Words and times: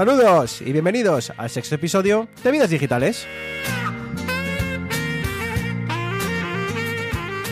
Saludos 0.00 0.62
y 0.62 0.72
bienvenidos 0.72 1.30
al 1.36 1.50
sexto 1.50 1.74
episodio 1.74 2.26
de 2.42 2.50
Vidas 2.50 2.70
Digitales. 2.70 3.26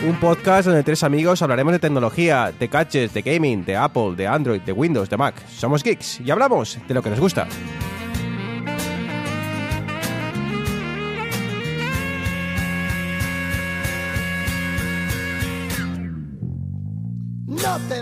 Un 0.03 0.19
podcast 0.19 0.65
donde 0.65 0.81
tres 0.81 1.03
amigos 1.03 1.43
hablaremos 1.43 1.73
de 1.73 1.77
tecnología, 1.77 2.51
de 2.59 2.67
gadgets, 2.67 3.13
de 3.13 3.21
gaming, 3.21 3.63
de 3.65 3.75
Apple, 3.75 4.15
de 4.15 4.25
Android, 4.25 4.61
de 4.61 4.71
Windows, 4.71 5.11
de 5.11 5.17
Mac. 5.17 5.35
Somos 5.47 5.83
geeks 5.83 6.21
y 6.21 6.31
hablamos 6.31 6.79
de 6.87 6.93
lo 6.95 7.03
que 7.03 7.11
nos 7.11 7.19
gusta. 7.19 7.47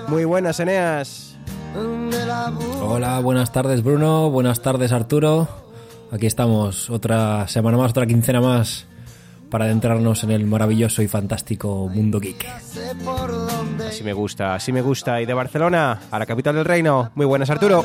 Muy 0.08 0.24
buenas, 0.24 0.58
Eneas. 0.62 1.27
Hola, 2.82 3.20
buenas 3.20 3.52
tardes 3.52 3.84
Bruno, 3.84 4.30
buenas 4.30 4.62
tardes 4.62 4.92
Arturo. 4.92 5.48
Aquí 6.12 6.26
estamos, 6.26 6.90
otra 6.90 7.48
semana 7.48 7.78
más, 7.78 7.92
otra 7.92 8.06
quincena 8.06 8.42
más 8.42 8.86
para 9.50 9.66
adentrarnos 9.66 10.24
en 10.24 10.32
el 10.32 10.46
maravilloso 10.46 11.02
y 11.02 11.08
fantástico 11.08 11.90
mundo 11.94 12.20
geek. 12.20 12.46
Así 13.88 14.04
me 14.04 14.14
gusta, 14.14 14.56
así 14.56 14.72
me 14.72 14.82
gusta. 14.82 15.22
Y 15.22 15.26
de 15.26 15.34
Barcelona 15.34 16.02
a 16.12 16.20
la 16.20 16.26
capital 16.26 16.56
del 16.56 16.66
reino. 16.66 17.12
Muy 17.16 17.26
buenas, 17.26 17.50
Arturo. 17.50 17.84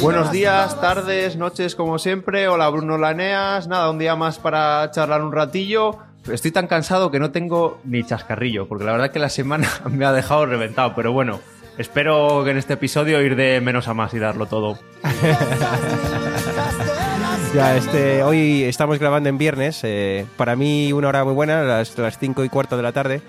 Buenos 0.00 0.32
días, 0.32 0.80
tardes, 0.80 1.36
noches, 1.36 1.74
como 1.74 1.98
siempre. 1.98 2.48
Hola, 2.48 2.68
Bruno 2.70 2.98
Laneas. 2.98 3.68
Nada, 3.68 3.90
un 3.90 3.98
día 3.98 4.16
más 4.16 4.38
para 4.38 4.90
charlar 4.90 5.22
un 5.22 5.32
ratillo. 5.32 5.98
Estoy 6.30 6.52
tan 6.52 6.66
cansado 6.66 7.10
que 7.10 7.18
no 7.18 7.30
tengo 7.30 7.80
ni 7.84 8.04
chascarrillo, 8.04 8.68
porque 8.68 8.84
la 8.84 8.92
verdad 8.92 9.10
que 9.10 9.18
la 9.18 9.28
semana 9.28 9.68
me 9.90 10.04
ha 10.04 10.12
dejado 10.12 10.46
reventado. 10.46 10.94
Pero 10.94 11.12
bueno, 11.12 11.40
espero 11.78 12.42
que 12.44 12.50
en 12.50 12.58
este 12.58 12.74
episodio 12.74 13.20
ir 13.22 13.36
de 13.36 13.60
menos 13.60 13.88
a 13.88 13.94
más 13.94 14.12
y 14.14 14.18
darlo 14.18 14.46
todo. 14.46 14.78
Ya, 17.54 17.76
este, 17.76 18.22
hoy 18.22 18.62
estamos 18.64 18.98
grabando 18.98 19.28
en 19.28 19.36
viernes. 19.36 19.80
eh, 19.82 20.24
para 20.38 20.56
mí 20.56 20.90
una 20.94 21.08
hora 21.08 21.22
muy 21.22 21.34
buena, 21.34 21.62
las, 21.62 21.98
las 21.98 22.18
5 22.18 22.44
y 22.44 22.48
cuarto 22.48 22.78
de 22.78 22.82
la 22.82 22.92
tarde. 22.92 23.20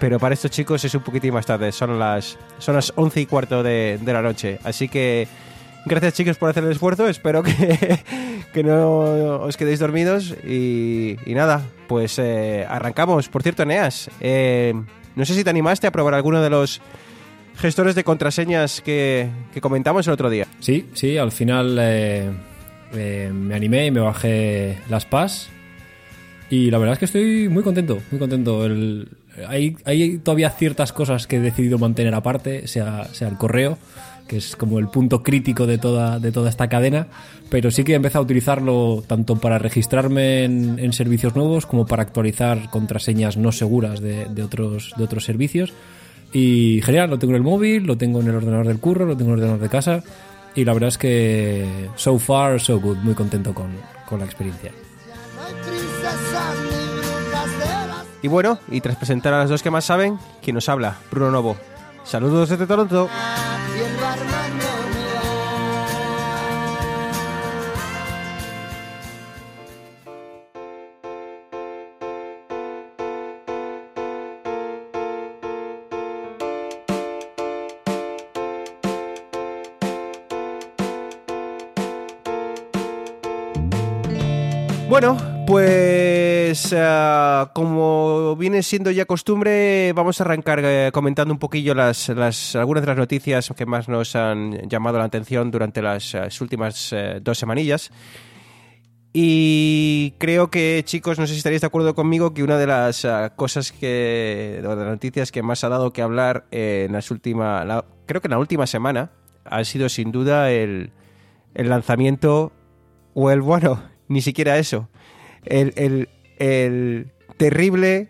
Pero 0.00 0.18
para 0.18 0.32
estos 0.32 0.50
chicos 0.50 0.82
es 0.84 0.94
un 0.94 1.02
poquitín 1.02 1.34
más 1.34 1.44
tarde. 1.44 1.72
Son 1.72 1.98
las, 1.98 2.38
son 2.58 2.74
las 2.74 2.92
11 2.96 3.20
y 3.20 3.26
cuarto 3.26 3.62
de, 3.62 3.98
de 4.00 4.12
la 4.14 4.22
noche. 4.22 4.58
Así 4.64 4.88
que 4.88 5.28
gracias 5.84 6.14
chicos 6.14 6.38
por 6.38 6.48
hacer 6.48 6.64
el 6.64 6.72
esfuerzo. 6.72 7.06
Espero 7.06 7.42
que, 7.42 7.98
que 8.54 8.64
no 8.64 9.40
os 9.42 9.56
quedéis 9.58 9.78
dormidos. 9.78 10.34
Y, 10.46 11.18
y 11.26 11.34
nada, 11.34 11.62
pues 11.86 12.18
eh, 12.18 12.66
arrancamos. 12.68 13.28
Por 13.28 13.42
cierto, 13.42 13.62
Eneas, 13.64 14.10
eh, 14.22 14.72
no 15.16 15.24
sé 15.26 15.34
si 15.34 15.44
te 15.44 15.50
animaste 15.50 15.86
a 15.86 15.90
probar 15.90 16.14
alguno 16.14 16.40
de 16.40 16.48
los 16.48 16.80
gestores 17.56 17.94
de 17.94 18.04
contraseñas 18.04 18.80
que, 18.80 19.28
que 19.52 19.60
comentamos 19.60 20.06
el 20.06 20.12
otro 20.12 20.30
día. 20.30 20.46
Sí, 20.60 20.86
sí, 20.94 21.16
al 21.16 21.32
final 21.32 21.76
eh, 21.80 22.30
eh, 22.94 23.30
me 23.32 23.54
animé 23.54 23.86
y 23.86 23.90
me 23.90 24.00
bajé 24.00 24.78
las 24.88 25.04
PAS. 25.06 25.48
Y 26.48 26.70
la 26.70 26.78
verdad 26.78 26.92
es 26.92 26.98
que 27.00 27.04
estoy 27.06 27.48
muy 27.48 27.62
contento, 27.62 27.98
muy 28.10 28.18
contento. 28.20 28.64
El- 28.64 29.08
hay, 29.48 29.76
hay 29.84 30.18
todavía 30.18 30.48
ciertas 30.50 30.92
cosas 30.92 31.26
que 31.26 31.36
he 31.36 31.40
decidido 31.40 31.78
mantener 31.78 32.14
aparte, 32.14 32.66
sea, 32.68 33.04
sea 33.12 33.28
el 33.28 33.36
correo, 33.36 33.76
que 34.28 34.38
es 34.38 34.56
como 34.56 34.78
el 34.78 34.88
punto 34.88 35.22
crítico 35.22 35.66
de 35.66 35.76
toda, 35.78 36.18
de 36.18 36.32
toda 36.32 36.48
esta 36.48 36.68
cadena, 36.68 37.08
pero 37.50 37.70
sí 37.70 37.84
que 37.84 37.92
he 37.92 37.96
empezado 37.96 38.20
a 38.22 38.24
utilizarlo 38.24 39.04
tanto 39.06 39.36
para 39.36 39.58
registrarme 39.58 40.44
en, 40.44 40.78
en 40.78 40.92
servicios 40.94 41.36
nuevos 41.36 41.66
como 41.66 41.84
para 41.86 42.02
actualizar 42.02 42.70
contraseñas 42.70 43.36
no 43.36 43.52
seguras 43.52 44.00
de, 44.00 44.24
de 44.26 44.42
otros, 44.42 44.92
de 44.96 45.04
otros 45.04 45.24
servicios. 45.24 45.74
Y 46.32 46.80
genial, 46.82 47.10
lo 47.10 47.18
tengo 47.18 47.32
en 47.32 47.36
el 47.36 47.42
móvil, 47.42 47.84
lo 47.84 47.96
tengo 47.96 48.20
en 48.20 48.28
el 48.28 48.36
ordenador 48.36 48.66
del 48.66 48.78
curro, 48.78 49.06
lo 49.06 49.16
tengo 49.16 49.32
en 49.32 49.38
el 49.38 49.44
ordenador 49.44 49.62
de 49.62 49.68
casa. 49.68 50.02
Y 50.54 50.64
la 50.64 50.72
verdad 50.72 50.88
es 50.88 50.98
que 50.98 51.88
so 51.96 52.18
far, 52.18 52.60
so 52.60 52.80
good, 52.80 52.96
muy 52.98 53.14
contento 53.14 53.54
con, 53.54 53.70
con 54.08 54.18
la 54.18 54.24
experiencia. 54.24 54.72
Y 58.22 58.28
bueno, 58.28 58.58
y 58.70 58.80
tras 58.80 58.96
presentar 58.96 59.34
a 59.34 59.38
las 59.38 59.50
dos 59.50 59.62
que 59.62 59.70
más 59.70 59.84
saben, 59.84 60.18
¿quién 60.42 60.54
nos 60.54 60.68
habla? 60.68 60.96
Bruno 61.10 61.30
Novo. 61.30 61.56
Saludos 62.04 62.48
desde 62.48 62.66
Toronto. 62.66 63.08
Bueno, 84.98 85.18
pues 85.46 86.74
ah, 86.74 87.50
como 87.54 88.34
viene 88.34 88.62
siendo 88.62 88.90
ya 88.90 89.04
costumbre, 89.04 89.92
vamos 89.92 90.18
a 90.18 90.24
arrancar 90.24 90.62
eh, 90.64 90.88
comentando 90.90 91.34
un 91.34 91.38
poquillo 91.38 91.74
las, 91.74 92.08
algunas 92.08 92.82
de 92.82 92.86
las 92.86 92.96
noticias 92.96 93.52
que 93.54 93.66
más 93.66 93.90
nos 93.90 94.16
han 94.16 94.66
llamado 94.70 94.96
la 94.96 95.04
atención 95.04 95.50
durante 95.50 95.82
las, 95.82 96.14
eh, 96.14 96.26
últimas 96.40 96.94
eh, 96.94 97.20
dos 97.20 97.36
semanillas. 97.36 97.90
Y 99.12 100.14
creo 100.16 100.48
que, 100.50 100.80
chicos, 100.86 101.18
no 101.18 101.26
sé 101.26 101.34
si 101.34 101.38
estaréis 101.40 101.60
de 101.60 101.66
acuerdo 101.66 101.94
conmigo 101.94 102.32
que 102.32 102.42
una 102.42 102.56
de 102.56 102.66
las 102.66 103.06
cosas 103.36 103.72
que, 103.72 104.60
de 104.62 104.66
las 104.66 104.78
noticias 104.78 105.30
que 105.30 105.42
más 105.42 105.62
ha 105.62 105.68
dado 105.68 105.92
que 105.92 106.00
hablar 106.00 106.46
en 106.50 106.92
las 106.92 107.10
últimas, 107.10 107.66
la- 107.66 107.84
creo 108.06 108.22
que 108.22 108.28
en 108.28 108.32
la 108.32 108.38
última 108.38 108.66
semana, 108.66 109.10
ha 109.44 109.62
sido 109.64 109.90
sin 109.90 110.10
duda 110.10 110.50
el, 110.50 110.90
el 111.52 111.68
lanzamiento, 111.68 112.50
o 113.12 113.30
el, 113.30 113.42
bueno, 113.42 113.94
ni 114.08 114.20
siquiera 114.22 114.58
eso, 114.58 114.88
el, 115.44 115.72
el- 115.76 116.08
el 116.38 117.06
terrible, 117.36 118.08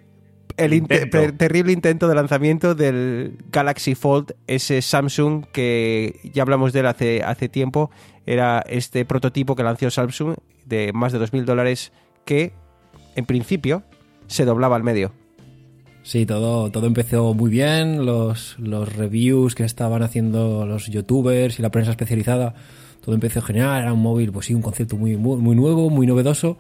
el 0.57 0.73
inte- 0.73 1.03
Intento. 1.05 1.37
terrible 1.37 1.73
intento 1.73 2.09
de 2.09 2.15
lanzamiento 2.15 2.75
del 2.75 3.39
Galaxy 3.53 3.95
Fold, 3.95 4.33
ese 4.47 4.81
Samsung 4.83 5.45
que 5.53 6.19
ya 6.33 6.43
hablamos 6.43 6.73
de 6.73 6.81
él 6.81 6.87
hace, 6.87 7.23
hace 7.23 7.49
tiempo, 7.49 7.91
era 8.27 8.65
este 8.69 9.05
prototipo 9.05 9.55
que 9.55 9.62
lanzó 9.62 9.91
Samsung 9.91 10.34
de 10.65 10.93
más 10.93 11.12
de 11.12 11.21
2.000 11.21 11.45
dólares 11.45 11.93
que, 12.25 12.53
en 13.15 13.27
principio, 13.27 13.83
se 14.27 14.45
doblaba 14.45 14.75
al 14.77 14.83
medio. 14.83 15.13
Sí, 16.03 16.25
todo, 16.25 16.71
todo 16.71 16.87
empezó 16.87 17.34
muy 17.34 17.51
bien, 17.51 18.07
los, 18.07 18.57
los 18.59 18.95
reviews 18.97 19.55
que 19.55 19.65
estaban 19.65 20.03
haciendo 20.03 20.65
los 20.65 20.87
youtubers 20.87 21.59
y 21.59 21.63
la 21.63 21.71
prensa 21.71 21.91
especializada, 21.91 22.55
todo 23.06 23.15
empezó 23.15 23.41
genial, 23.41 23.83
era 23.83 23.93
un 23.93 24.03
móvil, 24.03 24.33
pues 24.33 24.47
sí, 24.47 24.55
un 24.55 24.62
concepto 24.62 24.97
muy, 24.97 25.17
muy, 25.17 25.37
muy 25.37 25.55
nuevo, 25.55 25.89
muy 25.91 26.09
novedoso, 26.09 26.59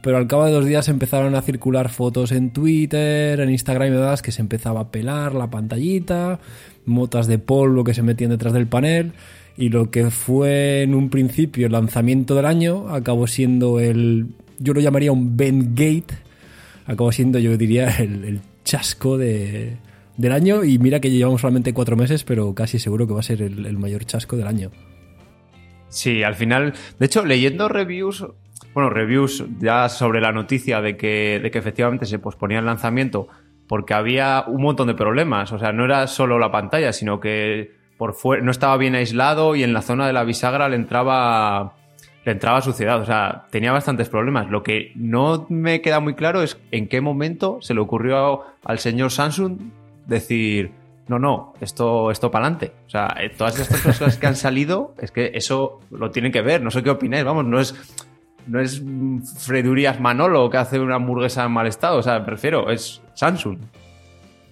pero 0.00 0.16
al 0.16 0.28
cabo 0.28 0.46
de 0.46 0.52
dos 0.52 0.64
días 0.64 0.88
empezaron 0.88 1.34
a 1.34 1.42
circular 1.42 1.88
fotos 1.88 2.30
en 2.30 2.52
Twitter, 2.52 3.40
en 3.40 3.50
Instagram 3.50 3.88
y 3.88 3.90
demás, 3.96 4.22
que 4.22 4.30
se 4.30 4.42
empezaba 4.42 4.80
a 4.80 4.90
pelar 4.92 5.34
la 5.34 5.50
pantallita, 5.50 6.38
motas 6.86 7.26
de 7.26 7.38
polvo 7.38 7.82
que 7.82 7.94
se 7.94 8.02
metían 8.02 8.30
detrás 8.30 8.52
del 8.54 8.68
panel, 8.68 9.10
y 9.56 9.70
lo 9.70 9.90
que 9.90 10.12
fue 10.12 10.82
en 10.82 10.94
un 10.94 11.10
principio 11.10 11.66
el 11.66 11.72
lanzamiento 11.72 12.36
del 12.36 12.46
año 12.46 12.88
acabó 12.88 13.26
siendo 13.26 13.80
el, 13.80 14.28
yo 14.60 14.72
lo 14.74 14.80
llamaría 14.80 15.10
un 15.10 15.36
Bendgate, 15.36 16.14
acabó 16.86 17.10
siendo, 17.10 17.40
yo 17.40 17.56
diría, 17.56 17.88
el, 17.98 18.24
el 18.24 18.40
chasco 18.64 19.18
de, 19.18 19.78
del 20.16 20.32
año. 20.32 20.62
Y 20.62 20.78
mira 20.78 21.00
que 21.00 21.10
llevamos 21.10 21.40
solamente 21.40 21.74
cuatro 21.74 21.96
meses, 21.96 22.22
pero 22.22 22.54
casi 22.54 22.78
seguro 22.78 23.06
que 23.08 23.14
va 23.14 23.20
a 23.20 23.24
ser 23.24 23.42
el, 23.42 23.66
el 23.66 23.78
mayor 23.78 24.04
chasco 24.04 24.36
del 24.36 24.46
año. 24.46 24.70
Sí, 25.92 26.22
al 26.22 26.34
final, 26.34 26.72
de 26.98 27.06
hecho, 27.06 27.24
leyendo 27.24 27.68
reviews, 27.68 28.26
bueno, 28.72 28.88
reviews 28.88 29.44
ya 29.58 29.90
sobre 29.90 30.22
la 30.22 30.32
noticia 30.32 30.80
de 30.80 30.96
que, 30.96 31.38
de 31.42 31.50
que 31.50 31.58
efectivamente 31.58 32.06
se 32.06 32.18
posponía 32.18 32.60
el 32.60 32.64
lanzamiento 32.64 33.28
porque 33.68 33.92
había 33.92 34.44
un 34.46 34.62
montón 34.62 34.88
de 34.88 34.94
problemas. 34.94 35.52
O 35.52 35.58
sea, 35.58 35.72
no 35.72 35.84
era 35.84 36.06
solo 36.06 36.38
la 36.38 36.50
pantalla, 36.50 36.94
sino 36.94 37.20
que 37.20 37.72
por 37.98 38.16
no 38.42 38.50
estaba 38.50 38.76
bien 38.78 38.94
aislado 38.94 39.54
y 39.54 39.62
en 39.62 39.74
la 39.74 39.82
zona 39.82 40.06
de 40.06 40.14
la 40.14 40.24
bisagra 40.24 40.70
le 40.70 40.76
entraba 40.76 41.74
le 42.24 42.32
entraba 42.32 42.62
suciedad. 42.62 42.98
O 43.00 43.04
sea, 43.04 43.46
tenía 43.50 43.70
bastantes 43.72 44.08
problemas. 44.08 44.48
Lo 44.48 44.62
que 44.62 44.92
no 44.94 45.46
me 45.50 45.82
queda 45.82 46.00
muy 46.00 46.14
claro 46.14 46.42
es 46.42 46.58
en 46.70 46.88
qué 46.88 47.02
momento 47.02 47.58
se 47.60 47.74
le 47.74 47.80
ocurrió 47.80 48.42
al 48.64 48.78
señor 48.78 49.10
Samsung 49.10 49.58
decir 50.06 50.72
no, 51.12 51.18
no, 51.18 51.54
esto, 51.60 52.10
esto 52.10 52.30
para 52.30 52.46
adelante. 52.46 52.72
O 52.86 52.90
sea, 52.90 53.14
eh, 53.20 53.30
todas 53.36 53.58
estas 53.58 53.82
cosas 53.82 54.16
que 54.16 54.26
han 54.26 54.36
salido, 54.36 54.94
es 54.98 55.10
que 55.10 55.32
eso 55.34 55.80
lo 55.90 56.10
tienen 56.10 56.32
que 56.32 56.40
ver. 56.40 56.62
No 56.62 56.70
sé 56.70 56.82
qué 56.82 56.90
opináis, 56.90 57.24
vamos, 57.24 57.44
no 57.44 57.60
es, 57.60 57.74
no 58.46 58.60
es 58.60 58.82
Fredurias 59.38 60.00
Manolo 60.00 60.48
que 60.48 60.56
hace 60.56 60.80
una 60.80 60.96
hamburguesa 60.96 61.44
en 61.44 61.52
mal 61.52 61.66
estado. 61.66 61.98
O 61.98 62.02
sea, 62.02 62.20
me 62.20 62.26
refiero, 62.26 62.70
es 62.70 63.02
Samsung. 63.14 63.58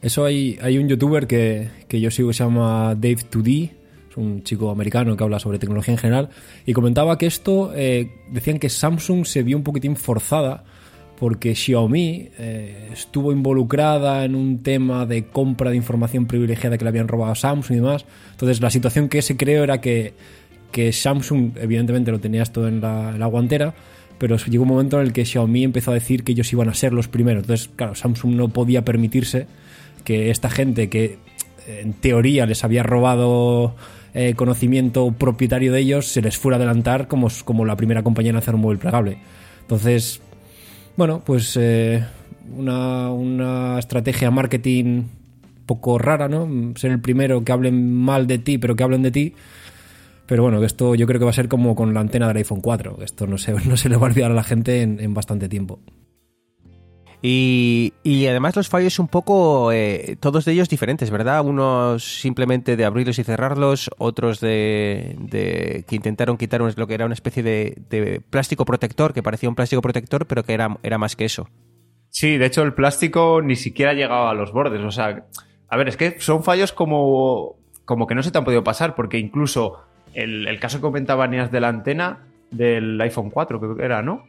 Eso 0.02 0.24
hay, 0.24 0.58
hay 0.62 0.76
un 0.78 0.88
youtuber 0.88 1.26
que, 1.26 1.70
que 1.88 2.00
yo 2.00 2.10
sigo 2.10 2.28
que 2.28 2.34
se 2.34 2.44
llama 2.44 2.94
Dave2D, 2.94 3.70
es 4.10 4.16
un 4.16 4.42
chico 4.42 4.70
americano 4.70 5.16
que 5.16 5.24
habla 5.24 5.38
sobre 5.38 5.58
tecnología 5.58 5.94
en 5.94 5.98
general, 5.98 6.28
y 6.66 6.72
comentaba 6.72 7.16
que 7.16 7.26
esto, 7.26 7.72
eh, 7.74 8.10
decían 8.30 8.58
que 8.58 8.68
Samsung 8.68 9.24
se 9.24 9.42
vio 9.42 9.56
un 9.56 9.62
poquitín 9.62 9.96
forzada 9.96 10.64
porque 11.20 11.54
Xiaomi 11.54 12.30
eh, 12.38 12.88
estuvo 12.92 13.30
involucrada 13.30 14.24
en 14.24 14.34
un 14.34 14.62
tema 14.62 15.06
de 15.06 15.26
compra 15.26 15.70
de 15.70 15.76
información 15.76 16.26
privilegiada 16.26 16.78
que 16.78 16.84
le 16.84 16.88
habían 16.88 17.08
robado 17.08 17.32
a 17.32 17.34
Samsung 17.36 17.72
y 17.72 17.80
demás. 17.80 18.06
Entonces 18.32 18.60
la 18.60 18.70
situación 18.70 19.08
que 19.08 19.22
se 19.22 19.36
creó 19.36 19.62
era 19.62 19.80
que 19.80 20.14
que 20.72 20.92
Samsung 20.92 21.52
evidentemente 21.60 22.10
lo 22.10 22.20
tenías 22.20 22.52
todo 22.52 22.68
en 22.68 22.80
la, 22.80 23.12
la 23.18 23.26
guantera, 23.26 23.74
pero 24.18 24.36
llegó 24.36 24.62
un 24.62 24.68
momento 24.68 25.00
en 25.00 25.06
el 25.06 25.12
que 25.12 25.24
Xiaomi 25.24 25.64
empezó 25.64 25.90
a 25.90 25.94
decir 25.94 26.22
que 26.24 26.32
ellos 26.32 26.52
iban 26.52 26.68
a 26.68 26.74
ser 26.74 26.92
los 26.92 27.08
primeros. 27.08 27.42
Entonces, 27.42 27.70
claro, 27.74 27.94
Samsung 27.94 28.34
no 28.36 28.48
podía 28.48 28.84
permitirse 28.84 29.46
que 30.04 30.30
esta 30.30 30.48
gente 30.48 30.88
que 30.88 31.18
en 31.66 31.92
teoría 31.92 32.46
les 32.46 32.64
había 32.64 32.82
robado 32.82 33.74
eh, 34.14 34.34
conocimiento 34.34 35.12
propietario 35.12 35.72
de 35.72 35.80
ellos 35.80 36.06
se 36.06 36.22
les 36.22 36.36
fuera 36.36 36.56
a 36.56 36.58
adelantar 36.58 37.06
como, 37.06 37.28
como 37.44 37.64
la 37.64 37.76
primera 37.76 38.02
compañía 38.02 38.30
en 38.30 38.36
hacer 38.36 38.54
un 38.54 38.62
móvil 38.62 38.78
plegable. 38.78 39.18
Entonces, 39.62 40.20
bueno, 41.00 41.22
pues 41.24 41.56
eh, 41.58 42.04
una, 42.54 43.10
una 43.10 43.78
estrategia 43.78 44.30
marketing 44.30 45.04
poco 45.64 45.96
rara, 45.96 46.28
¿no? 46.28 46.74
Ser 46.76 46.90
el 46.90 47.00
primero 47.00 47.42
que 47.42 47.52
hablen 47.52 47.90
mal 47.90 48.26
de 48.26 48.36
ti, 48.36 48.58
pero 48.58 48.76
que 48.76 48.82
hablen 48.82 49.00
de 49.00 49.10
ti. 49.10 49.34
Pero 50.26 50.42
bueno, 50.42 50.62
esto 50.62 50.94
yo 50.94 51.06
creo 51.06 51.18
que 51.18 51.24
va 51.24 51.30
a 51.30 51.32
ser 51.32 51.48
como 51.48 51.74
con 51.74 51.94
la 51.94 52.00
antena 52.00 52.28
del 52.28 52.36
iPhone 52.36 52.60
4. 52.60 52.98
Que 52.98 53.04
esto 53.04 53.26
no 53.26 53.38
se, 53.38 53.52
no 53.66 53.78
se 53.78 53.88
le 53.88 53.96
va 53.96 54.08
a 54.08 54.10
olvidar 54.10 54.30
a 54.30 54.34
la 54.34 54.44
gente 54.44 54.82
en, 54.82 55.00
en 55.00 55.14
bastante 55.14 55.48
tiempo. 55.48 55.80
Y, 57.22 57.92
y, 58.02 58.26
además 58.26 58.56
los 58.56 58.70
fallos 58.70 58.98
un 58.98 59.08
poco, 59.08 59.72
eh, 59.72 60.16
todos 60.20 60.46
de 60.46 60.52
ellos 60.52 60.70
diferentes, 60.70 61.10
¿verdad? 61.10 61.44
Unos 61.44 62.02
simplemente 62.02 62.76
de 62.76 62.84
abrirlos 62.86 63.18
y 63.18 63.24
cerrarlos, 63.24 63.90
otros 63.98 64.40
de, 64.40 65.16
de 65.18 65.84
que 65.86 65.96
intentaron 65.96 66.38
quitar 66.38 66.62
un, 66.62 66.72
lo 66.76 66.86
que 66.86 66.94
era 66.94 67.04
una 67.04 67.14
especie 67.14 67.42
de, 67.42 67.76
de, 67.90 68.20
plástico 68.20 68.64
protector, 68.64 69.12
que 69.12 69.22
parecía 69.22 69.50
un 69.50 69.54
plástico 69.54 69.82
protector, 69.82 70.26
pero 70.26 70.44
que 70.44 70.54
era, 70.54 70.78
era 70.82 70.96
más 70.96 71.14
que 71.14 71.26
eso. 71.26 71.48
Sí, 72.08 72.38
de 72.38 72.46
hecho 72.46 72.62
el 72.62 72.74
plástico 72.74 73.40
ni 73.42 73.56
siquiera 73.56 73.92
llegaba 73.92 74.30
a 74.30 74.34
los 74.34 74.52
bordes. 74.52 74.82
O 74.82 74.90
sea, 74.90 75.26
a 75.68 75.76
ver, 75.76 75.88
es 75.88 75.96
que 75.96 76.20
son 76.20 76.42
fallos 76.42 76.72
como, 76.72 77.56
como 77.84 78.06
que 78.06 78.14
no 78.14 78.22
se 78.22 78.30
te 78.30 78.38
han 78.38 78.44
podido 78.44 78.64
pasar, 78.64 78.94
porque 78.94 79.18
incluso 79.18 79.78
el, 80.14 80.58
caso 80.58 80.78
que 80.78 80.82
comentaba 80.82 81.28
Neas 81.28 81.52
de 81.52 81.60
la 81.60 81.68
antena 81.68 82.26
del 82.50 83.00
iPhone 83.00 83.30
4, 83.30 83.60
creo 83.60 83.76
que 83.76 83.84
era, 83.84 84.02
¿no? 84.02 84.24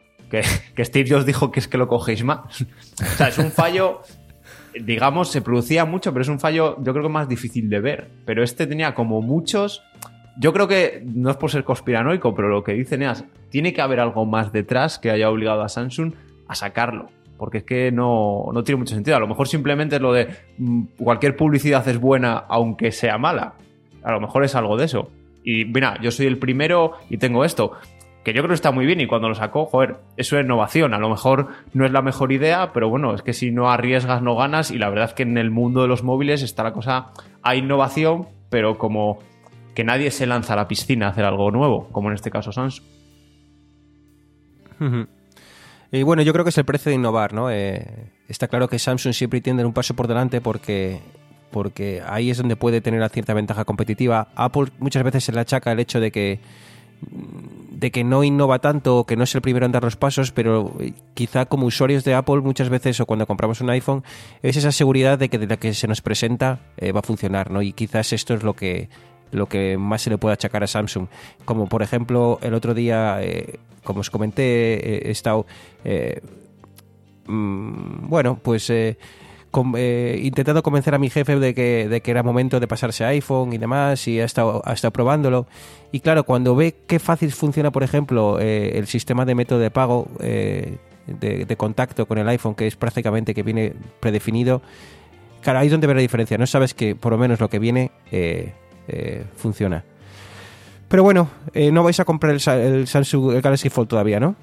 Que, 0.74 0.84
Steve 0.84 1.10
Jobs 1.10 1.26
dijo 1.26 1.50
que 1.50 1.60
es 1.60 1.68
que 1.68 1.76
lo 1.76 1.88
cogéis 1.88 2.24
más. 2.24 2.62
o 2.62 3.16
sea, 3.16 3.28
es 3.28 3.36
un 3.36 3.50
fallo, 3.50 4.00
digamos, 4.80 5.30
se 5.30 5.42
producía 5.42 5.84
mucho, 5.84 6.12
pero 6.12 6.22
es 6.22 6.28
un 6.28 6.40
fallo, 6.40 6.76
yo 6.82 6.92
creo 6.92 7.04
que 7.04 7.10
más 7.10 7.28
difícil 7.28 7.68
de 7.68 7.80
ver. 7.80 8.08
Pero 8.24 8.42
este 8.42 8.66
tenía 8.66 8.94
como 8.94 9.20
muchos. 9.20 9.82
Yo 10.38 10.54
creo 10.54 10.66
que, 10.66 11.02
no 11.04 11.30
es 11.30 11.36
por 11.36 11.50
ser 11.50 11.64
conspiranoico, 11.64 12.34
pero 12.34 12.48
lo 12.48 12.64
que 12.64 12.72
dice 12.72 12.96
Neas, 12.96 13.24
tiene 13.50 13.74
que 13.74 13.82
haber 13.82 14.00
algo 14.00 14.24
más 14.24 14.50
detrás 14.52 14.98
que 14.98 15.10
haya 15.10 15.28
obligado 15.28 15.62
a 15.62 15.68
Samsung 15.68 16.14
a 16.48 16.54
sacarlo. 16.54 17.10
Porque 17.36 17.58
es 17.58 17.64
que 17.64 17.92
no, 17.92 18.46
no 18.54 18.64
tiene 18.64 18.78
mucho 18.78 18.94
sentido. 18.94 19.18
A 19.18 19.20
lo 19.20 19.26
mejor 19.26 19.48
simplemente 19.48 19.96
es 19.96 20.02
lo 20.02 20.14
de 20.14 20.28
mmm, 20.56 20.84
cualquier 20.96 21.36
publicidad 21.36 21.86
es 21.88 21.98
buena 21.98 22.44
aunque 22.48 22.90
sea 22.90 23.18
mala. 23.18 23.54
A 24.02 24.12
lo 24.12 24.20
mejor 24.20 24.44
es 24.44 24.54
algo 24.54 24.78
de 24.78 24.86
eso. 24.86 25.10
Y 25.44 25.66
mira, 25.66 25.98
yo 26.00 26.10
soy 26.10 26.26
el 26.26 26.38
primero 26.38 26.92
y 27.10 27.18
tengo 27.18 27.44
esto 27.44 27.72
que 28.24 28.32
yo 28.32 28.42
creo 28.42 28.48
que 28.48 28.54
está 28.54 28.70
muy 28.70 28.86
bien 28.86 29.00
y 29.00 29.06
cuando 29.06 29.28
lo 29.28 29.34
sacó, 29.34 29.66
joder, 29.66 29.96
eso 30.16 30.38
es 30.38 30.44
innovación. 30.44 30.94
A 30.94 30.98
lo 30.98 31.08
mejor 31.08 31.48
no 31.74 31.84
es 31.84 31.92
la 31.92 32.02
mejor 32.02 32.32
idea, 32.32 32.72
pero 32.72 32.88
bueno, 32.88 33.14
es 33.14 33.22
que 33.22 33.32
si 33.32 33.50
no 33.50 33.70
arriesgas 33.70 34.22
no 34.22 34.36
ganas 34.36 34.70
y 34.70 34.78
la 34.78 34.88
verdad 34.88 35.06
es 35.06 35.14
que 35.14 35.24
en 35.24 35.38
el 35.38 35.50
mundo 35.50 35.82
de 35.82 35.88
los 35.88 36.02
móviles 36.04 36.42
está 36.42 36.62
la 36.62 36.72
cosa, 36.72 37.12
hay 37.42 37.58
innovación, 37.58 38.28
pero 38.48 38.78
como 38.78 39.18
que 39.74 39.84
nadie 39.84 40.10
se 40.10 40.26
lanza 40.26 40.52
a 40.52 40.56
la 40.56 40.68
piscina 40.68 41.06
a 41.06 41.10
hacer 41.10 41.24
algo 41.24 41.50
nuevo, 41.50 41.88
como 41.90 42.08
en 42.08 42.14
este 42.14 42.30
caso 42.30 42.52
Samsung. 42.52 42.86
Y 45.92 46.02
bueno, 46.02 46.22
yo 46.22 46.32
creo 46.32 46.44
que 46.44 46.50
es 46.50 46.58
el 46.58 46.64
precio 46.64 46.90
de 46.90 46.96
innovar, 46.96 47.32
¿no? 47.32 47.50
Eh, 47.50 48.10
está 48.28 48.48
claro 48.48 48.68
que 48.68 48.78
Samsung 48.78 49.14
siempre 49.14 49.40
tiende 49.40 49.64
un 49.64 49.72
paso 49.72 49.94
por 49.94 50.08
delante 50.08 50.40
porque 50.40 51.00
porque 51.50 52.02
ahí 52.06 52.30
es 52.30 52.38
donde 52.38 52.56
puede 52.56 52.80
tener 52.80 52.98
una 52.98 53.10
cierta 53.10 53.34
ventaja 53.34 53.66
competitiva. 53.66 54.28
Apple 54.34 54.72
muchas 54.78 55.04
veces 55.04 55.22
se 55.22 55.32
le 55.32 55.40
achaca 55.40 55.70
el 55.70 55.80
hecho 55.80 56.00
de 56.00 56.10
que 56.10 56.40
de 57.82 57.90
que 57.90 58.04
no 58.04 58.22
innova 58.22 58.60
tanto, 58.60 59.04
que 59.06 59.16
no 59.16 59.24
es 59.24 59.34
el 59.34 59.42
primero 59.42 59.66
en 59.66 59.72
dar 59.72 59.82
los 59.82 59.96
pasos, 59.96 60.30
pero 60.30 60.72
quizá 61.14 61.46
como 61.46 61.66
usuarios 61.66 62.04
de 62.04 62.14
Apple 62.14 62.40
muchas 62.40 62.68
veces 62.68 63.00
o 63.00 63.06
cuando 63.06 63.26
compramos 63.26 63.60
un 63.60 63.70
iPhone 63.70 64.04
es 64.40 64.56
esa 64.56 64.70
seguridad 64.70 65.18
de 65.18 65.28
que 65.28 65.36
de 65.36 65.48
la 65.48 65.56
que 65.56 65.74
se 65.74 65.88
nos 65.88 66.00
presenta 66.00 66.60
eh, 66.76 66.92
va 66.92 67.00
a 67.00 67.02
funcionar, 67.02 67.50
¿no? 67.50 67.60
Y 67.60 67.72
quizás 67.72 68.12
esto 68.12 68.34
es 68.34 68.44
lo 68.44 68.54
que 68.54 68.88
lo 69.32 69.48
que 69.48 69.76
más 69.78 70.02
se 70.02 70.10
le 70.10 70.18
puede 70.18 70.34
achacar 70.34 70.62
a 70.62 70.68
Samsung. 70.68 71.08
Como 71.44 71.68
por 71.68 71.82
ejemplo 71.82 72.38
el 72.40 72.54
otro 72.54 72.72
día, 72.72 73.20
eh, 73.20 73.58
como 73.82 74.00
os 74.00 74.10
comenté, 74.10 74.74
eh, 74.74 75.08
he 75.08 75.10
estado 75.10 75.44
mmm, 77.26 78.08
bueno, 78.08 78.38
pues 78.40 78.70
com, 79.52 79.74
eh, 79.76 80.18
intentando 80.24 80.62
convencer 80.64 80.94
a 80.94 80.98
mi 80.98 81.10
jefe 81.10 81.38
de 81.38 81.54
que, 81.54 81.86
de 81.88 82.00
que, 82.00 82.10
era 82.10 82.24
momento 82.24 82.58
de 82.58 82.66
pasarse 82.66 83.04
a 83.04 83.08
iPhone 83.08 83.52
y 83.52 83.58
demás, 83.58 84.08
y 84.08 84.18
ha 84.18 84.24
estado, 84.24 84.62
probándolo. 84.92 85.46
Y 85.92 86.00
claro, 86.00 86.24
cuando 86.24 86.56
ve 86.56 86.74
qué 86.88 86.98
fácil 86.98 87.30
funciona, 87.30 87.70
por 87.70 87.84
ejemplo, 87.84 88.40
eh, 88.40 88.78
el 88.78 88.88
sistema 88.88 89.24
de 89.24 89.36
método 89.36 89.60
de 89.60 89.70
pago 89.70 90.08
eh, 90.20 90.78
de, 91.06 91.56
contacto 91.56 92.06
con 92.06 92.18
el 92.18 92.28
iPhone, 92.28 92.54
que 92.54 92.66
es 92.66 92.74
prácticamente 92.74 93.34
que 93.34 93.44
viene 93.44 93.74
predefinido, 94.00 94.62
claro, 95.42 95.60
ahí 95.60 95.66
es 95.66 95.70
donde 95.70 95.86
ve 95.86 95.94
la 95.94 96.00
diferencia. 96.00 96.36
No 96.38 96.46
sabes 96.46 96.74
que 96.74 96.96
por 96.96 97.12
lo 97.12 97.18
menos 97.18 97.38
lo 97.38 97.48
que 97.48 97.58
viene 97.58 97.92
funciona. 99.36 99.84
Pero 100.88 101.02
bueno, 101.02 101.28
no 101.54 101.84
vais 101.84 102.00
a 102.00 102.04
comprar 102.04 102.32
el 102.32 102.86
Samsung 102.86 103.34
el 103.34 103.42
Galaxy 103.42 103.68
Fold 103.68 103.88
todavía, 103.88 104.18
¿no? 104.18 104.34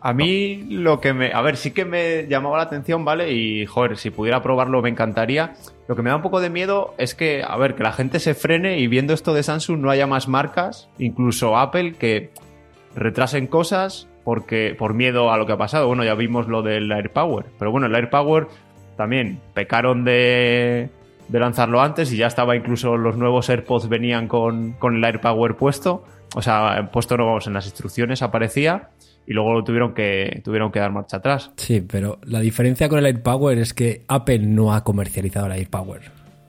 A 0.00 0.12
mí 0.12 0.64
lo 0.70 1.00
que 1.00 1.12
me... 1.12 1.32
A 1.32 1.40
ver, 1.42 1.56
sí 1.56 1.72
que 1.72 1.84
me 1.84 2.26
llamaba 2.28 2.58
la 2.58 2.62
atención, 2.64 3.04
¿vale? 3.04 3.32
Y, 3.32 3.66
joder, 3.66 3.96
si 3.96 4.10
pudiera 4.10 4.42
probarlo 4.42 4.80
me 4.80 4.88
encantaría. 4.88 5.54
Lo 5.88 5.96
que 5.96 6.02
me 6.02 6.10
da 6.10 6.16
un 6.16 6.22
poco 6.22 6.40
de 6.40 6.50
miedo 6.50 6.94
es 6.98 7.14
que, 7.14 7.42
a 7.46 7.56
ver, 7.56 7.74
que 7.74 7.82
la 7.82 7.92
gente 7.92 8.20
se 8.20 8.34
frene 8.34 8.78
y 8.78 8.86
viendo 8.86 9.12
esto 9.12 9.34
de 9.34 9.42
Samsung 9.42 9.80
no 9.80 9.90
haya 9.90 10.06
más 10.06 10.28
marcas, 10.28 10.88
incluso 10.98 11.56
Apple, 11.56 11.94
que 11.94 12.30
retrasen 12.94 13.46
cosas 13.46 14.08
porque 14.24 14.76
por 14.78 14.94
miedo 14.94 15.32
a 15.32 15.38
lo 15.38 15.46
que 15.46 15.52
ha 15.52 15.56
pasado. 15.56 15.86
Bueno, 15.86 16.04
ya 16.04 16.14
vimos 16.14 16.46
lo 16.46 16.62
del 16.62 16.92
AirPower. 16.92 17.46
Pero 17.58 17.72
bueno, 17.72 17.86
el 17.86 17.94
AirPower 17.94 18.46
también 18.96 19.40
pecaron 19.54 20.04
de, 20.04 20.90
de 21.28 21.40
lanzarlo 21.40 21.80
antes 21.80 22.12
y 22.12 22.18
ya 22.18 22.26
estaba 22.26 22.54
incluso 22.54 22.96
los 22.96 23.16
nuevos 23.16 23.48
AirPods 23.48 23.88
venían 23.88 24.28
con, 24.28 24.72
con 24.72 24.96
el 24.96 25.04
AirPower 25.04 25.56
puesto. 25.56 26.04
O 26.36 26.42
sea, 26.42 26.90
puesto 26.92 27.16
no 27.16 27.26
vamos, 27.26 27.46
en 27.46 27.54
las 27.54 27.64
instrucciones 27.64 28.22
aparecía 28.22 28.90
y 29.28 29.34
luego 29.34 29.52
lo 29.52 29.62
tuvieron 29.62 29.92
que, 29.92 30.40
tuvieron 30.42 30.72
que 30.72 30.78
dar 30.80 30.90
marcha 30.90 31.18
atrás. 31.18 31.50
Sí, 31.56 31.82
pero 31.82 32.18
la 32.24 32.40
diferencia 32.40 32.88
con 32.88 32.98
el 32.98 33.04
AirPower 33.04 33.58
es 33.58 33.74
que 33.74 34.04
Apple 34.08 34.38
no 34.38 34.72
ha 34.72 34.84
comercializado 34.84 35.44
el 35.46 35.52
AirPower. 35.52 36.00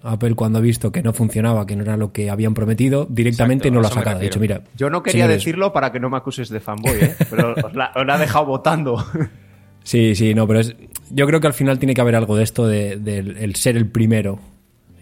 Apple 0.02 0.34
cuando 0.36 0.60
ha 0.60 0.62
visto 0.62 0.90
que 0.90 1.04
no 1.04 1.12
funcionaba, 1.12 1.66
que 1.66 1.76
no 1.76 1.84
era 1.84 1.98
lo 1.98 2.14
que 2.14 2.30
habían 2.30 2.54
prometido, 2.54 3.06
directamente 3.10 3.68
Exacto, 3.68 3.76
no 3.76 3.82
lo 3.82 3.88
ha 3.88 3.92
sacado. 3.92 4.20
De 4.20 4.28
hecho, 4.28 4.40
mira, 4.40 4.62
yo 4.78 4.90
no 4.90 5.04
quería 5.04 5.24
señores... 5.26 5.44
decirlo 5.44 5.74
para 5.74 5.92
que 5.92 6.00
no 6.00 6.10
me 6.10 6.16
acuses 6.16 6.48
de 6.48 6.62
fanboy, 6.62 6.96
¿eh? 7.02 7.16
pero 7.30 7.54
os 7.62 7.76
la, 7.76 7.92
os 7.94 8.06
la 8.06 8.16
ha 8.16 8.18
dejado 8.18 8.46
votando. 8.46 9.06
Sí, 9.82 10.14
sí, 10.14 10.36
no, 10.36 10.46
pero 10.46 10.60
es, 10.60 10.76
yo 11.10 11.26
creo 11.26 11.40
que 11.40 11.48
al 11.48 11.54
final 11.54 11.80
tiene 11.80 11.94
que 11.94 12.02
haber 12.02 12.14
algo 12.16 12.36
de 12.36 12.44
esto 12.44 12.68
de, 12.68 12.98
de 12.98 13.20
el 13.20 13.56
ser 13.56 13.78
el 13.78 13.88
primero 13.88 14.38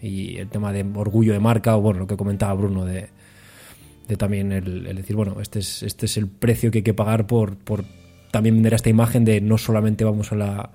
y 0.00 0.36
el 0.36 0.48
tema 0.48 0.72
de 0.72 0.86
orgullo 0.94 1.32
de 1.32 1.40
marca 1.40 1.76
o 1.76 1.80
bueno, 1.80 1.98
lo 1.98 2.06
que 2.06 2.16
comentaba 2.16 2.54
Bruno 2.54 2.84
de, 2.86 3.08
de 4.08 4.16
también 4.16 4.52
el, 4.52 4.96
decir, 4.96 5.14
bueno, 5.14 5.36
este 5.40 5.58
es, 5.58 5.82
este 5.82 6.06
es 6.06 6.16
el 6.16 6.26
precio 6.26 6.70
que 6.70 6.78
hay 6.78 6.82
que 6.82 6.94
pagar 6.94 7.26
por, 7.26 7.56
por 7.56 7.84
también 8.30 8.56
vender 8.56 8.74
esta 8.74 8.88
imagen 8.88 9.24
de 9.24 9.40
no 9.42 9.58
solamente 9.58 10.04
vamos 10.04 10.32
a 10.32 10.36
la, 10.36 10.70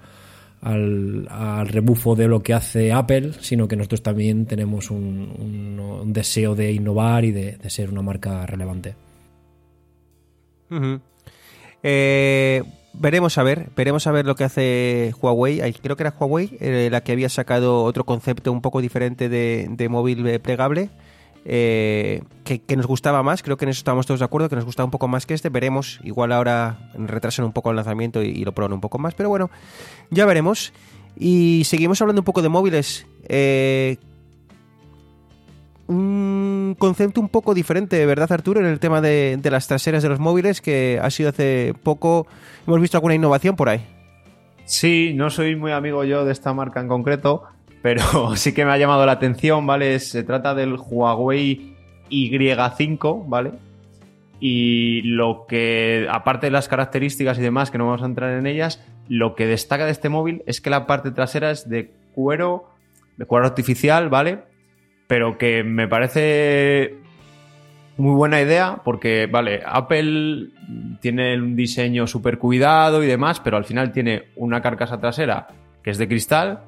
al, 0.61 1.27
al, 1.29 1.67
rebufo 1.67 2.15
de 2.15 2.27
lo 2.27 2.43
que 2.43 2.53
hace 2.53 2.93
Apple, 2.93 3.33
sino 3.41 3.67
que 3.67 3.75
nosotros 3.75 4.03
también 4.03 4.45
tenemos 4.45 4.91
un, 4.91 6.13
deseo 6.13 6.53
de 6.53 6.71
innovar 6.71 7.25
y 7.25 7.31
de, 7.31 7.57
de, 7.57 7.69
ser 7.71 7.89
una 7.89 8.03
marca 8.03 8.45
relevante. 8.45 8.95
Eh, 11.81 12.63
veremos 12.93 13.37
a 13.39 13.43
ver, 13.43 13.69
veremos 13.75 14.05
a 14.05 14.11
ver 14.11 14.25
lo 14.27 14.35
que 14.35 14.43
hace 14.43 15.13
Huawei. 15.19 15.73
Creo 15.73 15.95
que 15.95 16.03
era 16.03 16.15
Huawei 16.19 16.55
eh, 16.59 16.89
la 16.91 17.01
que 17.01 17.13
había 17.13 17.29
sacado 17.29 17.83
otro 17.83 18.03
concepto 18.05 18.51
un 18.51 18.61
poco 18.61 18.79
diferente 18.79 19.27
de, 19.27 19.67
de 19.69 19.89
móvil 19.89 20.39
plegable 20.39 20.91
eh, 21.45 22.23
que, 22.43 22.75
nos 22.75 22.85
gustaba 22.85 23.23
más, 23.23 23.43
creo 23.43 23.57
que 23.57 23.65
en 23.65 23.69
eso 23.69 23.79
estamos 23.79 24.05
todos 24.05 24.19
de 24.19 24.25
acuerdo, 24.25 24.49
que 24.49 24.55
nos 24.55 24.65
gustaba 24.65 24.85
un 24.85 24.91
poco 24.91 25.07
más 25.07 25.25
que 25.25 25.33
este, 25.33 25.49
veremos, 25.49 25.99
igual 26.03 26.31
ahora 26.31 26.89
retrasan 26.95 27.45
un 27.45 27.53
poco 27.53 27.69
el 27.69 27.75
lanzamiento 27.75 28.21
y, 28.23 28.27
y 28.27 28.45
lo 28.45 28.53
prueban 28.53 28.73
un 28.73 28.81
poco 28.81 28.97
más, 28.97 29.13
pero 29.13 29.29
bueno, 29.29 29.49
ya 30.09 30.25
veremos. 30.25 30.73
Y 31.17 31.63
seguimos 31.65 32.01
hablando 32.01 32.21
un 32.21 32.25
poco 32.25 32.41
de 32.41 32.49
móviles. 32.49 33.05
Eh, 33.27 33.97
un 35.87 36.75
concepto 36.79 37.21
un 37.21 37.29
poco 37.29 37.53
diferente, 37.53 38.05
¿verdad, 38.05 38.31
Arturo? 38.31 38.59
En 38.59 38.65
el 38.65 38.79
tema 38.79 39.01
de, 39.01 39.37
de, 39.39 39.51
las 39.51 39.67
traseras 39.67 40.01
de 40.01 40.09
los 40.09 40.19
móviles, 40.19 40.61
que 40.61 40.99
ha 41.01 41.09
sido 41.09 41.29
hace 41.29 41.73
poco. 41.83 42.25
¿Hemos 42.65 42.81
visto 42.81 42.97
alguna 42.97 43.15
innovación 43.15 43.55
por 43.55 43.69
ahí? 43.69 43.85
Sí, 44.65 45.13
no 45.13 45.29
soy 45.29 45.55
muy 45.55 45.71
amigo 45.71 46.03
yo 46.05 46.23
de 46.25 46.31
esta 46.31 46.53
marca 46.53 46.79
en 46.79 46.87
concreto, 46.87 47.43
pero 47.83 48.01
sí 48.35 48.53
que 48.55 48.65
me 48.65 48.71
ha 48.71 48.77
llamado 48.77 49.05
la 49.05 49.11
atención, 49.11 49.67
¿vale? 49.67 49.99
Se 49.99 50.23
trata 50.23 50.55
del 50.55 50.73
Huawei 50.73 51.75
Y5, 52.09 53.25
¿vale? 53.27 53.51
Y 54.39 55.01
lo 55.03 55.45
que, 55.47 56.07
aparte 56.09 56.47
de 56.47 56.51
las 56.51 56.67
características 56.67 57.37
y 57.37 57.41
demás, 57.41 57.69
que 57.69 57.77
no 57.77 57.85
vamos 57.85 58.01
a 58.01 58.07
entrar 58.07 58.31
en 58.31 58.47
ellas, 58.47 58.83
lo 59.07 59.35
que 59.35 59.45
destaca 59.45 59.85
de 59.85 59.91
este 59.91 60.09
móvil 60.09 60.43
es 60.47 60.59
que 60.59 60.69
la 60.69 60.87
parte 60.87 61.11
trasera 61.11 61.51
es 61.51 61.69
de 61.69 61.91
cuero, 62.15 62.69
de 63.17 63.25
cuero 63.25 63.45
artificial, 63.45 64.09
¿vale? 64.09 64.39
Pero 65.07 65.37
que 65.37 65.63
me 65.63 65.87
parece 65.87 66.95
muy 67.97 68.15
buena 68.15 68.41
idea 68.41 68.81
porque, 68.83 69.27
vale, 69.27 69.61
Apple 69.65 70.49
tiene 71.01 71.37
un 71.37 71.55
diseño 71.55 72.07
súper 72.07 72.37
cuidado 72.37 73.03
y 73.03 73.07
demás, 73.07 73.39
pero 73.41 73.57
al 73.57 73.65
final 73.65 73.91
tiene 73.91 74.29
una 74.35 74.61
carcasa 74.61 74.99
trasera 74.99 75.47
que 75.83 75.91
es 75.91 75.97
de 75.97 76.07
cristal, 76.07 76.63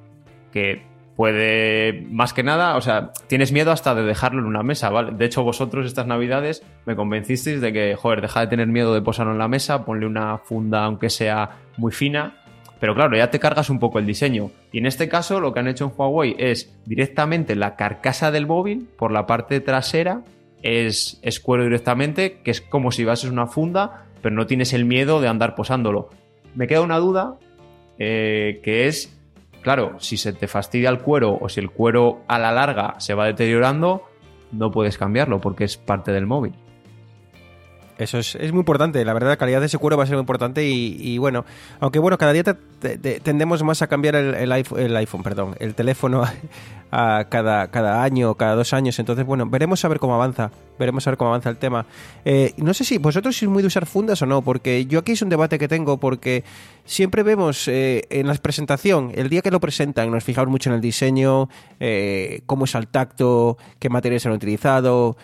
que 0.51 0.94
puede, 1.15 2.05
más 2.09 2.33
que 2.33 2.43
nada, 2.43 2.75
o 2.75 2.81
sea, 2.81 3.11
tienes 3.27 3.51
miedo 3.51 3.71
hasta 3.71 3.95
de 3.95 4.03
dejarlo 4.03 4.41
en 4.41 4.47
una 4.47 4.63
mesa, 4.63 4.89
¿vale? 4.89 5.11
De 5.13 5.25
hecho, 5.25 5.43
vosotros 5.43 5.85
estas 5.85 6.07
navidades 6.07 6.63
me 6.85 6.95
convencisteis 6.95 7.61
de 7.61 7.71
que, 7.71 7.95
joder, 7.95 8.21
deja 8.21 8.41
de 8.41 8.47
tener 8.47 8.67
miedo 8.67 8.93
de 8.93 9.01
posarlo 9.01 9.31
en 9.31 9.39
la 9.39 9.47
mesa, 9.47 9.85
ponle 9.85 10.05
una 10.05 10.37
funda 10.39 10.85
aunque 10.85 11.09
sea 11.09 11.57
muy 11.77 11.91
fina, 11.91 12.41
pero 12.79 12.93
claro, 12.93 13.15
ya 13.15 13.31
te 13.31 13.39
cargas 13.39 13.69
un 13.69 13.79
poco 13.79 13.99
el 13.99 14.05
diseño. 14.05 14.51
Y 14.71 14.79
en 14.79 14.85
este 14.85 15.07
caso, 15.07 15.39
lo 15.39 15.53
que 15.53 15.59
han 15.59 15.67
hecho 15.67 15.85
en 15.85 15.93
Huawei 15.95 16.35
es 16.37 16.77
directamente 16.85 17.55
la 17.55 17.75
carcasa 17.75 18.31
del 18.31 18.47
móvil 18.47 18.87
por 18.97 19.11
la 19.11 19.25
parte 19.25 19.61
trasera 19.61 20.23
es, 20.61 21.19
es 21.21 21.39
cuero 21.39 21.63
directamente, 21.63 22.41
que 22.43 22.51
es 22.51 22.61
como 22.61 22.91
si 22.91 23.05
bases 23.05 23.29
una 23.29 23.47
funda, 23.47 24.07
pero 24.21 24.35
no 24.35 24.47
tienes 24.47 24.73
el 24.73 24.85
miedo 24.85 25.21
de 25.21 25.27
andar 25.27 25.55
posándolo. 25.55 26.09
Me 26.55 26.67
queda 26.67 26.81
una 26.81 26.97
duda, 26.97 27.37
eh, 27.99 28.61
que 28.63 28.87
es, 28.87 29.14
claro, 29.65 29.95
si 29.99 30.15
se 30.15 30.31
te 30.31 30.47
fastidia 30.47 30.91
el 30.91 30.99
cuero 30.99 31.39
o 31.41 31.49
si 31.49 31.59
el 31.59 31.71
cuero 31.71 32.21
a 32.27 32.37
la 32.37 32.51
larga 32.51 32.99
se 32.99 33.15
va 33.15 33.25
deteriorando, 33.25 34.03
no 34.51 34.69
puedes 34.69 34.99
cambiarlo 34.99 35.41
porque 35.41 35.63
es 35.63 35.75
parte 35.75 36.11
del 36.11 36.27
móvil. 36.27 36.53
Eso 37.97 38.17
es, 38.17 38.35
es, 38.35 38.51
muy 38.51 38.59
importante, 38.59 39.03
la 39.05 39.13
verdad 39.13 39.29
la 39.29 39.37
calidad 39.37 39.61
de 39.61 39.67
ese 39.67 39.77
cuero 39.77 39.95
va 39.95 40.03
a 40.03 40.05
ser 40.05 40.15
muy 40.15 40.21
importante 40.21 40.67
y, 40.67 40.97
y 40.99 41.17
bueno, 41.17 41.45
aunque 41.79 41.99
bueno, 41.99 42.17
cada 42.17 42.33
día 42.33 42.43
te, 42.43 42.97
te, 42.97 43.19
tendemos 43.21 43.63
más 43.63 43.81
a 43.81 43.87
cambiar 43.87 44.15
el, 44.15 44.51
iPhone, 44.51 44.79
el, 44.79 44.97
iPhone, 44.97 45.23
perdón, 45.23 45.55
el 45.59 45.75
teléfono 45.75 46.23
a, 46.23 46.33
a 46.91 47.25
cada, 47.29 47.71
cada 47.71 48.03
año, 48.03 48.35
cada 48.35 48.55
dos 48.55 48.73
años, 48.73 48.99
entonces 48.99 49.25
bueno, 49.25 49.45
veremos 49.45 49.83
a 49.85 49.87
ver 49.87 49.99
cómo 49.99 50.15
avanza, 50.15 50.51
veremos 50.77 51.07
a 51.07 51.11
ver 51.11 51.17
cómo 51.17 51.29
avanza 51.29 51.49
el 51.49 51.57
tema. 51.57 51.85
Eh, 52.25 52.53
no 52.57 52.73
sé 52.73 52.83
si 52.83 52.97
vosotros 52.97 53.37
sois 53.37 53.49
muy 53.49 53.63
de 53.63 53.67
usar 53.67 53.85
fundas 53.85 54.21
o 54.21 54.25
no, 54.25 54.41
porque 54.41 54.85
yo 54.85 54.99
aquí 54.99 55.13
es 55.13 55.21
un 55.21 55.29
debate 55.29 55.57
que 55.57 55.67
tengo, 55.67 55.97
porque 55.97 56.43
siempre 56.83 57.23
vemos 57.23 57.67
eh, 57.67 58.03
en 58.09 58.27
la 58.27 58.35
presentación, 58.35 59.11
el 59.15 59.29
día 59.29 59.41
que 59.41 59.51
lo 59.51 59.59
presentan, 59.59 60.11
nos 60.11 60.23
fijamos 60.23 60.49
mucho 60.49 60.69
en 60.69 60.75
el 60.75 60.81
diseño, 60.81 61.49
eh, 61.79 62.41
cómo 62.45 62.65
es 62.65 62.75
al 62.75 62.87
tacto, 62.87 63.57
qué 63.79 63.89
materiales 63.89 64.25
han 64.25 64.33
utilizado 64.33 65.17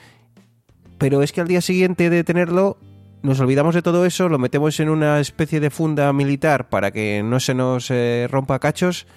pero 1.02 1.24
es 1.24 1.32
que 1.32 1.42
al 1.42 1.48
día 1.48 1.62
siguiente 1.62 2.12
de 2.12 2.24
tenerlo 2.24 2.78
nos 3.24 3.40
olvidamos 3.40 3.74
de 3.74 3.82
todo 3.82 4.06
eso, 4.06 4.30
lo 4.30 4.38
metemos 4.38 4.80
en 4.80 4.88
una 4.88 5.20
especie 5.20 5.60
de 5.60 5.72
funda 5.72 6.14
militar 6.14 6.70
para 6.70 6.92
que 6.92 7.24
no 7.24 7.40
se 7.40 7.56
nos 7.56 7.90
eh, 7.90 8.28
rompa 8.30 8.60
cachos 8.60 9.08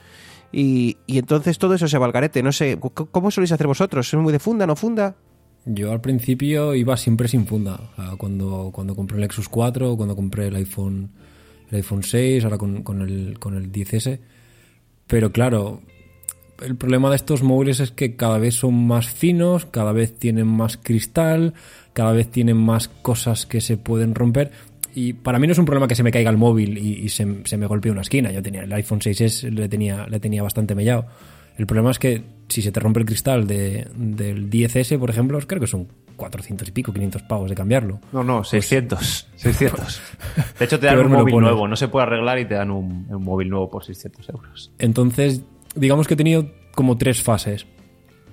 y, 0.50 0.96
y, 1.06 1.18
entonces 1.18 1.58
todo 1.58 1.74
eso 1.74 1.86
se 1.86 1.98
va 1.98 2.06
al 2.06 2.12
garete. 2.12 2.42
No 2.42 2.52
sé, 2.52 2.78
¿cómo 2.78 3.30
soléis 3.30 3.52
hacer 3.52 3.66
vosotros? 3.66 4.08
¿Es 4.08 4.18
muy 4.18 4.32
de 4.32 4.38
funda, 4.38 4.66
no 4.66 4.76
funda? 4.76 5.14
Yo 5.66 5.92
al 5.92 6.00
principio 6.00 6.74
iba 6.74 6.96
siempre 6.96 7.28
sin 7.28 7.44
funda. 7.46 7.78
Cuando, 8.16 8.70
cuando 8.72 8.94
compré 8.94 9.16
el 9.16 9.20
Lexus 9.20 9.50
4, 9.50 9.94
cuando 9.98 10.16
compré 10.16 10.46
el 10.46 10.56
iPhone, 10.56 11.10
el 11.70 11.76
iPhone 11.76 12.02
6, 12.02 12.44
ahora 12.44 12.56
con, 12.56 12.82
con, 12.82 13.02
el, 13.02 13.38
con 13.38 13.56
el 13.56 13.70
10S. 13.70 14.20
Pero 15.06 15.32
claro, 15.32 15.82
el 16.62 16.76
problema 16.76 17.10
de 17.10 17.16
estos 17.16 17.42
móviles 17.42 17.80
es 17.80 17.90
que 17.90 18.16
cada 18.16 18.38
vez 18.38 18.54
son 18.54 18.86
más 18.86 19.08
finos, 19.08 19.66
cada 19.66 19.92
vez 19.92 20.14
tienen 20.14 20.46
más 20.46 20.76
cristal, 20.76 21.54
cada 21.92 22.12
vez 22.12 22.30
tienen 22.30 22.56
más 22.56 22.88
cosas 22.88 23.46
que 23.46 23.60
se 23.60 23.76
pueden 23.76 24.14
romper. 24.14 24.50
Y 24.94 25.14
para 25.14 25.38
mí 25.38 25.46
no 25.46 25.52
es 25.52 25.58
un 25.58 25.64
problema 25.64 25.88
que 25.88 25.96
se 25.96 26.04
me 26.04 26.12
caiga 26.12 26.30
el 26.30 26.36
móvil 26.36 26.78
y, 26.78 27.04
y 27.04 27.08
se, 27.08 27.26
se, 27.44 27.56
me 27.56 27.66
golpee 27.66 27.90
una 27.90 28.02
esquina. 28.02 28.30
Yo 28.30 28.42
tenía 28.42 28.62
el 28.62 28.72
iPhone 28.72 29.00
6S, 29.00 29.50
le 29.50 29.68
tenía, 29.68 30.06
le 30.06 30.20
tenía 30.20 30.42
bastante 30.42 30.74
mellado. 30.74 31.06
El 31.56 31.66
problema 31.66 31.90
es 31.90 31.98
que 31.98 32.22
si 32.48 32.62
se 32.62 32.72
te 32.72 32.80
rompe 32.80 33.00
el 33.00 33.06
cristal 33.06 33.46
de, 33.46 33.88
del 33.94 34.50
10S, 34.50 34.98
por 34.98 35.10
ejemplo, 35.10 35.38
creo 35.46 35.60
que 35.60 35.66
son 35.66 35.88
400 36.16 36.68
y 36.68 36.72
pico, 36.72 36.92
500 36.92 37.22
pavos 37.22 37.50
de 37.50 37.56
cambiarlo. 37.56 38.00
No, 38.12 38.22
no, 38.22 38.44
600. 38.44 39.28
600. 39.36 40.00
De 40.58 40.64
hecho, 40.64 40.78
te 40.78 40.86
dan 40.86 40.98
un 40.98 41.12
móvil 41.12 41.36
nuevo. 41.38 41.66
No 41.66 41.76
se 41.76 41.88
puede 41.88 42.06
arreglar 42.06 42.38
y 42.38 42.44
te 42.44 42.54
dan 42.54 42.70
un, 42.70 43.06
un 43.08 43.24
móvil 43.24 43.48
nuevo 43.50 43.70
por 43.70 43.84
600 43.84 44.28
euros. 44.30 44.72
Entonces, 44.78 45.42
digamos 45.74 46.06
que 46.06 46.14
he 46.14 46.16
tenido 46.16 46.48
como 46.74 46.96
tres 46.96 47.22
fases. 47.22 47.66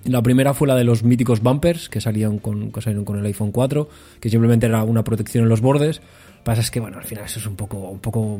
La 0.04 0.22
primera 0.22 0.54
fue 0.54 0.68
la 0.68 0.76
de 0.76 0.84
los 0.84 1.04
míticos 1.04 1.42
bumpers 1.42 1.88
que 1.88 2.02
salían 2.02 2.40
con, 2.40 2.72
que 2.72 2.82
salieron 2.82 3.06
con 3.06 3.20
el 3.20 3.26
iPhone 3.26 3.52
4, 3.52 3.88
que 4.20 4.30
simplemente 4.30 4.66
era 4.66 4.84
una 4.84 5.04
protección 5.04 5.44
en 5.44 5.50
los 5.50 5.62
bordes. 5.62 5.98
Lo 6.00 6.38
que 6.38 6.44
pasa 6.44 6.62
es 6.62 6.72
que, 6.72 6.80
bueno, 6.80 6.98
al 6.98 7.04
final 7.04 7.26
eso 7.26 7.40
es 7.40 7.46
un 7.46 7.56
poco, 7.56 7.78
un 7.78 8.00
poco 8.00 8.40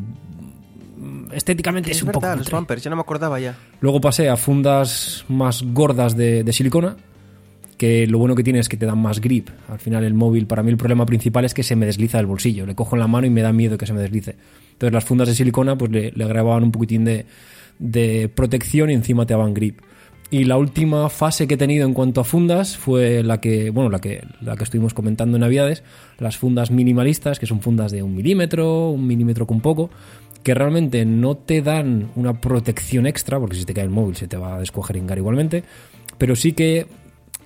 estéticamente 1.32 1.92
es, 1.92 1.98
es 1.98 2.04
un 2.04 2.08
verdad, 2.08 2.22
poco 2.22 2.36
los 2.38 2.52
bumpers, 2.52 2.84
ya 2.84 2.90
no 2.90 2.96
me 2.96 3.02
acordaba 3.02 3.40
ya. 3.40 3.56
Luego 3.80 4.02
pasé 4.02 4.30
a 4.30 4.38
fundas 4.38 5.26
más 5.30 5.64
gordas 5.64 6.16
de, 6.16 6.44
de, 6.44 6.54
silicona, 6.54 6.96
que 7.78 8.08
lo 8.08 8.18
bueno 8.18 8.36
que 8.36 8.44
tiene 8.44 8.60
es 8.60 8.68
que 8.68 8.78
te 8.78 8.88
dan 8.88 9.00
más 9.00 9.22
grip. 9.22 9.50
Al 9.70 9.80
final 9.80 10.04
el 10.04 10.16
móvil, 10.16 10.48
para 10.48 10.64
mí 10.64 10.72
el 10.72 10.78
problema 10.78 11.06
principal 11.06 11.46
es 11.46 11.54
que 11.54 11.64
se 11.64 11.76
me 11.76 11.86
desliza 11.86 12.20
el 12.20 12.26
bolsillo. 12.26 12.66
Le 12.66 12.74
cojo 12.74 12.96
en 12.96 13.02
la 13.02 13.08
mano 13.08 13.28
y 13.28 13.30
me 13.30 13.42
da 13.42 13.54
miedo 13.54 13.78
que 13.78 13.86
se 13.86 13.94
me 13.94 14.02
deslice. 14.02 14.36
Entonces 14.74 14.94
las 14.94 15.04
fundas 15.04 15.28
de 15.28 15.36
silicona 15.36 15.78
pues 15.78 15.92
le, 15.92 16.12
le 16.12 16.26
grababan 16.28 16.64
un 16.64 16.72
poquitín 16.72 17.06
de, 17.06 17.26
de 17.82 18.30
protección 18.30 18.90
y 18.90 18.94
encima 18.94 19.26
te 19.26 19.34
daban 19.34 19.54
grip. 19.54 19.82
Y 20.30 20.46
la 20.46 20.58
última 20.58 21.10
fase 21.10 21.46
que 21.46 21.56
he 21.56 21.58
tenido 21.58 21.86
en 21.86 21.94
cuanto 21.94 22.22
a 22.22 22.24
fundas 22.24 22.78
fue 22.78 23.22
la 23.22 23.42
que, 23.42 23.70
bueno, 23.70 23.90
la 23.90 24.00
que, 24.00 24.24
la 24.40 24.56
que 24.56 24.64
estuvimos 24.64 24.94
comentando 24.94 25.36
en 25.36 25.42
Navidades, 25.42 25.84
las 26.20 26.38
fundas 26.38 26.72
minimalistas, 26.72 27.38
que 27.38 27.48
son 27.48 27.60
fundas 27.60 27.92
de 27.92 28.02
un 28.02 28.16
milímetro, 28.16 28.92
un 28.92 29.06
milímetro 29.06 29.46
con 29.46 29.60
poco, 29.60 29.90
que 30.42 30.54
realmente 30.54 31.06
no 31.06 31.36
te 31.36 31.62
dan 31.62 32.12
una 32.16 32.40
protección 32.40 33.08
extra, 33.08 33.42
porque 33.42 33.58
si 33.58 33.66
te 33.66 33.74
cae 33.74 33.84
el 33.84 33.90
móvil 33.90 34.16
se 34.16 34.30
te 34.30 34.38
va 34.38 34.56
a 34.56 34.60
descuajeringar 34.60 35.18
igualmente, 35.18 35.66
pero 36.18 36.38
sí 36.38 36.54
que 36.54 36.88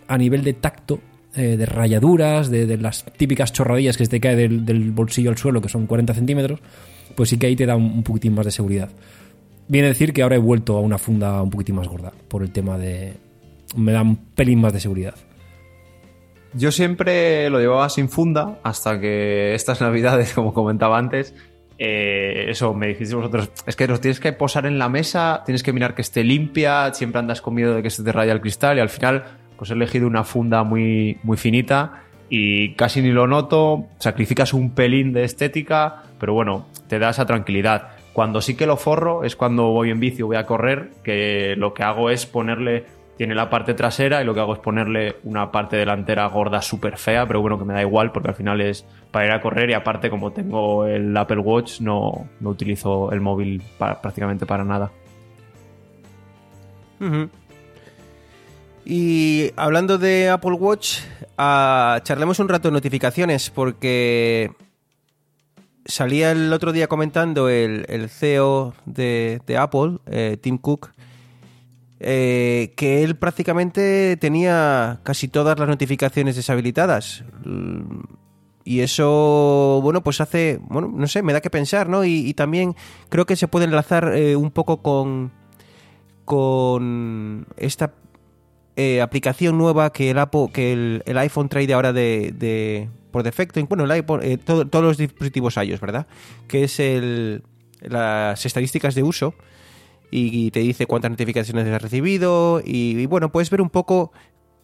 a 0.07 0.17
nivel 0.19 0.43
de 0.43 0.53
tacto, 0.53 0.99
eh, 1.35 1.57
de 1.57 1.65
rayaduras, 1.65 2.49
de, 2.49 2.77
las 2.77 3.03
típicas 3.17 3.51
chorradillas 3.51 3.97
que 3.97 4.05
se 4.05 4.11
te 4.11 4.19
cae 4.19 4.35
del, 4.35 4.91
bolsillo 4.91 5.31
al 5.31 5.37
suelo, 5.37 5.59
que 5.59 5.69
son 5.69 5.87
40 5.87 6.13
centímetros, 6.13 6.59
pues 7.15 7.29
sí 7.29 7.37
que 7.37 7.47
ahí 7.47 7.55
te 7.55 7.65
da 7.65 7.75
un 7.75 8.03
poquitín 8.03 8.33
más 8.35 8.45
de 8.45 8.51
seguridad. 8.51 8.89
Viene 9.67 9.87
a 9.87 9.89
decir 9.89 10.13
que 10.13 10.21
ahora 10.21 10.35
he 10.35 10.39
vuelto 10.39 10.77
a 10.77 10.79
una 10.79 10.97
funda 10.97 11.41
un 11.41 11.49
poquitín 11.49 11.75
más 11.75 11.87
gorda, 11.87 12.11
por 12.27 12.43
el 12.43 12.51
tema 12.51 12.77
de... 12.77 13.13
me 13.75 13.91
da 13.91 14.01
un 14.01 14.15
pelín 14.15 14.61
más 14.61 14.73
de 14.73 14.79
seguridad. 14.79 15.15
Yo 16.53 16.71
siempre 16.71 17.49
lo 17.49 17.59
llevaba 17.59 17.89
sin 17.89 18.09
funda 18.09 18.59
hasta 18.63 18.99
que 18.99 19.55
estas 19.55 19.81
navidades, 19.81 20.33
como 20.33 20.53
comentaba 20.53 20.97
antes, 20.97 21.33
eh, 21.77 22.45
eso 22.47 22.73
me 22.73 22.87
dijisteis 22.87 23.15
vosotros, 23.15 23.51
es 23.65 23.75
que 23.75 23.87
los 23.87 23.99
tienes 23.99 24.21
que 24.21 24.31
posar 24.31 24.65
en 24.65 24.79
la 24.79 24.87
mesa, 24.87 25.41
tienes 25.45 25.61
que 25.61 25.73
mirar 25.73 25.93
que 25.93 26.01
esté 26.01 26.23
limpia, 26.23 26.93
siempre 26.93 27.19
andas 27.19 27.41
con 27.41 27.53
miedo 27.53 27.75
de 27.75 27.83
que 27.83 27.89
se 27.89 28.03
te 28.03 28.11
raya 28.13 28.31
el 28.31 28.39
cristal 28.39 28.77
y 28.77 28.79
al 28.79 28.89
final 28.89 29.25
pues 29.57 29.71
he 29.71 29.73
elegido 29.73 30.07
una 30.07 30.23
funda 30.23 30.63
muy, 30.63 31.17
muy 31.23 31.37
finita 31.37 32.03
y 32.29 32.73
casi 32.75 33.01
ni 33.01 33.11
lo 33.11 33.27
noto, 33.27 33.87
sacrificas 33.99 34.53
un 34.53 34.71
pelín 34.71 35.11
de 35.11 35.25
estética, 35.25 36.03
pero 36.19 36.33
bueno, 36.33 36.67
te 36.87 36.97
da 36.97 37.09
esa 37.09 37.25
tranquilidad. 37.25 37.89
Cuando 38.15 38.39
sí 38.39 38.55
que 38.55 38.65
lo 38.65 38.77
forro 38.77 39.25
es 39.25 39.35
cuando 39.35 39.71
voy 39.71 39.89
en 39.89 39.99
bici 39.99 40.21
o 40.21 40.27
voy 40.27 40.37
a 40.37 40.45
correr, 40.45 40.91
que 41.03 41.53
lo 41.57 41.73
que 41.73 41.83
hago 41.83 42.09
es 42.09 42.25
ponerle, 42.25 42.85
tiene 43.17 43.35
la 43.35 43.49
parte 43.49 43.73
trasera 43.73 44.21
y 44.21 44.25
lo 44.25 44.33
que 44.33 44.39
hago 44.39 44.53
es 44.53 44.59
ponerle 44.59 45.17
una 45.25 45.51
parte 45.51 45.75
delantera 45.75 46.25
gorda 46.27 46.61
súper 46.61 46.95
fea, 46.97 47.27
pero 47.27 47.41
bueno, 47.41 47.59
que 47.59 47.65
me 47.65 47.73
da 47.73 47.81
igual 47.81 48.13
porque 48.13 48.29
al 48.29 48.35
final 48.35 48.61
es 48.61 48.85
para 49.11 49.25
ir 49.25 49.31
a 49.33 49.41
correr 49.41 49.69
y 49.69 49.73
aparte 49.73 50.09
como 50.09 50.31
tengo 50.31 50.85
el 50.85 51.15
Apple 51.17 51.39
Watch 51.39 51.81
no, 51.81 52.29
no 52.39 52.49
utilizo 52.51 53.11
el 53.11 53.19
móvil 53.19 53.61
prácticamente 53.77 54.45
para 54.45 54.63
nada. 54.63 54.91
Uh. 57.01 57.27
Y 58.85 59.51
hablando 59.57 59.97
de 59.97 60.29
Apple 60.29 60.53
Watch, 60.53 60.99
uh, 61.37 61.99
charlemos 62.01 62.39
un 62.39 62.47
rato 62.47 62.69
de 62.69 62.71
notificaciones 62.71 63.49
porque 63.49 64.51
salía 65.85 66.31
el 66.31 66.51
otro 66.51 66.71
día 66.71 66.87
comentando 66.87 67.49
el, 67.49 67.85
el 67.89 68.09
CEO 68.09 68.73
de, 68.85 69.41
de 69.45 69.57
Apple, 69.57 69.99
eh, 70.07 70.37
Tim 70.41 70.57
Cook, 70.57 70.91
eh, 71.99 72.73
que 72.75 73.03
él 73.03 73.15
prácticamente 73.15 74.17
tenía 74.17 74.99
casi 75.03 75.27
todas 75.27 75.57
las 75.57 75.67
notificaciones 75.67 76.35
deshabilitadas. 76.35 77.23
Y 78.63 78.79
eso, 78.79 79.79
bueno, 79.83 80.03
pues 80.03 80.19
hace, 80.21 80.59
bueno, 80.63 80.91
no 80.93 81.07
sé, 81.07 81.21
me 81.21 81.33
da 81.33 81.41
que 81.41 81.51
pensar, 81.51 81.87
¿no? 81.87 82.03
Y, 82.03 82.27
y 82.27 82.33
también 82.33 82.75
creo 83.09 83.25
que 83.25 83.35
se 83.35 83.47
puede 83.47 83.65
enlazar 83.65 84.11
eh, 84.15 84.35
un 84.35 84.49
poco 84.49 84.81
con, 84.81 85.31
con 86.25 87.45
esta 87.57 87.93
eh, 88.75 89.01
aplicación 89.01 89.57
nueva 89.57 89.93
que 89.93 90.11
el, 90.11 90.19
Apple, 90.19 90.47
que 90.51 91.01
el, 91.05 91.17
iPhone 91.17 91.49
trae 91.49 91.65
de 91.65 91.73
ahora 91.73 91.93
de, 91.93 92.89
por 93.11 93.23
defecto, 93.23 93.65
bueno, 93.67 93.85
el 93.85 93.91
iPhone, 93.91 94.19
eh, 94.23 94.37
todo, 94.37 94.67
todos 94.67 94.83
los 94.83 94.97
dispositivos 94.97 95.55
iOS, 95.55 95.79
¿verdad? 95.79 96.07
Que 96.47 96.65
es 96.65 96.79
el, 96.79 97.43
las 97.81 98.45
estadísticas 98.45 98.95
de 98.95 99.03
uso 99.03 99.33
y, 100.11 100.51
te 100.51 100.59
dice 100.59 100.85
cuántas 100.85 101.11
notificaciones 101.11 101.67
has 101.67 101.81
recibido 101.81 102.61
y, 102.63 103.05
bueno, 103.05 103.31
puedes 103.31 103.49
ver 103.49 103.61
un 103.61 103.69
poco 103.69 104.11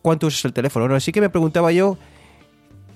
cuánto 0.02 0.28
usas 0.28 0.46
el 0.46 0.54
teléfono, 0.54 0.88
¿no? 0.88 0.96
Así 0.96 1.12
que 1.12 1.22
me 1.22 1.30
preguntaba 1.30 1.72
yo, 1.72 1.98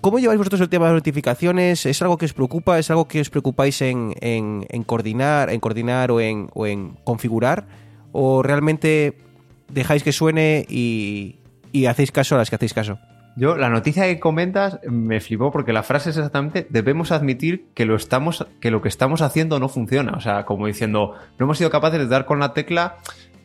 ¿cómo 0.02 0.20
lleváis 0.20 0.38
vosotros 0.38 0.62
el 0.62 0.70
tema 0.70 0.88
de 0.88 0.94
notificaciones? 0.94 1.86
¿Es 1.86 2.02
algo 2.02 2.18
que 2.18 2.26
os 2.26 2.34
preocupa? 2.34 2.80
¿Es 2.80 2.90
algo 2.90 3.08
que 3.08 3.22
os 3.22 3.30
preocupáis 3.30 3.82
en, 3.82 4.16
en, 4.22 4.66
en 4.70 4.84
coordinar, 4.84 5.50
en 5.50 5.60
coordinar 5.60 6.12
o 6.12 6.22
en, 6.22 6.50
o 6.54 6.66
en 6.66 6.98
configurar? 7.04 7.68
¿O 8.12 8.42
realmente 8.42 9.25
dejáis 9.70 10.04
que 10.04 10.12
suene 10.12 10.66
y, 10.70 11.38
y 11.72 11.86
hacéis 11.86 12.12
caso 12.12 12.36
a 12.36 12.38
las 12.38 12.50
que 12.50 12.56
hacéis 12.56 12.74
caso? 12.74 13.00
Yo, 13.38 13.58
la 13.58 13.70
noticia 13.70 14.06
que 14.06 14.18
comentas 14.18 14.80
me 14.90 15.20
flipó 15.20 15.52
porque 15.52 15.74
la 15.74 15.84
frase 15.84 16.10
es 16.10 16.18
exactamente 16.18 16.68
debemos 16.70 17.12
admitir 17.12 17.66
que 17.74 17.86
lo 17.86 17.96
estamos, 17.96 18.48
que 18.62 18.72
lo 18.72 18.82
que 18.82 18.88
estamos 18.88 19.22
haciendo 19.22 19.60
no 19.60 19.68
funciona. 19.68 20.14
O 20.14 20.22
sea, 20.22 20.46
como 20.46 20.68
diciendo, 20.68 21.16
no 21.38 21.46
hemos 21.46 21.58
sido 21.58 21.70
capaces 21.70 22.00
de 22.00 22.08
dar 22.08 22.26
con 22.26 22.40
la 22.40 22.54
tecla 22.54 22.98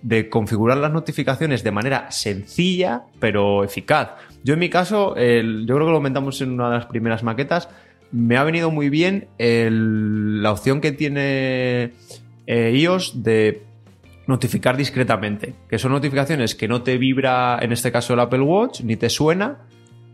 de 0.02 0.28
configurar 0.30 0.78
las 0.78 0.92
notificaciones 0.92 1.64
de 1.64 1.72
manera 1.72 2.10
sencilla 2.10 3.02
pero 3.18 3.64
eficaz. 3.64 4.10
Yo 4.44 4.54
en 4.54 4.60
mi 4.60 4.70
caso, 4.70 5.16
yo 5.16 5.16
creo 5.16 5.66
que 5.66 5.92
lo 5.92 5.94
comentamos 5.94 6.40
en 6.40 6.52
una 6.52 6.70
de 6.70 6.76
las 6.76 6.86
primeras 6.86 7.22
maquetas, 7.22 7.68
me 8.12 8.36
ha 8.36 8.44
venido 8.44 8.70
muy 8.70 8.90
bien 8.90 9.28
la 9.38 10.52
opción 10.52 10.80
que 10.80 10.92
tiene 10.92 11.92
eh, 12.46 12.72
iOS 12.74 13.22
de 13.22 13.62
notificar 14.30 14.76
discretamente, 14.76 15.54
que 15.68 15.78
son 15.78 15.92
notificaciones 15.92 16.54
que 16.54 16.68
no 16.68 16.82
te 16.82 16.96
vibra, 16.96 17.58
en 17.60 17.72
este 17.72 17.92
caso 17.92 18.14
el 18.14 18.20
Apple 18.20 18.40
Watch, 18.40 18.80
ni 18.80 18.96
te 18.96 19.10
suena, 19.10 19.66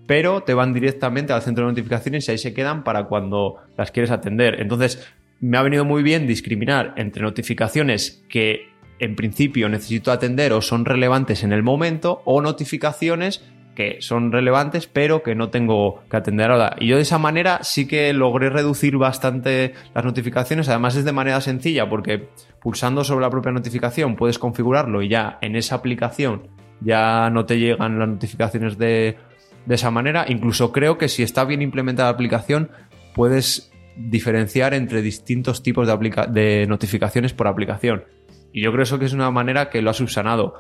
pero 0.06 0.42
te 0.42 0.54
van 0.54 0.72
directamente 0.72 1.32
al 1.32 1.42
centro 1.42 1.64
de 1.64 1.72
notificaciones 1.72 2.26
y 2.26 2.32
ahí 2.32 2.38
se 2.38 2.54
quedan 2.54 2.82
para 2.82 3.04
cuando 3.04 3.56
las 3.76 3.90
quieres 3.90 4.10
atender. 4.10 4.60
Entonces, 4.60 5.06
me 5.40 5.58
ha 5.58 5.62
venido 5.62 5.84
muy 5.84 6.02
bien 6.02 6.26
discriminar 6.26 6.94
entre 6.96 7.22
notificaciones 7.22 8.24
que 8.28 8.70
en 8.98 9.14
principio 9.14 9.68
necesito 9.68 10.10
atender 10.10 10.52
o 10.52 10.62
son 10.62 10.84
relevantes 10.84 11.44
en 11.44 11.52
el 11.52 11.62
momento 11.62 12.22
o 12.24 12.40
notificaciones 12.40 13.44
que 13.76 13.98
son 14.00 14.32
relevantes 14.32 14.88
pero 14.88 15.22
que 15.22 15.36
no 15.36 15.50
tengo 15.50 16.02
que 16.10 16.16
atender 16.16 16.50
ahora. 16.50 16.74
Y 16.80 16.88
yo 16.88 16.96
de 16.96 17.02
esa 17.02 17.18
manera 17.18 17.60
sí 17.62 17.86
que 17.86 18.12
logré 18.12 18.50
reducir 18.50 18.96
bastante 18.96 19.74
las 19.94 20.04
notificaciones. 20.04 20.68
Además 20.68 20.96
es 20.96 21.04
de 21.04 21.12
manera 21.12 21.40
sencilla 21.40 21.88
porque 21.88 22.28
pulsando 22.60 23.04
sobre 23.04 23.24
la 23.24 23.30
propia 23.30 23.52
notificación 23.52 24.16
puedes 24.16 24.40
configurarlo 24.40 25.02
y 25.02 25.08
ya 25.08 25.38
en 25.42 25.54
esa 25.54 25.76
aplicación 25.76 26.48
ya 26.80 27.30
no 27.30 27.46
te 27.46 27.58
llegan 27.58 27.98
las 28.00 28.08
notificaciones 28.08 28.78
de, 28.78 29.16
de 29.66 29.74
esa 29.74 29.92
manera. 29.92 30.24
Incluso 30.26 30.72
creo 30.72 30.98
que 30.98 31.08
si 31.08 31.22
está 31.22 31.44
bien 31.44 31.62
implementada 31.62 32.08
la 32.08 32.14
aplicación 32.14 32.70
puedes 33.14 33.70
diferenciar 33.96 34.74
entre 34.74 35.02
distintos 35.02 35.62
tipos 35.62 35.86
de, 35.86 36.26
de 36.30 36.66
notificaciones 36.66 37.32
por 37.32 37.46
aplicación. 37.46 38.04
Y 38.52 38.62
yo 38.62 38.72
creo 38.72 38.84
eso 38.84 38.98
que 38.98 39.04
es 39.04 39.12
una 39.12 39.30
manera 39.30 39.70
que 39.70 39.82
lo 39.82 39.90
ha 39.90 39.94
subsanado. 39.94 40.54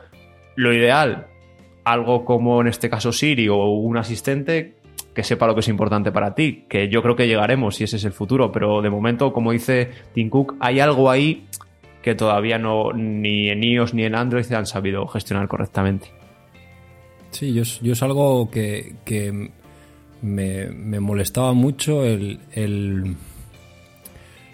Lo 0.54 0.72
ideal, 0.72 1.28
algo 1.86 2.24
como 2.24 2.60
en 2.60 2.66
este 2.66 2.90
caso 2.90 3.12
Siri 3.12 3.48
o 3.48 3.56
un 3.56 3.96
asistente 3.96 4.74
que 5.14 5.22
sepa 5.22 5.46
lo 5.46 5.54
que 5.54 5.60
es 5.60 5.68
importante 5.68 6.10
para 6.10 6.34
ti, 6.34 6.64
que 6.68 6.88
yo 6.88 7.00
creo 7.00 7.14
que 7.14 7.28
llegaremos 7.28 7.80
y 7.80 7.84
ese 7.84 7.96
es 7.96 8.04
el 8.04 8.12
futuro, 8.12 8.50
pero 8.50 8.82
de 8.82 8.90
momento, 8.90 9.32
como 9.32 9.52
dice 9.52 9.90
Tim 10.12 10.28
Cook, 10.28 10.56
hay 10.58 10.80
algo 10.80 11.08
ahí 11.08 11.46
que 12.02 12.16
todavía 12.16 12.58
no 12.58 12.92
ni 12.92 13.48
en 13.50 13.62
iOS 13.62 13.94
ni 13.94 14.04
en 14.04 14.16
Android 14.16 14.42
se 14.42 14.56
han 14.56 14.66
sabido 14.66 15.06
gestionar 15.06 15.46
correctamente. 15.46 16.08
Sí, 17.30 17.54
yo, 17.54 17.62
yo 17.62 17.92
es 17.92 18.02
algo 18.02 18.50
que, 18.50 18.94
que 19.04 19.50
me, 20.22 21.00
molestaba 21.00 21.52
mucho 21.52 22.04
el, 22.04 22.40
el 22.52 23.16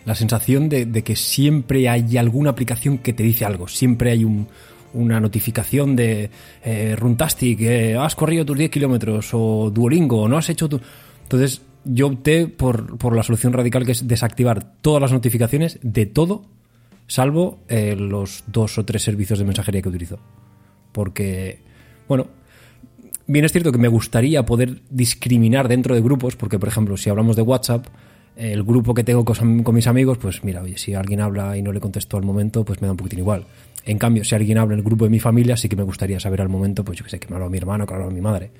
la 0.04 0.14
sensación 0.14 0.68
de, 0.68 1.02
que 1.02 1.16
siempre 1.16 1.88
hay 1.88 2.18
alguna 2.18 2.50
aplicación 2.50 2.98
que 2.98 3.14
te 3.14 3.22
dice 3.22 3.46
algo, 3.46 3.68
siempre 3.68 4.10
hay 4.10 4.24
un, 4.24 4.48
una 4.94 5.20
notificación 5.20 5.96
de 5.96 6.30
eh, 6.64 6.96
Runtastic, 6.96 7.60
eh, 7.60 7.96
has 7.96 8.14
corrido 8.14 8.44
tus 8.44 8.58
10 8.58 8.70
kilómetros, 8.70 9.30
o 9.32 9.70
Duolingo, 9.70 10.28
no 10.28 10.36
has 10.36 10.48
hecho 10.50 10.68
tu... 10.68 10.80
Entonces 11.22 11.62
yo 11.84 12.08
opté 12.08 12.46
por, 12.46 12.98
por, 12.98 13.16
la 13.16 13.22
solución 13.22 13.52
radical 13.52 13.84
que 13.84 13.92
es 13.92 14.06
desactivar 14.06 14.76
todas 14.80 15.00
las 15.00 15.12
notificaciones 15.12 15.78
de 15.82 16.06
todo, 16.06 16.44
salvo 17.06 17.60
eh, 17.68 17.96
los 17.96 18.44
dos 18.46 18.78
o 18.78 18.84
tres 18.84 19.02
servicios 19.02 19.38
de 19.38 19.44
mensajería 19.44 19.82
que 19.82 19.88
utilizo. 19.88 20.18
Porque, 20.92 21.60
bueno, 22.08 22.28
bien 23.26 23.44
es 23.44 23.52
cierto 23.52 23.72
que 23.72 23.78
me 23.78 23.88
gustaría 23.88 24.44
poder 24.44 24.82
discriminar 24.90 25.68
dentro 25.68 25.94
de 25.94 26.00
grupos, 26.00 26.36
porque 26.36 26.58
por 26.58 26.68
ejemplo, 26.68 26.96
si 26.96 27.10
hablamos 27.10 27.36
de 27.36 27.42
WhatsApp, 27.42 27.86
el 28.36 28.62
grupo 28.62 28.94
que 28.94 29.04
tengo 29.04 29.24
con, 29.24 29.62
con, 29.62 29.74
mis 29.74 29.86
amigos, 29.86 30.18
pues 30.18 30.42
mira, 30.44 30.62
oye, 30.62 30.78
si 30.78 30.94
alguien 30.94 31.20
habla 31.20 31.56
y 31.56 31.62
no 31.62 31.72
le 31.72 31.80
contesto 31.80 32.16
al 32.16 32.22
momento, 32.22 32.64
pues 32.64 32.80
me 32.80 32.86
da 32.86 32.92
un 32.92 32.96
poquitín 32.96 33.18
igual. 33.18 33.44
En 33.84 33.98
cambio, 33.98 34.24
si 34.24 34.34
alguien 34.34 34.58
habla 34.58 34.74
en 34.74 34.80
el 34.80 34.84
grupo 34.84 35.04
de 35.04 35.10
mi 35.10 35.20
familia, 35.20 35.56
sí 35.56 35.68
que 35.68 35.76
me 35.76 35.82
gustaría 35.82 36.20
saber 36.20 36.40
al 36.40 36.48
momento, 36.48 36.84
pues 36.84 36.98
yo 36.98 37.04
que 37.04 37.10
sé, 37.10 37.18
que 37.18 37.28
me 37.28 37.36
habla 37.36 37.48
mi 37.48 37.58
hermano, 37.58 37.86
que 37.86 37.94
me 37.94 38.00
habla 38.00 38.12
mi 38.12 38.20
madre. 38.20 38.50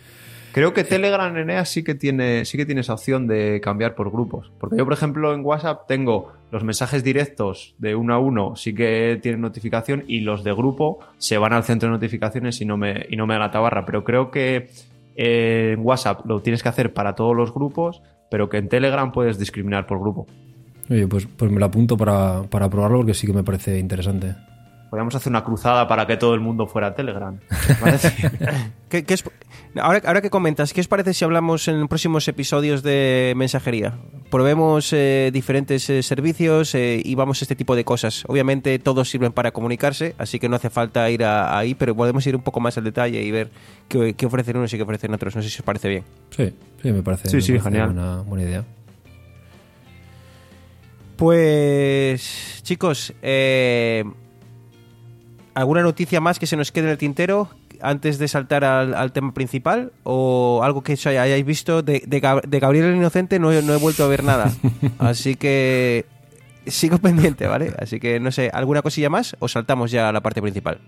Creo 0.53 0.75
que 0.75 0.85
Telegram 0.85 1.35
Enea 1.35 1.65
sí 1.65 1.83
que 1.83 1.95
tiene, 1.95 2.45
sí 2.45 2.59
que 2.59 2.67
tiene 2.67 2.83
esa 2.83 2.93
opción 2.93 3.27
de 3.27 3.61
cambiar 3.63 3.95
por 3.95 4.11
grupos. 4.11 4.53
Porque 4.61 4.77
yo, 4.77 4.85
por 4.85 4.93
ejemplo, 4.93 5.33
en 5.33 5.43
WhatsApp 5.43 5.87
tengo 5.89 6.33
los 6.51 6.63
mensajes 6.63 7.03
directos 7.03 7.75
de 7.79 7.95
uno 7.95 8.13
a 8.13 8.19
uno, 8.19 8.55
sí 8.55 8.75
que 8.75 9.19
tienen 9.23 9.41
notificación, 9.41 10.05
y 10.07 10.21
los 10.21 10.45
de 10.45 10.53
grupo 10.53 10.99
se 11.17 11.39
van 11.39 11.55
al 11.55 11.65
centro 11.65 11.89
de 11.89 11.95
notificaciones 11.95 12.61
y 12.61 12.67
no 12.67 12.77
me, 12.77 13.07
y 13.09 13.17
no 13.17 13.27
me 13.27 13.35
da 13.35 13.41
la 13.41 13.51
tabarra. 13.51 13.87
Pero 13.87 14.05
creo 14.05 14.31
que 14.31 14.69
en 15.17 15.81
WhatsApp 15.81 16.27
lo 16.27 16.43
tienes 16.43 16.63
que 16.63 16.69
hacer 16.69 16.93
para 16.93 17.15
todos 17.15 17.35
los 17.35 17.55
grupos, 17.55 18.03
pero 18.31 18.51
que 18.51 18.59
en 18.59 18.69
Telegram 18.69 19.11
puedes 19.11 19.39
discriminar 19.39 19.87
por 19.87 20.01
grupo. 20.01 20.27
Oye, 20.91 21.07
pues, 21.07 21.27
pues 21.27 21.51
me 21.51 21.61
lo 21.61 21.65
apunto 21.65 21.97
para, 21.97 22.43
para 22.43 22.69
probarlo 22.69 22.99
porque 22.99 23.15
sí 23.15 23.27
que 23.27 23.33
me 23.33 23.43
parece 23.43 23.79
interesante. 23.79 24.35
Podríamos 24.93 25.15
hacer 25.15 25.31
una 25.31 25.43
cruzada 25.43 25.89
para 25.89 26.07
que 26.07 26.19
todo 26.19 26.35
el 26.35 26.41
mundo 26.41 26.67
fuera 26.67 26.89
a 26.89 26.95
Telegram. 26.95 27.41
¿Qué, 28.91 29.07
qué 29.07 29.15
es, 29.15 29.25
ahora, 29.81 30.03
ahora 30.05 30.21
que 30.21 30.29
comentas, 30.29 30.75
¿qué 30.75 30.83
os 30.83 30.87
parece 30.87 31.15
si 31.15 31.25
hablamos 31.25 31.67
en 31.67 31.89
próximos 31.89 32.29
episodios 32.29 32.83
de 32.83 33.33
mensajería? 33.35 33.97
Probemos 34.31 34.93
eh, 34.93 35.31
diferentes 35.33 35.89
eh, 35.89 36.03
servicios 36.03 36.75
eh, 36.75 37.01
y 37.03 37.15
vamos 37.15 37.41
a 37.41 37.47
este 37.47 37.57
tipo 37.57 37.75
de 37.75 37.87
cosas. 37.87 38.25
Obviamente 38.29 38.79
todos 38.81 39.09
sirven 39.09 39.33
para 39.33 39.53
comunicarse, 39.53 40.15
así 40.19 40.39
que 40.39 40.51
no 40.51 40.57
hace 40.57 40.69
falta 40.69 41.09
ir 41.09 41.25
a, 41.25 41.57
ahí, 41.57 41.75
pero 41.75 41.97
podemos 41.97 42.27
ir 42.27 42.37
un 42.37 42.43
poco 42.43 42.61
más 42.61 42.77
al 42.77 42.85
detalle 42.85 43.23
y 43.23 43.31
ver 43.31 43.49
qué, 43.89 44.13
qué, 44.13 44.27
ofrecen 44.27 44.59
unos 44.59 44.75
y 44.75 44.77
qué 44.77 44.83
ofrecen 44.83 45.15
otros. 45.15 45.35
No 45.35 45.41
sé 45.41 45.49
si 45.49 45.61
os 45.61 45.65
parece 45.65 45.89
bien. 45.89 46.05
Sí, 46.37 46.53
sí, 46.83 46.93
me 46.93 47.03
parece, 47.03 47.31
sí, 47.31 47.37
me 47.37 47.41
sí, 47.41 47.53
parece 47.53 47.65
genial. 47.65 47.89
Una 47.93 48.21
buena 48.21 48.45
idea. 48.45 48.65
Pues 51.17 52.61
chicos, 52.63 53.15
eh, 53.23 54.05
¿alguna 55.55 55.83
noticia 55.83 56.21
más 56.21 56.39
que 56.39 56.47
se 56.47 56.57
nos 56.57 56.73
quede 56.73 56.85
en 56.85 56.91
el 56.91 56.99
tintero 56.99 57.49
antes 57.81 58.19
de 58.19 58.29
saltar 58.29 58.65
al, 58.65 58.95
al 58.95 59.13
tema 59.13 59.33
principal? 59.35 59.93
¿O 60.05 60.61
algo 60.63 60.83
que 60.83 60.93
hayáis 60.93 61.45
visto? 61.45 61.83
De, 61.83 62.03
de, 62.07 62.21
Gab 62.21 62.43
de 62.43 62.61
Gabriel 62.61 62.87
el 62.87 62.97
Inocente 62.97 63.39
no, 63.39 63.51
no, 63.51 63.75
he 63.75 63.79
vuelto 63.79 64.05
a 64.05 64.09
ver 64.09 64.25
nada. 64.25 64.51
Así 64.99 65.37
que 65.37 66.07
sigo 66.67 66.99
pendiente, 66.99 67.47
¿vale? 67.47 67.73
Así 67.79 68.01
que 68.01 68.21
no 68.21 68.31
sé, 68.31 68.51
¿alguna 68.53 68.83
cosilla 68.83 69.11
más 69.11 69.37
o 69.41 69.49
saltamos 69.49 69.91
ya 69.91 70.09
a 70.09 70.13
la 70.13 70.21
parte 70.21 70.41
principal? 70.43 70.81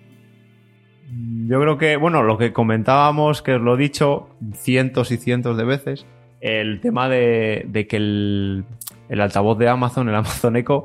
Yo 1.47 1.61
creo 1.61 1.77
que, 1.77 1.97
bueno, 1.97 2.23
lo 2.23 2.39
que 2.39 2.53
comentábamos, 2.53 3.43
que 3.43 3.55
os 3.55 3.61
lo 3.61 3.75
he 3.75 3.79
dicho 3.79 4.29
cientos 4.55 5.11
y 5.13 5.19
cientos 5.19 5.57
de 5.57 5.65
veces, 5.65 6.07
el 6.41 6.81
tema 6.81 7.09
de, 7.09 7.67
de 7.69 7.87
que 7.87 7.97
el, 7.97 8.65
el 9.09 9.21
altavoz 9.21 9.59
de 9.59 9.69
Amazon, 9.69 10.09
el 10.09 10.15
Amazon 10.15 10.57
Echo, 10.57 10.85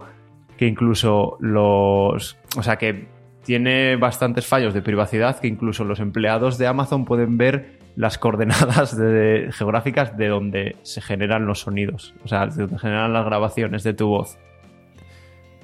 que 0.58 0.68
incluso 0.68 1.38
los... 1.40 2.38
O 2.58 2.64
sea, 2.64 2.78
que 2.78 3.08
tiene 3.50 3.96
bastantes 3.96 4.46
fallos 4.46 4.76
de 4.76 4.84
privacidad 4.84 5.40
que 5.40 5.48
incluso 5.48 5.84
los 5.84 6.00
empleados 6.00 6.60
de 6.60 6.68
Amazon 6.68 7.04
pueden 7.04 7.40
ver 7.40 7.80
las 7.96 8.20
coordenadas 8.20 8.96
de, 8.96 9.50
geográficas 9.52 10.16
de 10.16 10.28
donde 10.28 10.76
se 10.84 11.02
generan 11.02 11.48
los 11.48 11.62
sonidos, 11.62 12.14
o 12.24 12.28
sea, 12.28 12.46
de 12.46 12.62
donde 12.62 12.78
generan 12.78 13.12
las 13.12 13.26
grabaciones 13.26 13.82
de 13.82 13.96
tu 13.96 14.08
voz. 14.08 14.38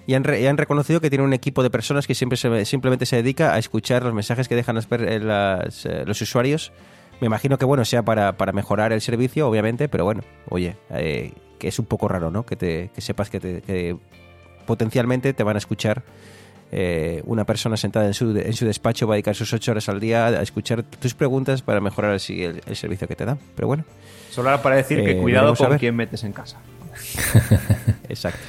Y 0.08 0.16
han, 0.16 0.24
reconocido 0.24 1.00
que 1.00 1.12
tiene 1.12 1.26
un 1.26 1.34
equipo 1.34 1.62
de 1.62 1.70
personas 1.70 2.08
que 2.08 2.16
siempre 2.16 2.66
simplemente 2.66 3.06
se 3.06 3.18
dedica 3.18 3.54
a 3.54 3.60
escuchar 3.60 4.02
los 4.02 4.16
mensajes 4.16 4.48
que 4.48 4.56
dejan 4.56 4.78
las, 4.78 5.86
eh, 5.86 6.06
los 6.08 6.20
usuarios. 6.20 6.74
Me 7.22 7.28
imagino 7.28 7.60
que 7.60 7.66
bueno 7.66 7.86
sea 7.86 8.02
para, 8.02 8.34
mejorar 8.52 8.94
el 8.94 9.02
servicio, 9.02 9.48
obviamente, 9.48 9.90
pero 9.90 10.06
bueno, 10.06 10.24
oye, 10.50 10.76
eh, 10.90 11.34
que 11.60 11.68
es 11.68 11.78
un 11.78 11.86
poco 11.86 12.08
raro, 12.08 12.32
¿no? 12.32 12.48
Que, 12.48 12.90
sepas 12.98 13.30
que 13.30 13.96
potencialmente 14.66 15.34
te 15.34 15.44
van 15.44 15.56
a 15.56 15.60
escuchar 15.60 16.02
eh, 16.78 17.22
una 17.26 17.46
persona 17.46 17.78
sentada 17.78 18.06
en 18.06 18.14
su, 18.14 18.38
en 18.38 18.52
su 18.52 18.66
despacho 18.66 19.08
va 19.08 19.14
a 19.14 19.16
dedicar 19.16 19.34
sus 19.34 19.54
ocho 19.54 19.72
horas 19.72 19.88
al 19.88 20.02
día 20.02 20.28
a 20.28 20.42
escuchar 20.42 20.84
tus 20.84 21.14
preguntas 21.14 21.62
para 21.62 21.80
mejorar 21.80 22.12
así 22.12 22.44
el, 22.44 22.62
el 22.66 22.76
servicio 22.76 23.08
que 23.08 23.16
te 23.16 23.24
dan. 23.24 23.40
Pero 23.56 23.70
bueno. 23.70 23.86
Solo 24.30 24.50
era 24.50 24.62
para 24.62 24.76
decir 24.76 25.00
eh, 25.00 25.06
que 25.06 25.18
cuidado 25.18 25.56
con 25.56 25.78
quién 25.78 25.96
metes 25.96 26.26
en 26.26 26.34
casa. 26.34 26.58
Exacto. 28.10 28.44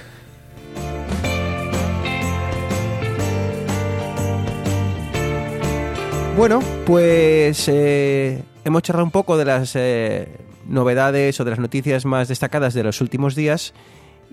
Bueno, 6.37 6.61
pues 6.85 7.69
eh, 7.69 8.43
hemos 8.65 8.83
charlado 8.83 9.05
un 9.05 9.13
poco 9.13 9.39
de 9.39 9.45
las 9.45 9.77
eh, 9.77 10.27
novedades 10.69 11.39
o 11.39 11.45
de 11.45 11.51
las 11.51 11.61
noticias 11.61 12.05
más 12.05 12.27
destacadas 12.27 12.75
de 12.75 12.83
los 12.83 13.01
últimos 13.01 13.37
días 13.37 13.73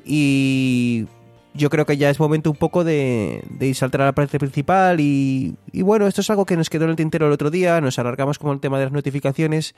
y 0.04 1.06
yo 1.54 1.70
creo 1.70 1.86
que 1.86 1.98
ya 1.98 2.10
es 2.10 2.20
momento 2.20 2.50
un 2.50 2.58
poco 2.58 2.84
de, 2.84 3.44
ir 3.60 3.76
saltar 3.76 4.02
a 4.02 4.06
la 4.06 4.16
parte 4.16 4.40
principal 4.40 5.00
y, 5.00 5.56
y, 5.72 5.82
bueno, 5.82 6.08
esto 6.08 6.22
es 6.22 6.30
algo 6.30 6.46
que 6.46 6.58
nos 6.58 6.70
quedó 6.70 6.86
en 6.86 6.92
el 6.92 6.96
tintero 6.96 7.28
el 7.28 7.32
otro 7.32 7.52
día, 7.52 7.80
nos 7.82 8.00
alargamos 8.00 8.40
con 8.40 8.52
el 8.52 8.60
tema 8.60 8.80
de 8.80 8.86
las 8.86 8.94
notificaciones 8.94 9.76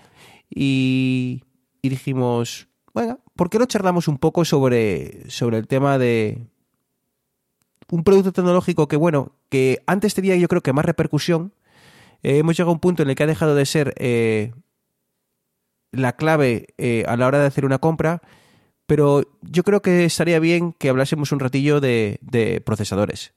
y, 0.49 1.43
y 1.81 1.89
dijimos, 1.89 2.67
bueno, 2.93 3.19
¿por 3.35 3.49
qué 3.49 3.59
no 3.59 3.65
charlamos 3.65 4.07
un 4.07 4.17
poco 4.17 4.45
sobre, 4.45 5.29
sobre 5.29 5.57
el 5.57 5.67
tema 5.67 5.97
de 5.97 6.47
un 7.89 8.03
producto 8.03 8.31
tecnológico 8.31 8.87
que, 8.87 8.95
bueno, 8.95 9.33
que 9.49 9.83
antes 9.85 10.15
tenía 10.15 10.35
yo 10.35 10.47
creo 10.47 10.61
que 10.61 10.73
más 10.73 10.85
repercusión, 10.85 11.53
eh, 12.23 12.39
hemos 12.39 12.57
llegado 12.57 12.71
a 12.71 12.73
un 12.73 12.79
punto 12.79 13.03
en 13.03 13.09
el 13.09 13.15
que 13.15 13.23
ha 13.23 13.27
dejado 13.27 13.55
de 13.55 13.65
ser 13.65 13.93
eh, 13.97 14.53
la 15.91 16.15
clave 16.15 16.73
eh, 16.77 17.03
a 17.07 17.17
la 17.17 17.27
hora 17.27 17.39
de 17.39 17.47
hacer 17.47 17.65
una 17.65 17.77
compra, 17.77 18.21
pero 18.85 19.23
yo 19.41 19.63
creo 19.63 19.81
que 19.81 20.05
estaría 20.05 20.39
bien 20.39 20.73
que 20.73 20.89
hablásemos 20.89 21.31
un 21.31 21.39
ratillo 21.39 21.81
de, 21.81 22.19
de 22.21 22.61
procesadores. 22.61 23.33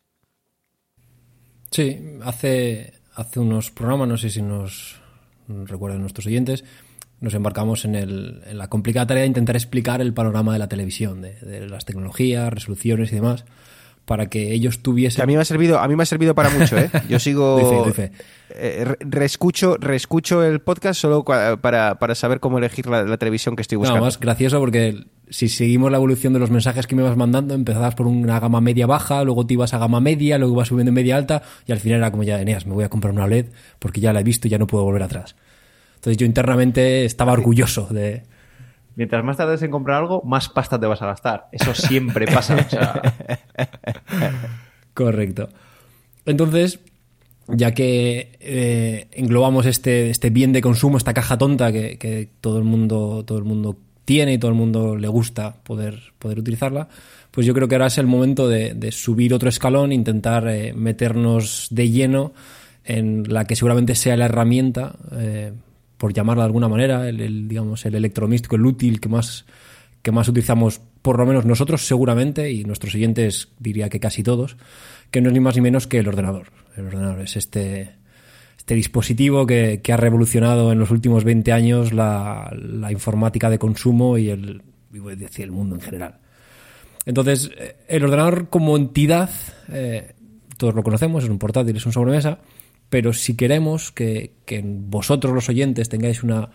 Sí, 1.70 1.98
hace, 2.22 2.94
hace 3.14 3.40
unos 3.40 3.70
programas, 3.70 4.08
no 4.08 4.16
sé 4.16 4.30
si 4.30 4.42
nos 4.42 5.00
recuerdan 5.48 6.00
nuestros 6.00 6.26
oyentes, 6.26 6.64
nos 7.20 7.34
embarcamos 7.34 7.84
en, 7.84 7.94
el, 7.94 8.42
en, 8.46 8.58
la 8.58 8.68
complicada 8.68 9.08
tarea 9.08 9.22
de 9.22 9.28
intentar 9.28 9.56
explicar 9.56 10.00
el 10.00 10.14
panorama 10.14 10.52
de 10.52 10.58
la 10.58 10.68
televisión, 10.68 11.20
de, 11.20 11.34
de 11.34 11.68
las 11.68 11.84
tecnologías, 11.84 12.52
resoluciones 12.52 13.12
y 13.12 13.16
demás 13.16 13.44
para 14.08 14.26
que 14.26 14.52
ellos 14.52 14.80
tuviesen. 14.80 15.18
Que 15.18 15.22
a 15.22 15.26
mí 15.26 15.37
me 15.37 15.42
ha 15.42 15.44
servido, 15.44 15.78
a 15.78 15.87
mí 15.87 15.94
me 15.94 16.02
ha 16.02 16.06
servido 16.06 16.34
para 16.34 16.48
mucho, 16.48 16.78
¿eh? 16.78 16.90
Yo 17.08 17.20
sigo. 17.20 17.61
doy 17.84 17.92
fe. 17.92 18.11
Eh, 18.48 18.96
reescucho, 19.00 19.76
reescucho 19.76 20.42
el 20.42 20.61
podcast 20.61 20.98
solo 20.98 21.24
para, 21.24 21.98
para 21.98 22.14
saber 22.14 22.40
cómo 22.40 22.56
elegir 22.56 22.87
la, 22.87 23.04
la, 23.04 23.18
televisión 23.18 23.54
que 23.54 23.62
estoy 23.62 23.76
buscando. 23.76 24.00
No, 24.00 24.06
más 24.06 24.18
gracioso 24.18 24.58
porque 24.58 25.04
si 25.30 25.48
seguimos 25.48 25.90
la 25.90 25.96
evolución 25.96 26.32
de 26.32 26.38
los 26.38 26.50
mensajes 26.50 26.86
que 26.86 26.96
me 26.96 27.02
vas 27.02 27.16
mandando, 27.16 27.54
empezabas 27.54 27.94
por 27.94 28.06
una 28.06 28.40
gama 28.40 28.60
media 28.60 28.86
baja, 28.86 29.24
luego 29.24 29.46
te 29.46 29.54
ibas 29.54 29.74
a 29.74 29.78
gama 29.78 30.00
media, 30.00 30.38
luego 30.38 30.54
ibas 30.54 30.68
subiendo 30.68 30.92
media 30.92 31.16
alta 31.16 31.42
y 31.66 31.72
al 31.72 31.80
final 31.80 31.98
era 31.98 32.10
como 32.10 32.22
ya, 32.22 32.40
Eneas, 32.40 32.66
me 32.66 32.74
voy 32.74 32.84
a 32.84 32.88
comprar 32.88 33.12
una 33.12 33.26
LED 33.26 33.46
porque 33.78 34.00
ya 34.00 34.12
la 34.12 34.20
he 34.20 34.24
visto 34.24 34.48
y 34.48 34.50
ya 34.50 34.58
no 34.58 34.66
puedo 34.66 34.84
volver 34.84 35.02
atrás. 35.02 35.36
Entonces 35.96 36.16
yo 36.16 36.26
internamente 36.26 37.04
estaba 37.04 37.32
orgulloso 37.32 37.86
de, 37.86 38.22
mientras 38.98 39.24
más 39.24 39.36
tardes 39.36 39.62
en 39.62 39.70
comprar 39.70 39.98
algo, 39.98 40.22
más 40.24 40.48
pasta 40.48 40.78
te 40.78 40.86
vas 40.86 41.00
a 41.02 41.06
gastar. 41.06 41.46
Eso 41.52 41.72
siempre 41.72 42.26
pasa. 42.26 42.56
O 42.56 42.68
sea... 42.68 43.00
Correcto. 44.94 45.48
Entonces, 46.26 46.80
ya 47.46 47.72
que 47.74 48.36
eh, 48.40 49.06
englobamos 49.12 49.66
este, 49.66 50.10
este 50.10 50.30
bien 50.30 50.52
de 50.52 50.60
consumo, 50.60 50.98
esta 50.98 51.14
caja 51.14 51.38
tonta 51.38 51.70
que, 51.70 51.96
que, 51.96 52.28
todo 52.40 52.58
el 52.58 52.64
mundo, 52.64 53.24
todo 53.24 53.38
el 53.38 53.44
mundo 53.44 53.78
tiene 54.08 54.32
y 54.32 54.38
todo 54.38 54.50
el 54.50 54.56
mundo 54.56 54.96
le 54.96 55.06
gusta 55.06 55.54
poder, 55.62 56.00
poder 56.18 56.38
utilizarla, 56.38 56.88
pues 57.30 57.46
yo 57.46 57.52
creo 57.52 57.68
que 57.68 57.74
ahora 57.74 57.88
es 57.88 57.98
el 57.98 58.06
momento 58.06 58.48
de, 58.48 58.90
subir 58.90 59.34
otro 59.34 59.50
escalón, 59.50 59.92
intentar 59.92 60.48
eh, 60.48 60.72
meternos 60.72 61.66
de 61.70 61.90
lleno 61.90 62.32
en 62.86 63.24
la 63.28 63.44
que 63.44 63.54
seguramente 63.54 63.94
sea 63.94 64.16
la 64.16 64.24
herramienta 64.24 64.94
eh, 65.12 65.52
por 65.98 66.14
llamarla 66.14 66.44
de 66.44 66.46
alguna 66.46 66.68
manera, 66.68 67.06
el, 67.06 67.20
el, 67.20 67.48
digamos, 67.48 67.84
el 67.84 67.96
electrodomístico, 67.96 68.56
el 68.56 68.64
útil 68.64 68.98
que 68.98 69.10
más, 69.10 69.44
que 70.00 70.10
más 70.10 70.26
utilizamos, 70.26 70.80
por 71.02 71.18
lo 71.18 71.26
menos 71.26 71.44
nosotros 71.44 71.86
seguramente, 71.86 72.50
y 72.50 72.64
nuestros 72.64 72.92
siguientes 72.92 73.48
diría 73.58 73.90
que 73.90 74.00
casi 74.00 74.22
todos, 74.22 74.56
que 75.10 75.20
no 75.20 75.28
es 75.28 75.34
ni 75.34 75.40
más 75.40 75.54
ni 75.54 75.60
menos 75.60 75.86
que 75.86 75.98
el 75.98 76.08
ordenador. 76.08 76.46
El 76.78 76.86
ordenador 76.86 77.20
es 77.20 77.36
este, 77.36 77.97
este 78.68 78.74
dispositivo 78.74 79.46
que, 79.46 79.81
ha 79.90 79.96
revolucionado 79.96 80.72
en 80.72 80.78
los 80.78 80.90
últimos 80.90 81.24
20 81.24 81.52
años 81.52 81.94
la, 81.94 82.52
informática 82.90 83.48
de 83.48 83.59
consumo 83.59 84.18
y 84.18 84.28
el, 84.28 84.61
decir, 85.16 85.46
el 85.46 85.52
mundo 85.52 85.76
en 85.76 85.81
general. 85.81 86.18
Entonces, 87.07 87.50
el 87.88 88.04
ordenador 88.04 88.50
como 88.50 88.76
entidad, 88.76 89.31
eh, 89.72 90.12
todos 90.59 90.74
lo 90.74 90.83
conocemos, 90.83 91.24
es 91.24 91.31
un 91.31 91.38
portátil, 91.38 91.76
es 91.76 91.87
un 91.87 91.94
sobremesa, 91.94 92.40
pero 92.90 93.14
si 93.14 93.37
queremos 93.37 93.90
que, 93.90 94.33
que 94.44 94.62
vosotros 94.62 95.33
los 95.33 95.48
oyentes 95.48 95.88
tengáis 95.88 96.22
una, 96.22 96.50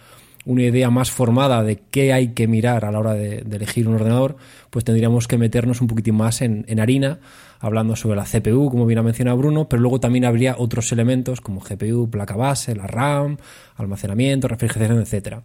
una, 0.46 0.62
idea 0.64 0.90
más 0.90 1.12
formada 1.12 1.64
de 1.64 1.78
qué 1.92 2.14
hay 2.14 2.30
que 2.30 2.48
mirar 2.48 2.86
a 2.86 2.92
la 2.92 3.00
hora 3.00 3.14
de, 3.14 3.40
elegir 3.40 3.88
un 3.88 3.96
ordenador, 3.96 4.38
pues 4.70 4.86
tendríamos 4.86 5.28
que 5.28 5.38
meternos 5.38 5.82
un 5.82 5.88
poquitín 5.88 6.16
más 6.16 6.42
en, 6.42 6.66
en, 6.68 6.80
harina, 6.80 7.20
hablando 7.60 7.96
sobre 7.96 8.16
la 8.16 8.26
CPU, 8.26 8.70
como 8.70 8.86
bien 8.86 9.00
ha 9.00 9.04
mencionado 9.04 9.38
Bruno, 9.38 9.70
pero 9.70 9.82
luego 9.82 10.00
también 10.00 10.26
habría 10.26 10.56
otros 10.58 10.92
elementos 10.92 11.42
como 11.42 11.62
GPU, 11.62 12.10
placa 12.10 12.36
base, 12.36 12.76
la 12.76 12.88
RAM, 12.88 13.38
almacenamiento, 13.76 14.48
refrigeración, 14.48 15.00
etcétera. 15.00 15.44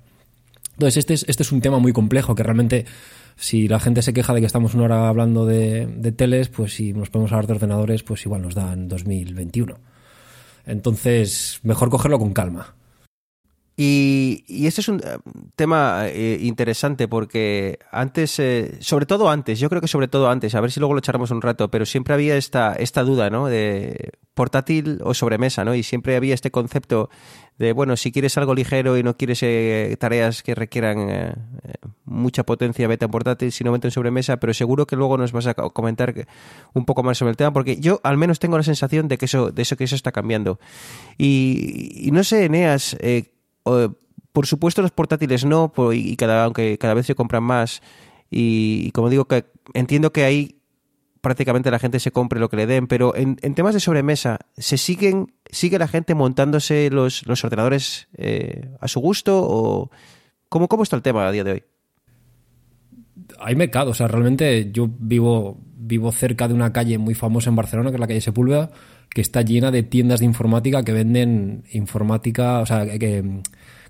Entonces, 0.73 0.99
este 0.99 1.15
es, 1.15 1.25
este 1.29 1.43
es 1.43 1.53
un 1.53 1.61
tema 1.61 1.79
muy 1.79 1.93
complejo 1.93 2.35
que 2.35 2.43
realmente 2.43 2.87
si 3.37 3.69
la 3.69 3.81
gente 3.81 4.03
se 4.03 4.13
queja 4.13 4.35
de 4.35 4.41
que 4.41 4.47
estamos 4.47 4.75
una 4.75 4.85
hora 4.85 5.09
hablando 5.09 5.47
de, 5.47 5.87
de 5.87 6.13
teles, 6.13 6.49
pues 6.49 6.75
si 6.75 6.93
nos 6.93 7.11
podemos 7.11 7.33
hablar 7.33 7.47
de 7.47 7.55
ordenadores, 7.55 8.03
pues 8.03 8.25
igual 8.27 8.43
nos 8.43 8.55
dan 8.55 8.89
2021. 8.89 9.77
Entonces, 10.67 11.61
mejor 11.63 11.89
cogerlo 11.89 12.19
con 12.19 12.33
calma. 12.33 12.75
Y, 13.81 14.43
y 14.49 14.67
este 14.67 14.81
es 14.81 14.89
un 14.89 14.99
eh, 14.99 15.19
tema 15.55 16.09
eh, 16.09 16.37
interesante 16.43 17.07
porque 17.07 17.79
antes, 17.93 18.41
eh, 18.41 18.77
sobre 18.81 19.07
todo 19.07 19.31
antes, 19.31 19.61
yo 19.61 19.69
creo 19.69 19.81
que 19.81 19.87
sobre 19.87 20.09
todo 20.09 20.29
antes, 20.31 20.57
a 20.57 20.61
ver 20.61 20.73
si 20.73 20.81
luego 20.81 20.95
lo 20.95 20.99
echaremos 20.99 21.31
un 21.31 21.41
rato, 21.41 21.71
pero 21.71 21.87
siempre 21.87 22.13
había 22.13 22.37
esta, 22.37 22.75
esta 22.75 23.05
duda, 23.05 23.31
¿no? 23.31 23.47
De 23.47 24.11
portátil 24.35 24.99
o 25.05 25.15
sobremesa, 25.15 25.65
¿no? 25.65 25.77
Y 25.77 25.85
siempre 25.85 26.17
había 26.17 26.35
este 26.35 26.51
concepto 26.51 27.09
de, 27.57 27.73
bueno, 27.73 27.97
si 27.97 28.11
quieres 28.11 28.37
algo 28.37 28.53
ligero 28.53 28.99
y 28.99 29.05
no 29.05 29.17
quieres 29.17 29.45
eh, 29.45 29.97
tareas 30.01 30.43
que 30.43 30.57
requieran 30.57 31.37
mucha 32.05 32.43
potencia, 32.43 32.89
vete 32.89 33.05
en 33.05 33.13
portátil, 33.13 33.53
si 33.53 33.63
no 33.63 33.71
vete 33.71 33.87
en 33.87 33.93
sobremesa, 33.93 34.39
pero 34.39 34.55
seguro 34.55 34.89
que 34.89 34.97
luego 34.97 35.17
nos 35.19 35.31
vas 35.31 35.47
a 35.47 35.55
comentar 35.55 36.27
un 36.75 36.85
poco 36.85 37.05
más 37.05 37.17
sobre 37.17 37.31
el 37.31 37.37
tema, 37.37 37.53
porque 37.53 37.77
yo 37.77 38.01
al 38.03 38.17
menos 38.17 38.41
tengo 38.41 38.57
la 38.57 38.65
sensación 38.65 39.07
de 39.07 39.19
que 39.19 39.27
eso, 39.27 39.53
de 39.53 39.63
eso, 39.63 39.77
que 39.77 39.85
eso 39.85 39.95
está 39.95 40.11
cambiando. 40.11 40.59
Y, 41.17 42.09
y 42.09 42.11
no 42.11 42.25
sé, 42.25 42.47
Eneas, 42.47 42.97
eh, 42.99 43.38
por 44.33 44.47
supuesto 44.47 44.83
los 44.83 44.93
portátiles 44.93 45.45
no, 45.45 45.73
y 45.93 46.17
cada, 46.17 46.45
aunque 46.45 46.79
cada 46.79 46.95
vez 46.95 47.07
se 47.07 47.15
compran 47.15 47.43
más, 47.43 47.83
y, 48.31 48.91
como 48.93 49.11
digo, 49.11 49.27
que 49.27 49.47
entiendo 49.75 50.13
que 50.13 50.25
ahí 50.25 50.61
prácticamente 51.21 51.71
la 51.71 51.79
gente 51.79 51.99
se 51.99 52.13
compre 52.13 52.41
lo 52.41 52.49
que 52.49 52.57
le 52.57 52.67
den, 52.67 52.87
pero 52.87 53.17
en, 53.17 53.39
en 53.43 53.55
temas 53.55 53.75
de 53.75 53.81
sobremesa, 53.81 54.39
¿se 54.57 54.79
siguen, 54.79 55.35
sigue 55.51 55.79
la 55.79 55.89
gente 55.89 56.15
montándose 56.15 56.91
los, 56.91 57.27
los 57.27 57.45
ordenadores 57.45 58.09
eh, 58.17 58.71
a 58.81 58.89
su 58.89 59.01
gusto? 59.01 59.41
o 59.43 59.91
¿cómo, 60.49 60.69
¿Cómo 60.69 60.83
está 60.83 60.97
el 60.97 61.03
tema 61.03 61.27
a 61.27 61.33
día 61.33 61.45
de 61.45 61.53
hoy? 61.53 61.63
Hay 63.41 63.57
mercado, 63.57 63.91
o 63.91 63.95
sea, 63.95 64.09
realmente 64.09 64.71
yo 64.73 64.89
vivo, 64.89 65.59
vivo 65.77 66.13
cerca 66.13 66.49
de 66.49 66.55
una 66.55 66.73
calle 66.73 66.99
muy 66.99 67.15
famosa 67.15 67.51
en 67.51 67.57
Barcelona, 67.57 67.91
que 67.91 67.97
es 67.97 68.01
la 68.01 68.07
calle 68.07 68.21
Sepúlveda, 68.21 68.71
que 69.11 69.21
está 69.21 69.43
llena 69.43 69.71
de 69.71 69.83
tiendas 69.83 70.21
de 70.21 70.27
informática 70.27 70.83
que 70.83 70.93
venden 70.93 71.65
informática, 71.73 72.61
o 72.61 72.67
sea, 72.67 72.87
que, 72.99 73.43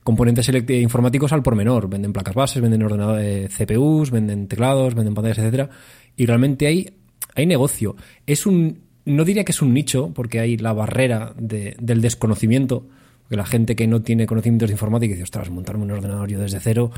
componentes 0.08 0.50
informáticos 0.70 1.34
al 1.34 1.42
por 1.42 1.54
menor. 1.54 1.90
Venden 1.90 2.14
placas 2.14 2.34
bases, 2.34 2.62
venden 2.62 2.82
ordenadores, 2.82 3.54
CPUs, 3.54 4.10
venden 4.10 4.48
teclados, 4.48 4.94
venden 4.94 5.12
pantallas, 5.12 5.36
etcétera. 5.36 5.68
Y 6.16 6.24
realmente 6.24 6.66
hay 6.66 6.90
hay 7.34 7.44
negocio. 7.44 7.94
Es 8.26 8.46
un, 8.46 8.80
no 9.04 9.22
diría 9.26 9.44
que 9.44 9.52
es 9.52 9.60
un 9.60 9.74
nicho, 9.74 10.12
porque 10.14 10.40
hay 10.40 10.56
la 10.56 10.72
barrera 10.72 11.34
de, 11.38 11.76
del 11.78 12.00
desconocimiento, 12.00 12.88
que 13.28 13.36
la 13.36 13.44
gente 13.44 13.76
que 13.76 13.86
no 13.86 14.00
tiene 14.00 14.24
conocimientos 14.24 14.70
de 14.70 14.72
informática 14.72 15.12
dice, 15.12 15.24
ostras, 15.24 15.50
montarme 15.50 15.84
un 15.84 15.90
ordenador 15.90 16.30
yo 16.30 16.40
desde 16.40 16.58
cero, 16.58 16.90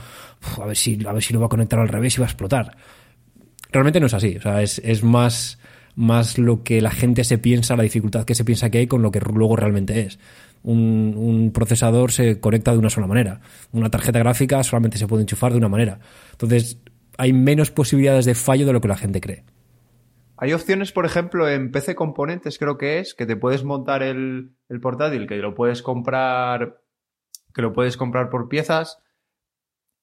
a 0.62 0.66
ver 0.66 0.76
si, 0.76 1.04
a 1.04 1.12
ver 1.12 1.22
si 1.22 1.34
lo 1.34 1.40
va 1.40 1.46
a 1.46 1.48
conectar 1.48 1.80
al 1.80 1.88
revés 1.88 2.16
y 2.16 2.20
va 2.20 2.26
a 2.26 2.30
explotar. 2.30 2.76
Realmente 3.72 3.98
no 3.98 4.06
es 4.06 4.14
así, 4.14 4.38
es, 4.60 4.80
es 4.84 5.02
más, 5.02 5.58
más 5.96 6.38
lo 6.38 6.62
que 6.62 6.80
la 6.80 6.92
gente 6.92 7.24
se 7.24 7.38
piensa, 7.38 7.74
la 7.74 7.82
dificultad 7.82 8.24
que 8.24 8.36
se 8.36 8.44
piensa 8.44 8.70
que 8.70 8.78
hay 8.78 8.86
con 8.86 9.02
lo 9.02 9.10
que 9.10 9.20
luego 9.20 9.56
realmente 9.56 10.00
es. 10.00 10.20
Un, 10.62 11.50
procesador 11.54 12.12
se 12.12 12.38
conecta 12.40 12.72
de 12.72 12.78
una 12.78 12.90
sola 12.90 13.06
manera. 13.06 13.40
Una 13.72 13.90
tarjeta 13.90 14.18
gráfica 14.18 14.62
solamente 14.62 14.98
se 14.98 15.06
puede 15.06 15.22
enchufar 15.22 15.52
de 15.52 15.58
una 15.58 15.68
manera. 15.68 16.00
Entonces, 16.32 16.78
hay 17.16 17.32
menos 17.32 17.70
posibilidades 17.70 18.24
de 18.24 18.34
fallo 18.34 18.66
de 18.66 18.72
lo 18.72 18.80
que 18.80 18.88
la 18.88 18.96
gente 18.96 19.20
cree. 19.20 19.44
Hay 20.36 20.52
opciones, 20.52 20.92
por 20.92 21.04
ejemplo, 21.04 21.48
en 21.48 21.70
PC 21.70 21.94
Componentes, 21.94 22.58
creo 22.58 22.78
que 22.78 22.98
es, 22.98 23.14
que 23.14 23.26
te 23.26 23.36
puedes 23.36 23.62
montar 23.62 24.02
el, 24.02 24.52
el, 24.68 24.80
portátil, 24.80 25.26
que 25.26 25.36
lo 25.36 25.54
puedes 25.54 25.82
comprar, 25.82 26.80
que 27.54 27.62
lo 27.62 27.72
puedes 27.72 27.96
comprar 27.96 28.30
por 28.30 28.48
piezas 28.48 29.02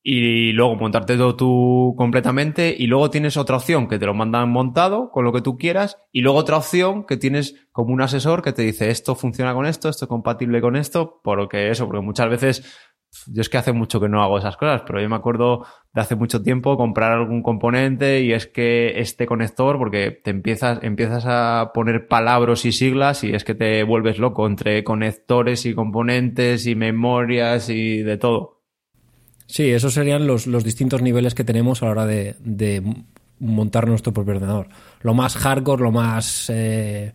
y 0.09 0.53
luego 0.53 0.77
montarte 0.77 1.17
todo 1.17 1.35
tú 1.35 1.93
completamente 1.97 2.73
y 2.79 2.87
luego 2.87 3.09
tienes 3.09 3.35
otra 3.35 3.57
opción 3.57 3.89
que 3.89 3.99
te 3.99 4.05
lo 4.05 4.13
mandan 4.13 4.49
montado 4.49 5.11
con 5.11 5.25
lo 5.25 5.33
que 5.33 5.41
tú 5.41 5.57
quieras 5.57 5.97
y 6.13 6.21
luego 6.21 6.37
otra 6.37 6.55
opción 6.55 7.05
que 7.05 7.17
tienes 7.17 7.67
como 7.73 7.93
un 7.93 8.01
asesor 8.01 8.41
que 8.41 8.53
te 8.53 8.61
dice 8.61 8.89
esto 8.89 9.15
funciona 9.15 9.53
con 9.53 9.65
esto, 9.65 9.89
esto 9.89 10.05
es 10.05 10.09
compatible 10.09 10.61
con 10.61 10.77
esto, 10.77 11.19
porque 11.25 11.71
eso, 11.71 11.87
porque 11.87 12.05
muchas 12.05 12.29
veces 12.29 12.79
yo 13.25 13.41
es 13.41 13.49
que 13.49 13.57
hace 13.57 13.73
mucho 13.73 13.99
que 13.99 14.07
no 14.07 14.23
hago 14.23 14.37
esas 14.37 14.55
cosas, 14.55 14.83
pero 14.87 15.01
yo 15.01 15.09
me 15.09 15.17
acuerdo 15.17 15.65
de 15.93 15.99
hace 15.99 16.15
mucho 16.15 16.41
tiempo 16.41 16.77
comprar 16.77 17.11
algún 17.11 17.43
componente 17.43 18.21
y 18.21 18.31
es 18.31 18.47
que 18.47 19.01
este 19.01 19.25
conector, 19.25 19.77
porque 19.77 20.11
te 20.11 20.29
empiezas, 20.29 20.79
empiezas 20.83 21.25
a 21.27 21.71
poner 21.73 22.07
palabras 22.07 22.63
y 22.63 22.71
siglas 22.71 23.25
y 23.25 23.33
es 23.33 23.43
que 23.43 23.55
te 23.55 23.83
vuelves 23.83 24.19
loco 24.19 24.47
entre 24.47 24.85
conectores 24.85 25.65
y 25.65 25.75
componentes 25.75 26.65
y 26.65 26.75
memorias 26.75 27.67
y 27.67 28.03
de 28.03 28.15
todo. 28.15 28.56
Sí, 29.47 29.71
esos 29.71 29.93
serían 29.93 30.27
los, 30.27 30.45
los 30.45 30.63
distintos 30.63 31.01
niveles 31.01 31.33
que 31.33 31.43
tenemos 31.43 31.81
a 31.81 31.85
la 31.85 31.91
hora 31.91 32.05
de, 32.05 32.83
montar 33.39 33.87
nuestro 33.87 34.13
propio 34.13 34.35
ordenador. 34.35 34.67
Lo 35.01 35.13
más 35.13 35.35
hardcore, 35.35 35.83
lo 35.83 35.91
más... 35.91 36.49
Eh, 36.49 37.13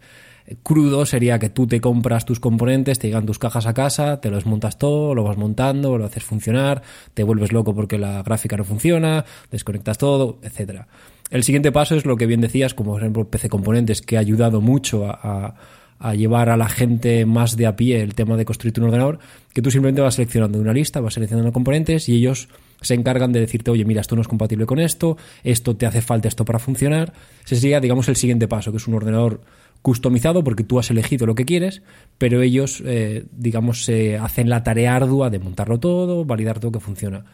crudo 0.62 1.06
sería 1.06 1.38
que 1.38 1.50
tú 1.50 1.66
te 1.66 1.80
compras 1.80 2.24
tus 2.24 2.40
componentes, 2.40 2.98
te 2.98 3.06
llegan 3.06 3.26
tus 3.26 3.38
cajas 3.38 3.66
a 3.66 3.74
casa, 3.74 4.20
te 4.20 4.30
los 4.30 4.44
montas 4.44 4.76
todo, 4.76 5.14
lo 5.14 5.22
vas 5.22 5.36
montando, 5.36 5.96
lo 5.96 6.04
haces 6.04 6.24
funcionar, 6.24 6.82
te 7.14 7.22
vuelves 7.22 7.52
loco 7.52 7.74
porque 7.74 7.98
la 7.98 8.22
gráfica 8.22 8.56
no 8.56 8.64
funciona, 8.64 9.24
desconectas 9.50 9.98
todo, 9.98 10.38
etcétera. 10.42 10.88
El 11.30 11.44
siguiente 11.44 11.72
paso 11.72 11.96
es 11.96 12.04
lo 12.04 12.16
que 12.16 12.26
bien 12.26 12.40
decías, 12.40 12.74
como 12.74 12.92
por 12.92 13.00
ejemplo 13.00 13.28
PC 13.28 13.48
Componentes, 13.48 14.02
que 14.02 14.16
ha 14.16 14.20
ayudado 14.20 14.60
mucho 14.60 15.06
a, 15.06 15.54
a 16.02 16.16
llevar 16.16 16.48
a 16.48 16.56
la 16.56 16.68
gente 16.68 17.24
más 17.26 17.56
de 17.56 17.66
a 17.66 17.76
pie 17.76 18.00
el 18.00 18.16
tema 18.16 18.36
de 18.36 18.44
construir 18.44 18.74
un 18.78 18.86
ordenador, 18.86 19.20
que 19.54 19.62
tú 19.62 19.70
simplemente 19.70 20.00
vas 20.00 20.16
seleccionando 20.16 20.58
una 20.58 20.72
lista, 20.72 21.00
vas 21.00 21.14
seleccionando 21.14 21.52
componentes 21.52 22.08
y 22.08 22.16
ellos 22.16 22.48
se 22.80 22.94
encargan 22.94 23.30
de 23.30 23.38
decirte, 23.38 23.70
oye, 23.70 23.84
mira, 23.84 24.00
esto 24.00 24.16
no 24.16 24.22
es 24.22 24.26
compatible 24.26 24.66
con 24.66 24.80
esto, 24.80 25.16
esto 25.44 25.76
te 25.76 25.86
hace 25.86 26.02
falta 26.02 26.26
esto 26.26 26.44
para 26.44 26.58
funcionar. 26.58 27.12
Ese 27.44 27.54
sería, 27.54 27.78
digamos, 27.78 28.08
el 28.08 28.16
siguiente 28.16 28.48
paso, 28.48 28.72
que 28.72 28.78
es 28.78 28.88
un 28.88 28.94
ordenador 28.94 29.42
customizado 29.80 30.42
porque 30.42 30.64
tú 30.64 30.80
has 30.80 30.90
elegido 30.90 31.24
lo 31.24 31.36
que 31.36 31.44
quieres, 31.44 31.82
pero 32.18 32.42
ellos, 32.42 32.82
eh, 32.84 33.26
digamos, 33.30 33.84
se 33.84 34.18
hacen 34.18 34.48
la 34.48 34.64
tarea 34.64 34.96
ardua 34.96 35.30
de 35.30 35.38
montarlo 35.38 35.78
todo, 35.78 36.24
validar 36.24 36.58
todo 36.58 36.72
que 36.72 36.80
funciona. 36.80 37.24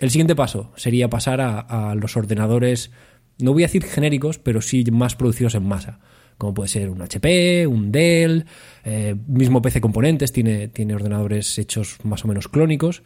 El 0.00 0.10
siguiente 0.10 0.34
paso 0.34 0.72
sería 0.74 1.08
pasar 1.08 1.40
a, 1.40 1.94
los 1.94 2.16
ordenadores, 2.16 2.90
no 3.38 3.52
voy 3.52 3.62
a 3.62 3.66
decir 3.66 3.84
genéricos, 3.84 4.38
pero 4.38 4.60
sí 4.60 4.84
más 4.90 5.14
producidos 5.14 5.54
en 5.54 5.68
masa 5.68 6.00
como 6.38 6.54
puede 6.54 6.68
ser 6.68 6.88
un 6.88 7.02
HP, 7.02 7.66
un 7.66 7.92
Dell, 7.92 8.46
eh, 8.84 9.14
mismo 9.26 9.60
PC 9.60 9.80
Componentes 9.80 10.32
tiene, 10.32 10.68
tiene 10.68 10.94
ordenadores 10.94 11.58
hechos 11.58 11.98
más 12.04 12.24
o 12.24 12.28
menos 12.28 12.48
clónicos, 12.48 13.02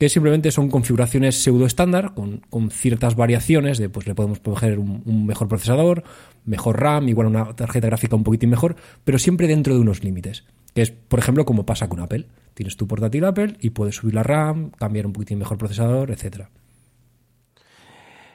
que 0.00 0.08
simplemente 0.08 0.50
son 0.50 0.70
configuraciones 0.70 1.42
pseudo 1.42 1.66
estándar 1.66 2.14
con, 2.14 2.70
ciertas 2.70 3.16
variaciones 3.16 3.76
de 3.76 3.90
pues 3.90 4.06
le 4.06 4.14
podemos 4.14 4.40
coger 4.40 4.78
un, 4.78 5.26
mejor 5.26 5.46
procesador, 5.46 6.04
mejor 6.46 6.80
RAM, 6.80 7.06
igual 7.10 7.26
una 7.26 7.54
tarjeta 7.54 7.86
gráfica 7.88 8.16
un 8.16 8.24
poquitín 8.24 8.48
mejor, 8.48 8.76
pero 9.04 9.18
siempre 9.18 9.46
dentro 9.46 9.74
de 9.74 9.80
unos 9.80 10.02
límites. 10.02 10.44
Que 10.74 10.80
es, 10.80 10.90
por 10.90 11.18
ejemplo, 11.18 11.44
como 11.44 11.66
pasa 11.66 11.90
con 11.90 12.00
Apple. 12.00 12.28
Tienes 12.54 12.78
tu 12.78 12.86
portátil 12.86 13.26
Apple 13.26 13.56
y 13.60 13.70
puedes 13.70 13.96
subir 13.96 14.14
la 14.14 14.22
RAM, 14.22 14.70
cambiar 14.70 15.06
un 15.06 15.12
poquitín 15.12 15.38
mejor 15.38 15.58
procesador, 15.58 16.10
etcétera. 16.10 16.48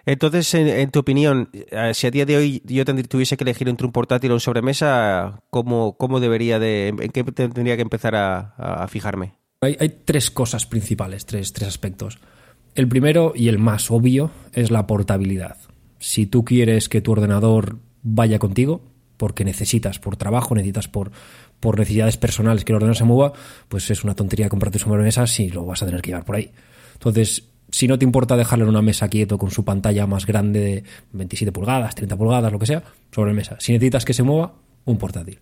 Entonces, 0.06 0.54
en, 0.54 0.92
tu 0.92 1.00
opinión, 1.00 1.50
eh, 1.54 1.92
si 1.94 2.08
a 2.08 2.12
día 2.12 2.26
de 2.26 2.38
hoy 2.38 2.62
yo 2.66 2.86
tuviese 2.86 3.38
que 3.38 3.44
elegir 3.44 3.68
entre 3.70 3.88
un 3.88 3.92
portátil 3.92 4.32
o 4.32 4.36
un 4.36 4.40
sobremesa, 4.40 5.42
¿cómo, 5.50 5.98
cómo 5.98 6.20
debería 6.20 6.60
de, 6.60 6.90
en 6.90 7.10
qué 7.12 7.24
tendría 7.24 7.76
que 7.76 7.82
empezar 7.82 8.16
a 8.16 8.88
fijarme? 8.88 9.34
Hay, 9.62 10.02
tres 10.06 10.32
cosas 10.32 10.66
principales, 10.66 11.26
tres, 11.26 11.54
tres 11.54 11.68
aspectos. 11.68 12.20
El 12.76 12.88
primero 12.88 13.34
y 13.36 13.48
el 13.48 13.58
más 13.58 13.90
obvio 13.90 14.32
es 14.54 14.70
la 14.70 14.86
portabilidad. 14.86 15.58
Si 16.00 16.26
tú 16.26 16.44
quieres 16.44 16.90
que 16.90 17.02
tu 17.02 17.14
ordenador 17.14 17.80
vaya 18.04 18.38
contigo, 18.38 18.82
porque 19.18 19.46
necesitas 19.46 19.98
por 19.98 20.18
trabajo, 20.18 20.56
necesitas 20.56 20.88
por, 20.88 21.12
por 21.60 21.80
necesidades 21.80 22.18
personales 22.18 22.66
que 22.66 22.74
el 22.74 22.76
ordenador 22.76 22.98
se 22.98 23.06
mueva, 23.06 23.34
pues 23.70 23.90
es 23.90 24.04
una 24.04 24.14
tontería 24.14 24.50
comprarte 24.50 24.78
una 24.86 25.02
mesa 25.02 25.26
si 25.26 25.50
lo 25.50 25.66
vas 25.66 25.82
a 25.82 25.86
tener 25.86 26.02
que 26.02 26.12
llevar 26.12 26.26
por 26.26 26.36
ahí. 26.36 26.52
Entonces, 26.94 27.50
si 27.76 27.90
no 27.90 28.00
te 28.00 28.06
importa 28.06 28.38
dejarlo 28.38 28.64
en 28.64 28.70
una 28.70 28.82
mesa 28.82 29.10
quieto 29.10 29.38
con 29.38 29.52
su 29.52 29.66
pantalla 29.66 30.08
más 30.08 30.26
grande 30.26 30.62
de 30.62 30.84
27 31.12 31.52
pulgadas, 31.52 31.94
30 31.94 32.16
pulgadas, 32.16 32.50
lo 32.50 32.58
que 32.58 32.68
sea, 32.68 32.84
sobre 33.12 33.34
mesa. 33.34 33.58
Si 33.60 33.74
necesitas 33.74 34.06
que 34.06 34.14
se 34.14 34.24
mueva, 34.24 34.54
un 34.86 34.98
portátil. 34.98 35.40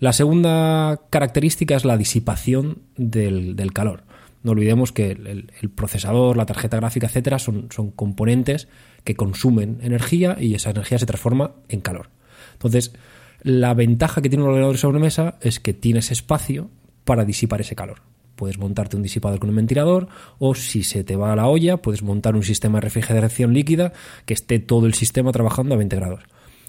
La 0.00 0.12
segunda 0.12 1.02
característica 1.10 1.76
es 1.76 1.84
la 1.84 1.96
disipación 1.96 2.78
del, 2.96 3.72
calor. 3.72 4.02
No 4.42 4.50
olvidemos 4.50 4.90
que 4.90 5.12
el, 5.12 5.70
procesador, 5.72 6.36
la 6.36 6.44
tarjeta 6.44 6.78
gráfica, 6.78 7.06
etcétera, 7.06 7.38
son, 7.38 7.68
son, 7.70 7.92
componentes 7.92 8.66
que 9.04 9.14
consumen 9.14 9.78
energía 9.80 10.36
y 10.40 10.56
esa 10.56 10.70
energía 10.70 10.98
se 10.98 11.06
transforma 11.06 11.52
en 11.68 11.82
calor. 11.82 12.08
Entonces, 12.54 12.94
la 13.42 13.74
ventaja 13.74 14.22
que 14.22 14.28
tiene 14.28 14.42
un 14.42 14.50
ordenador 14.50 14.74
de 14.74 14.80
sobremesa 14.80 15.36
es 15.40 15.60
que 15.60 15.72
tienes 15.72 16.10
espacio 16.10 16.68
para 17.04 17.24
disipar 17.24 17.60
ese 17.60 17.76
calor. 17.76 18.02
Puedes 18.44 18.58
montarte 18.58 18.94
un 18.94 19.02
disipador 19.02 19.38
con 19.38 19.48
un 19.48 19.56
ventilador 19.56 20.06
o 20.38 20.54
si 20.54 20.82
se 20.82 21.02
te 21.02 21.16
va 21.16 21.32
a 21.32 21.36
la 21.36 21.46
olla, 21.46 21.78
puedes 21.78 22.02
montar 22.02 22.36
un 22.36 22.42
sistema 22.42 22.76
de 22.76 22.82
refrigeración 22.82 23.54
líquida 23.54 23.94
que 24.26 24.34
esté 24.34 24.58
todo 24.58 24.84
el 24.84 24.92
sistema 24.92 25.32
trabajando 25.32 25.74
a 25.74 25.78
20 25.78 25.96
grados. 25.96 26.24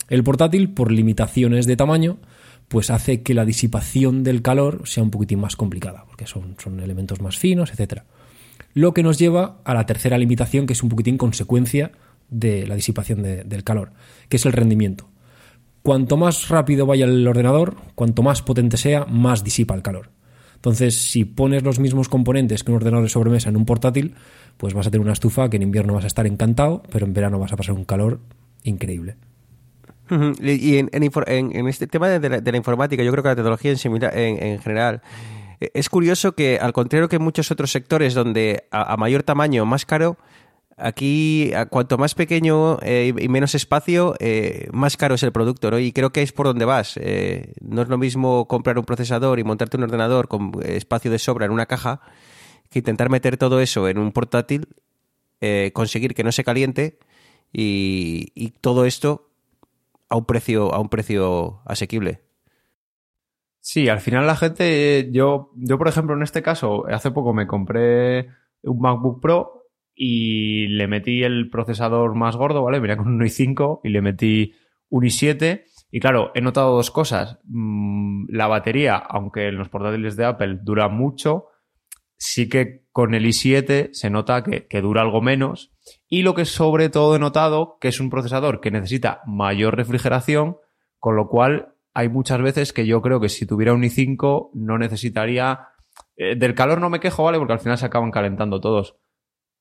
El 0.08 0.24
portátil, 0.24 0.70
por 0.70 0.90
limitaciones 0.90 1.66
de 1.66 1.76
tamaño, 1.76 2.18
pues 2.70 2.90
hace 2.92 3.24
que 3.24 3.34
la 3.34 3.44
disipación 3.44 4.24
del 4.24 4.42
calor 4.42 4.84
sea 4.86 5.04
un 5.04 5.12
poquitín 5.12 5.42
más 5.42 5.58
complicada, 5.58 6.06
porque 6.08 6.28
son, 6.28 6.56
son 6.64 6.80
elementos 6.80 7.20
más 7.20 7.38
finos, 7.38 7.74
etc. 7.78 8.04
Lo 8.74 8.94
que 8.94 9.04
nos 9.04 9.20
lleva 9.20 9.60
a 9.66 9.74
la 9.74 9.86
tercera 9.86 10.18
limitación, 10.18 10.68
que 10.68 10.72
es 10.72 10.82
un 10.82 10.88
poquitín 10.88 11.18
consecuencia 11.18 11.92
de 12.30 12.66
la 12.68 12.76
disipación 12.76 13.22
del 13.22 13.64
calor, 13.66 13.92
que 14.30 14.38
es 14.38 14.46
el 14.46 14.54
rendimiento. 14.54 15.10
Cuanto 15.84 16.16
más 16.16 16.48
rápido 16.48 16.86
vaya 16.86 17.04
el 17.04 17.28
ordenador, 17.28 17.76
cuanto 17.96 18.24
más 18.24 18.42
potente 18.42 18.78
sea, 18.78 19.04
más 19.04 19.44
disipa 19.44 19.76
el 19.76 19.82
calor. 19.82 20.15
Entonces, 20.66 20.96
si 20.96 21.26
pones 21.26 21.62
los 21.62 21.78
mismos 21.78 22.10
componentes 22.10 22.64
que 22.64 22.72
un 22.72 22.78
ordenador 22.78 23.04
de 23.04 23.10
sobremesa 23.10 23.50
en 23.50 23.56
un 23.56 23.66
portátil, 23.66 24.16
pues 24.58 24.74
vas 24.74 24.88
a 24.88 24.90
tener 24.90 25.04
una 25.04 25.14
estufa 25.14 25.48
que 25.48 25.58
en 25.58 25.62
invierno 25.62 25.94
vas 25.94 26.06
a 26.06 26.08
estar 26.08 26.26
encantado, 26.26 26.82
pero 26.90 27.06
en 27.06 27.14
verano 27.14 27.38
vas 27.38 27.54
a 27.54 27.56
pasar 27.56 27.76
un 27.76 27.86
calor 27.86 28.20
increíble. 28.64 29.16
Y 30.42 30.78
en, 30.78 31.68
este 31.68 31.86
tema 31.86 32.10
de 32.10 32.52
la, 32.52 32.58
informática, 32.58 33.04
yo 33.04 33.12
creo 33.12 33.22
que 33.22 33.30
la 33.30 33.36
tecnología 33.36 33.74
en, 33.74 34.44
en, 34.44 34.60
general, 34.60 35.04
e, 35.62 35.70
es 35.76 35.88
curioso 35.88 36.32
que, 36.32 36.58
al 36.60 36.74
contrario 36.74 37.10
que 37.10 37.20
muchos 37.20 37.52
otros 37.52 37.72
sectores 37.72 38.16
donde 38.16 38.64
a, 38.72 38.98
mayor 38.98 39.22
tamaño, 39.22 39.68
más 39.68 39.86
caro, 39.86 40.18
aquí 40.78 41.52
cuanto 41.70 41.98
más 41.98 42.16
pequeño 42.16 42.80
eh, 42.82 43.14
y 43.18 43.28
menos 43.30 43.56
espacio, 43.56 44.16
eh, 44.20 44.68
más 44.72 44.98
caro 44.98 45.16
es 45.16 45.24
el 45.24 45.32
producto, 45.32 45.72
¿no? 45.72 45.80
Y 45.80 45.92
creo 45.92 46.12
que 46.12 46.22
es 46.22 46.32
por 46.32 46.48
donde 46.48 46.66
vas. 46.66 46.98
Eh, 46.98 47.54
no 47.62 47.82
es 47.82 47.88
lo 47.88 47.98
mismo 47.98 48.48
comprar 48.48 48.78
un 48.78 48.86
procesador 48.86 49.40
y 49.40 49.44
montarte 49.44 49.78
un 49.78 49.84
ordenador 49.84 50.28
con 50.28 50.52
espacio 50.64 51.12
de 51.12 51.20
sobra 51.20 51.46
en 51.46 51.52
una 51.52 51.66
caja 51.66 52.02
que 52.70 52.80
intentar 52.80 53.10
meter 53.10 53.38
todo 53.38 53.60
eso 53.62 53.88
en 53.88 53.98
un 53.98 54.12
portátil, 54.12 54.68
conseguir 55.74 56.16
que 56.16 56.24
no 56.24 56.32
se 56.32 56.44
caliente 56.44 56.98
y, 57.54 58.32
y 58.34 58.50
todo 58.50 58.86
esto 58.86 59.30
a 60.10 60.18
un 60.18 60.26
precio, 60.26 60.74
a 60.74 60.80
un 60.80 60.90
precio 60.90 61.62
asequible. 61.66 62.22
Sí, 63.60 63.88
al 63.90 64.00
final 64.00 64.26
la 64.26 64.36
gente, 64.36 65.10
yo, 65.12 65.52
yo 65.56 65.78
por 65.78 65.88
ejemplo 65.88 66.16
en 66.16 66.24
este 66.24 66.42
caso, 66.42 66.86
hace 66.88 67.12
poco 67.12 67.34
me 67.34 67.48
compré 67.48 68.30
un 68.64 68.80
MacBook 68.80 69.22
Pro 69.22 69.55
y 69.96 70.68
le 70.68 70.88
metí 70.88 71.24
el 71.24 71.50
procesador 71.50 72.16
más 72.16 72.36
gordo, 72.36 72.64
¿vale? 72.64 72.80
Venía 72.80 72.98
con 72.98 73.08
un 73.08 73.22
i5 73.22 73.82
y 73.84 73.90
le 73.90 74.02
metí 74.02 74.54
un 74.90 75.04
i7 75.04 75.64
y 75.96 76.00
claro, 76.02 76.32
he 76.36 76.42
notado 76.42 76.76
dos 76.76 76.92
cosas. 76.92 77.40
Mm, 77.46 78.26
la 78.30 78.48
batería, 78.48 78.98
aunque 78.98 79.48
en 79.48 79.58
los 79.58 79.70
portátiles 79.70 80.18
de 80.18 80.26
Apple 80.26 80.60
dura 80.62 80.90
mucho, 80.90 81.46
sí 82.18 82.50
que 82.50 82.84
con 82.92 83.14
el 83.14 83.26
i7 83.26 83.94
se 83.94 84.10
nota 84.10 84.44
que, 84.44 84.82
dura 84.82 85.02
algo 85.02 85.22
menos. 85.22 85.72
Y 86.10 86.24
lo 86.24 86.34
que 86.34 86.44
sobre 86.44 86.90
todo 86.90 87.16
he 87.16 87.20
notado, 87.20 87.78
que 87.80 87.88
es 87.88 88.00
un 88.00 88.10
procesador 88.10 88.60
que 88.60 88.72
necesita 88.72 89.22
mayor 89.26 89.78
refrigeración, 89.78 90.58
con 91.00 91.16
lo 91.16 91.30
cual 91.30 91.76
hay 91.94 92.10
muchas 92.10 92.42
veces 92.42 92.74
que 92.74 92.86
yo 92.86 93.02
creo 93.02 93.22
que 93.22 93.30
si 93.30 93.46
tuviera 93.46 93.74
un 93.74 93.84
i5 93.84 94.50
no 94.54 94.78
necesitaría... 94.78 95.70
Eh, 96.18 96.36
del 96.36 96.56
calor 96.56 96.82
no 96.82 96.90
me 96.90 97.00
quejo, 97.00 97.24
¿vale? 97.24 97.38
Porque 97.38 97.54
al 97.54 97.60
final 97.60 97.78
se 97.78 97.86
acaban 97.86 98.12
calentando 98.12 98.60
todos. 98.60 98.98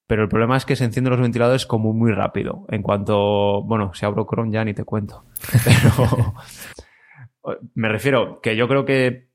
Pero 0.06 0.22
el 0.22 0.28
problema 0.28 0.56
es 0.56 0.64
que 0.64 0.76
se 0.76 0.84
encienden 0.84 1.12
los 1.12 1.20
ventiladores 1.20 1.66
como 1.66 1.92
muy 1.92 2.12
rápido. 2.12 2.66
En 2.68 2.82
cuanto, 2.82 3.62
bueno, 3.62 3.92
si 3.94 4.04
abro 4.04 4.26
Chrome 4.26 4.52
ya 4.52 4.64
ni 4.64 4.74
te 4.74 4.84
cuento. 4.84 5.24
Pero 5.64 6.34
me 7.74 7.88
refiero 7.88 8.40
que 8.40 8.56
yo 8.56 8.68
creo 8.68 8.84
que 8.84 9.30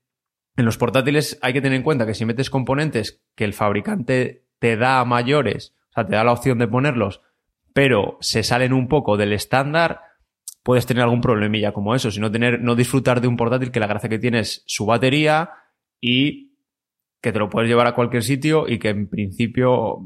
en 0.56 0.64
los 0.64 0.78
portátiles 0.78 1.38
hay 1.42 1.52
que 1.52 1.60
tener 1.60 1.76
en 1.76 1.82
cuenta 1.82 2.06
que 2.06 2.14
si 2.14 2.24
metes 2.24 2.50
componentes 2.50 3.22
que 3.34 3.44
el 3.44 3.54
fabricante 3.54 4.46
te 4.58 4.76
da 4.76 5.04
mayores, 5.04 5.74
o 5.90 5.92
sea, 5.94 6.06
te 6.06 6.16
da 6.16 6.24
la 6.24 6.32
opción 6.32 6.58
de 6.58 6.68
ponerlos, 6.68 7.22
pero 7.72 8.18
se 8.20 8.42
salen 8.42 8.72
un 8.72 8.88
poco 8.88 9.16
del 9.16 9.32
estándar, 9.32 10.00
puedes 10.62 10.86
tener 10.86 11.02
algún 11.02 11.20
problemilla 11.20 11.72
como 11.72 11.94
eso, 11.94 12.10
sino 12.10 12.30
tener, 12.30 12.60
no 12.60 12.74
disfrutar 12.74 13.20
de 13.20 13.28
un 13.28 13.36
portátil 13.36 13.70
que 13.70 13.80
la 13.80 13.86
gracia 13.86 14.10
que 14.10 14.18
tiene 14.18 14.40
es 14.40 14.62
su 14.66 14.86
batería 14.86 15.50
y 16.00 16.56
que 17.22 17.32
te 17.32 17.38
lo 17.38 17.48
puedes 17.48 17.68
llevar 17.68 17.86
a 17.86 17.94
cualquier 17.94 18.22
sitio 18.22 18.68
y 18.68 18.78
que 18.78 18.88
en 18.88 19.08
principio 19.08 19.98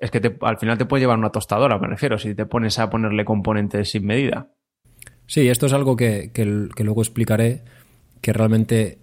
es 0.00 0.10
que 0.10 0.36
al 0.40 0.58
final 0.58 0.78
te 0.78 0.86
puede 0.86 1.02
llevar 1.02 1.18
una 1.18 1.30
tostadora, 1.30 1.78
me 1.78 1.88
refiero, 1.88 2.18
si 2.18 2.34
te 2.34 2.46
pones 2.46 2.78
a 2.78 2.90
ponerle 2.90 3.24
componentes 3.24 3.90
sin 3.90 4.06
medida. 4.06 4.48
Sí, 5.26 5.48
esto 5.48 5.66
es 5.66 5.72
algo 5.72 5.96
que, 5.96 6.30
que 6.32 6.44
luego 6.84 7.02
explicaré, 7.02 7.64
que 8.20 8.32
realmente 8.32 8.98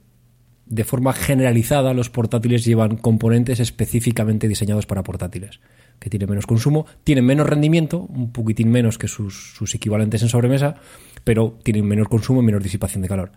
de 0.66 0.84
forma 0.84 1.14
generalizada 1.14 1.94
los 1.94 2.10
portátiles 2.10 2.66
llevan 2.66 2.98
componentes 2.98 3.60
específicamente 3.60 4.48
diseñados 4.48 4.86
para 4.86 5.04
portátiles, 5.04 5.60
que 6.00 6.10
tienen 6.10 6.30
menos 6.30 6.46
consumo, 6.46 6.86
tienen 7.04 7.26
menos 7.26 7.48
rendimiento, 7.48 8.00
un 8.00 8.32
poquitín 8.32 8.72
menos 8.72 8.98
que 8.98 9.08
sus, 9.08 9.56
equivalentes 9.74 10.22
en 10.22 10.30
sobremesa, 10.30 10.76
pero 11.24 11.60
tienen 11.64 11.86
menor 11.86 12.10
consumo 12.10 12.42
y 12.42 12.46
menor 12.46 12.64
disipación 12.64 13.02
de 13.02 13.08
calor. 13.08 13.32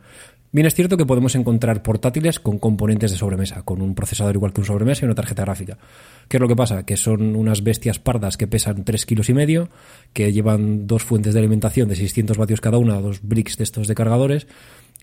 Bien 0.52 0.66
es 0.66 0.74
cierto 0.74 0.96
que 0.96 1.04
podemos 1.04 1.35
encontrar 1.35 1.82
portátiles 1.82 2.40
con 2.40 2.59
componentes 2.59 3.11
de 3.11 3.18
sobremesa, 3.18 3.62
con 3.62 3.82
un 3.82 3.94
procesador 3.94 4.35
igual 4.35 4.52
que 4.52 4.61
un 4.61 4.66
sobremesa 4.66 5.04
y 5.04 5.06
una 5.06 5.14
tarjeta 5.14 5.42
gráfica. 5.42 5.76
¿Qué 6.28 6.37
es 6.37 6.40
lo 6.40 6.48
que 6.48 6.56
pasa? 6.56 6.85
Que 6.87 6.96
son 6.96 7.37
unas 7.37 7.62
bestias 7.62 7.98
pardas 7.98 8.37
que 8.37 8.46
pesan 8.46 8.85
3 8.85 9.06
kilos 9.06 9.28
y 9.28 9.35
medio, 9.35 9.68
que 10.12 10.32
llevan 10.32 10.87
dos 10.87 11.02
fuentes 11.02 11.35
de 11.35 11.40
alimentación 11.40 11.88
de 11.88 11.96
600 11.96 12.38
vatios 12.38 12.61
cada 12.61 12.78
una, 12.78 13.00
dos 13.00 13.20
bricks 13.22 13.56
de 13.56 13.64
estos 13.64 13.88
de 13.88 13.94
cargadores, 13.94 14.46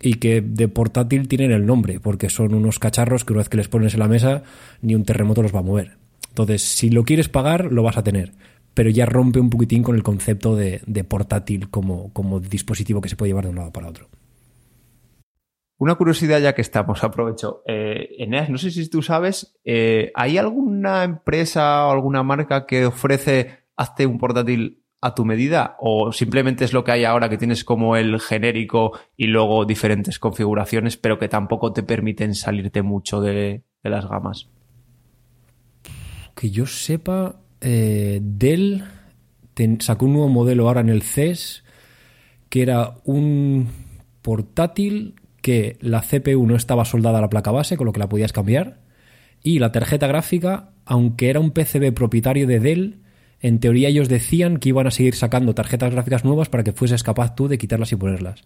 y 0.01 0.15
que 0.15 0.41
de 0.41 0.67
portátil 0.67 1.27
tienen 1.27 1.51
el 1.51 1.65
nombre, 1.65 1.99
porque 1.99 2.29
son 2.29 2.53
unos 2.53 2.79
cacharros 2.79 3.23
que 3.23 3.33
una 3.33 3.41
vez 3.41 3.49
que 3.49 3.57
les 3.57 3.67
pones 3.67 3.93
en 3.93 3.99
la 3.99 4.07
mesa, 4.07 4.43
ni 4.81 4.95
un 4.95 5.03
terremoto 5.03 5.41
los 5.41 5.53
va 5.53 5.59
a 5.59 5.63
mover. 5.63 5.97
Entonces, 6.29 6.63
si 6.63 6.89
lo 6.89 7.03
quieres 7.03 7.29
pagar, 7.29 7.71
lo 7.71 7.83
vas 7.83 7.97
a 7.97 8.03
tener, 8.03 8.33
pero 8.73 8.89
ya 8.89 9.05
rompe 9.05 9.39
un 9.39 9.49
poquitín 9.49 9.83
con 9.83 9.95
el 9.95 10.03
concepto 10.03 10.55
de, 10.55 10.81
portátil 11.07 11.69
como, 11.69 12.11
como 12.11 12.39
dispositivo 12.39 13.01
que 13.01 13.09
se 13.09 13.15
puede 13.15 13.29
llevar 13.29 13.43
de 13.43 13.51
un 13.51 13.57
lado 13.57 13.71
para 13.71 13.87
otro. 13.87 14.09
Una 15.83 15.95
curiosidad 15.95 16.39
ya 16.39 16.55
que 16.55 16.61
estamos, 16.61 17.03
aprovecho. 17.03 17.61
Eh, 17.67 18.15
Eneas, 18.17 18.49
no 18.49 18.57
sé 18.57 18.71
si 18.71 18.89
tú 18.89 19.01
sabes, 19.01 19.59
eh, 19.65 20.11
¿hay 20.15 20.37
alguna 20.37 21.03
empresa 21.03 21.85
o 21.87 21.91
alguna 21.91 22.23
marca 22.23 22.65
que 22.65 22.85
ofrece 22.85 23.63
hazte 23.75 24.05
un 24.05 24.17
portátil 24.17 24.83
a 25.01 25.13
tu 25.13 25.25
medida 25.25 25.75
o 25.79 26.13
simplemente 26.13 26.63
es 26.63 26.71
lo 26.71 26.83
que 26.83 26.93
hay 26.93 27.03
ahora 27.03 27.27
que 27.27 27.37
tienes 27.37 27.65
como 27.65 27.97
el 27.97 28.21
genérico 28.21 28.97
y 29.17 29.27
luego 29.27 29.65
diferentes 29.65 30.19
configuraciones 30.19 30.95
pero 30.95 31.19
que 31.19 31.27
tampoco 31.27 31.73
te 31.73 31.83
permiten 31.83 32.35
salirte 32.35 32.81
mucho 32.81 33.19
de, 33.19 33.63
las 33.83 34.07
gamas? 34.07 34.49
Que 36.35 36.49
yo 36.49 36.65
sepa, 36.65 37.41
eh, 37.59 38.19
Dell 38.21 38.85
sacó 39.79 40.05
un 40.05 40.13
nuevo 40.13 40.29
modelo 40.29 40.67
ahora 40.67 40.81
en 40.81 40.89
el 40.89 41.01
CES 41.01 41.65
que 42.47 42.61
era 42.61 42.95
un 43.03 43.67
portátil 44.21 45.15
que 45.43 45.77
la 45.81 46.01
CPU 46.01 46.47
no 46.47 46.55
estaba 46.55 46.85
soldada 46.85 47.19
a 47.19 47.21
la 47.21 47.29
placa 47.29 47.51
base, 47.51 47.77
con 47.77 47.85
lo 47.85 47.93
que 47.93 47.99
la 47.99 48.09
podías 48.09 48.33
cambiar, 48.33 48.79
y 49.43 49.59
la 49.59 49.73
tarjeta 49.73 50.07
gráfica, 50.07 50.69
aunque 50.85 51.29
era 51.29 51.41
un 51.41 51.51
PCB 51.51 51.93
propietario 51.93 52.47
de 52.47 52.59
Dell, 52.59 53.01
en 53.41 53.59
teoría 53.59 53.89
ellos 53.89 54.07
decían 54.07 54.57
que 54.57 54.69
iban 54.69 54.87
a 54.87 54.91
seguir 54.91 55.15
sacando 55.15 55.53
tarjetas 55.53 55.91
gráficas 55.91 56.23
nuevas 56.23 56.47
para 56.47 56.63
que 56.63 56.71
fueses 56.71 57.03
capaz 57.03 57.35
tú 57.35 57.49
de 57.49 57.57
quitarlas 57.57 57.91
y 57.91 57.97
ponerlas. 57.97 58.45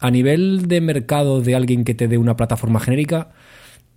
A 0.00 0.10
nivel 0.10 0.66
de 0.66 0.80
mercado 0.80 1.40
de 1.40 1.54
alguien 1.54 1.84
que 1.84 1.94
te 1.94 2.08
dé 2.08 2.18
una 2.18 2.36
plataforma 2.36 2.80
genérica, 2.80 3.30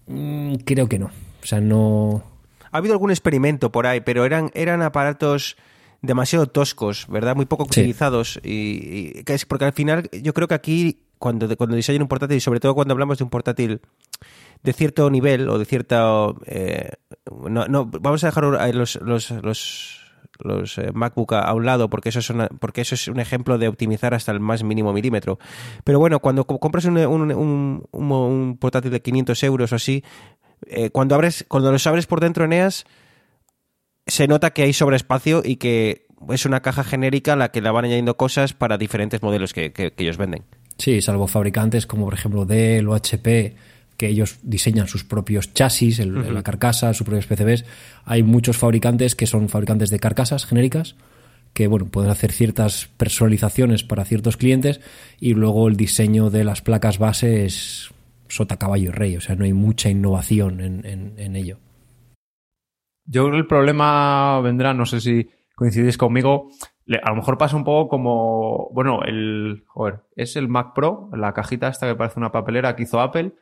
mm, 0.05 0.57
creo 0.63 0.88
que 0.88 0.99
no. 0.99 1.07
O 1.07 1.45
sea, 1.45 1.60
no... 1.60 2.23
Ha 2.71 2.77
habido 2.77 2.93
algún 2.93 3.10
experimento 3.10 3.71
por 3.71 3.88
ahí, 3.88 4.01
pero 4.01 4.23
eran, 4.23 4.51
eran 4.53 4.84
aparatos 4.84 5.57
demasiado 6.03 6.45
toscos, 6.45 7.07
¿verdad? 7.10 7.36
Muy 7.36 7.47
poco 7.47 7.63
utilizados. 7.63 8.39
Y, 8.43 9.23
es 9.25 9.45
porque 9.45 9.65
al 9.65 9.73
final 9.73 10.07
yo 10.21 10.36
creo 10.36 10.47
que 10.47 10.53
aquí, 10.53 10.99
cuando, 11.21 11.55
cuando 11.55 11.75
diseñan 11.75 12.01
un 12.01 12.07
portátil, 12.07 12.38
y 12.38 12.41
sobre 12.41 12.60
todo 12.60 12.73
cuando 12.73 12.93
hablamos 12.93 13.19
de 13.19 13.23
un 13.23 13.29
portátil 13.29 13.79
de 14.63 14.73
cierto 14.73 15.10
nivel 15.10 15.47
o 15.47 15.57
de 15.60 15.65
cierta... 15.65 16.03
Eh, 16.47 16.89
no, 17.47 17.67
no, 17.67 17.86
vamos 17.86 18.23
a 18.23 18.27
dejar 18.27 18.43
los, 18.73 18.95
los, 19.01 19.31
los 20.39 20.77
eh, 20.79 20.91
MacBook 20.93 21.34
a, 21.34 21.53
un 21.53 21.65
lado 21.65 21.89
porque 21.89 22.10
eso, 22.10 22.19
es 22.19 22.34
porque 22.60 22.81
eso 22.81 22.95
es 22.95 23.07
un 23.07 23.19
ejemplo 23.19 23.60
de 23.60 23.67
optimizar 23.67 24.15
hasta 24.15 24.31
el 24.31 24.39
más 24.39 24.63
mínimo 24.63 24.93
milímetro. 24.93 25.38
Pero 25.84 25.99
bueno, 25.99 26.19
cuando 26.19 26.45
compras 26.45 26.86
un, 26.86 26.97
un, 26.97 27.86
un, 27.91 28.57
portátil 28.57 28.91
de 28.91 29.01
500 29.01 29.43
euros 29.43 29.71
o 29.71 29.75
así, 29.75 30.03
eh, 30.65 30.89
cuando, 30.89 31.15
abres, 31.15 31.45
cuando 31.47 31.71
los 31.71 31.86
abres 31.86 32.07
por 32.07 32.19
dentro, 32.19 32.45
Eneas, 32.45 32.86
se 34.07 34.27
nota 34.27 34.51
que 34.51 34.63
hay 34.63 34.73
sobreespacio 34.73 35.43
y 35.45 35.57
que 35.57 36.07
es 36.29 36.45
una 36.47 36.62
caja 36.62 36.84
genérica 36.84 37.34
a 37.34 37.36
la 37.36 37.49
que 37.49 37.62
le 37.62 37.69
van 37.69 37.86
añadiendo 37.86 38.17
cosas 38.17 38.53
para 38.53 38.79
diferentes 38.79 39.21
modelos 39.21 39.53
que, 39.53 39.71
que 39.71 39.93
ellos 39.97 40.17
venden. 40.17 40.45
Sí, 40.77 41.01
salvo 41.01 41.27
fabricantes 41.27 41.86
como 41.86 42.05
por 42.05 42.13
ejemplo 42.13 42.45
Dell 42.45 42.88
o 42.88 42.95
HP 42.95 43.55
que 43.97 44.07
ellos 44.07 44.39
diseñan 44.41 44.88
sus 44.88 45.03
propios 45.03 45.53
chasis, 45.53 46.03
la 46.03 46.41
carcasa, 46.41 46.93
sus 46.93 47.05
propios 47.05 47.27
PCBs. 47.27 47.65
Hay 48.03 48.23
muchos 48.23 48.57
fabricantes 48.57 49.15
que 49.15 49.27
son 49.27 49.47
fabricantes 49.47 49.91
de 49.91 49.99
carcasas 49.99 50.47
genéricas 50.47 50.95
que 51.53 51.67
bueno, 51.67 51.86
pueden 51.88 52.10
hacer 52.10 52.31
ciertas 52.31 52.88
personalizaciones 52.97 53.84
para 53.84 54.05
ciertos 54.05 54.38
clientes 54.38 54.81
y 55.19 55.34
luego 55.34 55.67
el 55.67 55.75
diseño 55.75 56.29
de 56.29 56.43
las 56.43 56.62
placas 56.62 56.97
base 56.97 57.45
es 57.45 57.91
sota 58.27 58.57
caballo 58.57 58.89
y 58.89 58.91
rey, 58.91 59.17
o 59.17 59.21
sea, 59.21 59.36
no 59.36 59.43
hay 59.43 59.53
mucha 59.53 59.89
innovación 59.89 60.62
en, 60.62 61.36
ello. 61.36 61.57
Yo 63.05 63.23
creo 63.23 63.31
que 63.34 63.39
el 63.39 63.47
problema 63.47 64.39
vendrá, 64.39 64.73
no 64.73 64.86
sé 64.86 65.01
si 65.01 65.29
coincidís 65.55 65.97
conmigo, 65.97 66.49
a 67.01 67.10
lo 67.10 67.15
mejor 67.15 67.38
pasa 67.38 67.56
un 67.56 67.63
poco 67.63 67.89
como, 67.89 68.69
bueno, 68.73 69.01
el, 69.04 69.63
joder, 69.67 70.01
es 70.15 70.36
el 70.36 70.47
Mac 70.47 70.73
Pro, 70.73 71.10
la 71.13 71.34
cajita 71.34 71.67
esta 71.67 71.88
que 71.88 71.95
parece 71.95 72.19
una 72.19 72.32
papelera 72.32 72.75
que 72.75 72.84
hizo 72.84 72.99
Apple, 72.99 73.34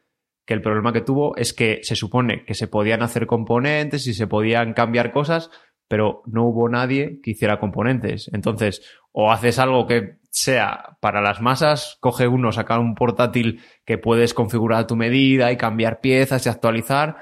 que 0.46 0.54
el 0.54 0.62
problema 0.62 0.94
que 0.94 1.02
tuvo 1.02 1.36
es 1.38 1.54
que 1.54 1.80
se 1.84 1.96
supone 1.96 2.44
que 2.46 2.54
se 2.54 2.68
podían 2.68 3.04
hacer 3.04 3.28
componentes 3.28 4.08
y 4.08 4.14
se 4.14 4.28
podían 4.28 4.74
cambiar 4.74 5.12
cosas, 5.12 5.52
pero 5.88 6.22
no 6.26 6.46
hubo 6.46 6.70
nadie 6.70 7.20
que 7.22 7.32
hiciera 7.32 7.60
componentes. 7.60 8.30
Entonces, 8.34 8.82
o 9.12 9.32
haces 9.32 9.60
algo 9.60 9.88
que 9.88 10.20
sea 10.32 10.98
para 11.02 11.22
las 11.22 11.42
masas, 11.42 11.98
coge 12.00 12.28
uno, 12.28 12.52
saca 12.52 12.80
un 12.80 12.96
portátil 12.96 13.62
que 13.86 13.98
puedes 13.98 14.34
configurar 14.34 14.88
tu 14.88 14.96
medida 14.96 15.52
y 15.52 15.58
cambiar 15.58 16.02
piezas 16.02 16.46
y 16.46 16.50
actualizar, 16.50 17.18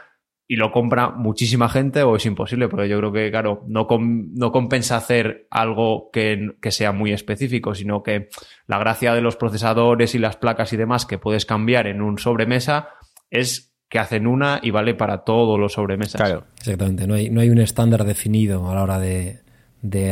y 0.47 0.55
lo 0.55 0.71
compra 0.71 1.09
muchísima 1.09 1.67
gente 1.67 2.03
o 2.03 2.15
es 2.15 2.25
imposible, 2.25 2.69
porque 2.69 2.87
yo 2.87 2.97
creo 2.99 3.11
que, 3.11 3.29
claro, 3.29 3.65
no, 3.67 3.85
no 3.89 4.51
compensa 4.51 4.95
hacer 4.95 5.47
algo 5.51 6.09
que, 6.11 6.55
que, 6.61 6.71
sea 6.71 6.93
muy 6.93 7.11
específico, 7.11 7.75
sino 7.75 8.01
que 8.01 8.29
la 8.65 8.77
gracia 8.77 9.13
de 9.13 9.21
los 9.21 9.35
procesadores 9.35 10.15
y 10.15 10.19
las 10.19 10.37
placas 10.37 10.71
y 10.71 10.77
demás 10.77 11.05
que 11.05 11.17
puedes 11.17 11.45
cambiar 11.45 11.87
en 11.87 12.01
un 12.01 12.17
sobremesa, 12.17 12.89
es 13.29 13.73
que 13.89 13.99
hacen 13.99 14.25
una 14.25 14.59
y 14.63 14.71
vale 14.71 14.93
para 14.95 15.19
todos 15.19 15.59
los 15.59 15.73
sobremesas. 15.73 16.21
Claro. 16.21 16.45
Exactamente, 16.57 17.07
no 17.07 17.15
hay, 17.15 17.29
no 17.29 17.41
hay 17.41 17.49
un 17.49 17.59
estándar 17.59 18.05
definido 18.05 18.69
a 18.69 18.75
la 18.75 18.83
hora 18.83 18.99
de, 18.99 19.41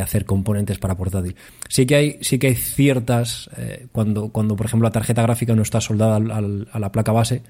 hacer 0.02 0.26
componentes 0.26 0.78
para 0.78 0.96
portátil. 0.96 1.36
Sí 1.68 1.86
que 1.86 1.96
hay, 1.96 2.18
sí 2.20 2.38
que 2.38 2.48
hay 2.48 2.54
ciertas, 2.54 3.50
eh, 3.56 3.86
cuando, 3.92 4.30
cuando 4.30 4.56
por 4.56 4.66
ejemplo 4.66 4.86
la 4.86 4.92
tarjeta 4.92 5.22
gráfica 5.22 5.54
no 5.54 5.62
está 5.62 5.80
soldada 5.80 6.16
a 6.16 6.78
la 6.78 6.92
placa 6.92 7.12
base, 7.12 7.42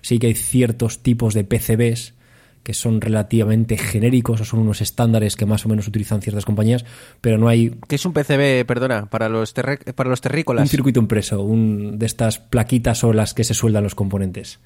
sí 0.00 0.18
que 0.18 0.28
hay 0.28 0.34
ciertos 0.34 1.02
tipos 1.02 1.34
de 1.34 1.44
PCBs 1.44 2.14
que 2.62 2.74
son 2.74 3.00
relativamente 3.00 3.76
genéricos 3.76 4.40
o 4.40 4.44
son 4.44 4.60
unos 4.60 4.80
estándares 4.80 5.36
que 5.36 5.46
más 5.46 5.66
o 5.66 5.68
menos 5.68 5.88
utilizan 5.88 6.22
ciertas 6.22 6.44
compañías, 6.44 6.84
pero 7.20 7.38
no 7.38 7.48
hay... 7.48 7.76
¿Qué 7.88 7.96
es 7.96 8.06
un 8.06 8.12
PCB, 8.12 8.64
perdona, 8.66 9.06
para 9.06 9.28
los, 9.28 9.52
para 9.52 10.10
los 10.10 10.20
terrícolas? 10.20 10.62
Un 10.62 10.68
circuito 10.68 11.00
impreso, 11.00 11.42
un, 11.42 11.98
de 11.98 12.06
estas 12.06 12.38
plaquitas 12.38 13.02
o 13.04 13.12
las 13.12 13.34
que 13.34 13.44
se 13.44 13.54
sueldan 13.54 13.84
los 13.84 13.94
componentes. 13.94 14.60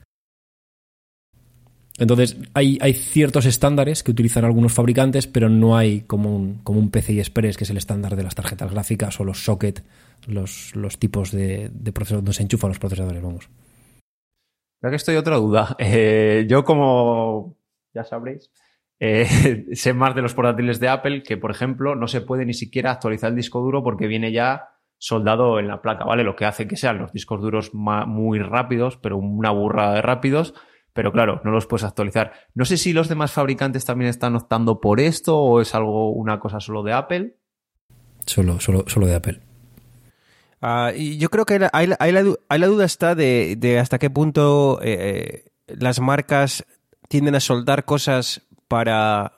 Entonces, 1.99 2.37
hay, 2.53 2.79
hay, 2.83 2.93
ciertos 2.93 3.47
estándares 3.47 4.03
que 4.03 4.11
utilizan 4.11 4.45
algunos 4.45 4.75
fabricantes, 4.75 5.27
pero 5.27 5.49
no 5.49 5.79
hay 5.79 6.03
como 6.03 6.37
un, 6.37 6.57
como 6.63 6.79
un 6.79 6.91
PCI 6.91 7.21
Express, 7.21 7.57
que 7.57 7.65
es 7.65 7.71
el 7.71 7.79
estándar 7.79 8.17
de 8.17 8.23
las 8.23 8.35
tarjetas 8.35 8.71
gráficas 8.71 9.19
o 9.19 9.25
los 9.25 9.45
socket, 9.45 9.83
los, 10.27 10.77
los 10.77 10.99
tipos 10.99 11.31
de, 11.31 11.71
de 11.73 11.93
procesadores 11.93 12.25
donde 12.25 12.37
se 12.37 12.43
enchufan 12.43 12.69
los 12.69 12.79
procesadores, 12.79 13.23
vamos. 13.23 13.49
Ya 14.83 14.91
que 14.91 14.97
estoy 14.97 15.17
otra 15.17 15.37
duda. 15.37 15.77
Eh, 15.89 16.47
yo, 16.49 16.65
como 16.65 17.56
ya 17.97 18.05
sabréis, 18.05 18.53
eh, 19.01 19.67
sé 19.73 19.93
más 19.93 20.15
de 20.15 20.23
los 20.23 20.35
portátiles 20.35 20.79
de 20.79 20.89
Apple 20.89 21.23
que, 21.25 21.37
por 21.37 21.51
ejemplo, 21.51 21.97
no 21.97 22.07
se 22.07 22.21
puede 22.21 22.47
ni 22.47 22.55
siquiera 22.55 22.93
actualizar 22.93 23.31
el 23.31 23.37
disco 23.37 23.61
duro 23.61 23.83
porque 23.83 24.07
viene 24.07 24.31
ya 24.31 24.69
soldado 24.99 25.59
en 25.59 25.67
la 25.67 25.83
placa, 25.83 26.05
¿vale? 26.05 26.23
Lo 26.23 26.37
que 26.37 26.45
hace 26.45 26.69
que 26.69 26.77
sean 26.77 26.99
los 26.99 27.13
discos 27.13 27.41
duros 27.41 27.75
muy 27.75 28.39
rápidos, 28.39 28.97
pero 28.97 29.19
una 29.19 29.51
burrada 29.51 29.95
de 29.95 30.03
rápidos 30.03 30.55
pero 30.97 31.13
claro, 31.13 31.43
no 31.45 31.51
los 31.51 31.67
puedes 31.67 31.85
actualizar. 31.85 32.33
No 32.55 32.65
sé 32.65 32.79
si 32.79 32.95
los 32.95 33.09
demás 33.09 33.31
fabricantes 33.31 33.85
también 33.85 34.09
están 34.09 34.35
optando 34.35 34.81
por 34.81 34.99
esto 34.99 35.37
o 35.37 35.61
es 35.61 35.75
algo, 35.75 36.11
una 36.11 36.41
cosa 36.41 36.59
solo 36.59 36.83
de 36.83 36.95
Apple. 36.95 37.37
Solo, 38.25 38.59
solo, 38.61 38.85
solo 38.87 39.07
de 39.07 39.15
Apple. 39.15 39.41
Ah, 40.63 40.93
y 40.97 41.19
yo 41.19 41.29
creo 41.29 41.45
que 41.45 41.69
hay, 41.71 41.87
la, 41.87 42.67
duda 42.67 42.87
está 42.87 43.15
de, 43.15 43.79
hasta 43.79 43.99
qué 43.99 44.09
punto 44.09 44.81
eh, 44.83 45.45
eh, 45.69 45.75
las 45.79 46.01
marcas 46.01 46.65
tienden 47.09 47.35
a 47.35 47.41
soldar 47.41 47.85
cosas 47.85 48.43
para 48.69 49.33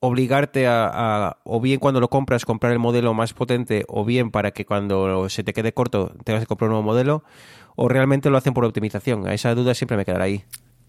obligarte 0.00 0.66
a, 0.66 1.36
o 1.44 1.60
bien 1.60 1.78
cuando 1.78 2.00
lo 2.00 2.08
compras, 2.08 2.44
comprar 2.44 2.72
el 2.72 2.80
modelo 2.80 3.14
más 3.14 3.34
potente, 3.34 3.84
o 3.88 4.04
bien 4.04 4.30
para 4.30 4.50
que 4.50 4.66
cuando 4.66 5.28
se 5.28 5.44
te 5.44 5.52
quede 5.52 5.72
corto 5.72 6.12
tengas 6.24 6.42
que 6.42 6.46
comprar 6.46 6.68
un 6.68 6.74
nuevo 6.74 6.86
modelo, 6.86 7.22
o 7.76 7.88
realmente 7.88 8.28
lo 8.28 8.36
hacen 8.36 8.52
por 8.52 8.64
optimización. 8.64 9.28
A 9.28 9.34
esa 9.34 9.54
duda 9.54 9.74
siempre 9.74 9.96
me 9.96 10.04
quedará 10.04 10.24
ahí 10.24 10.44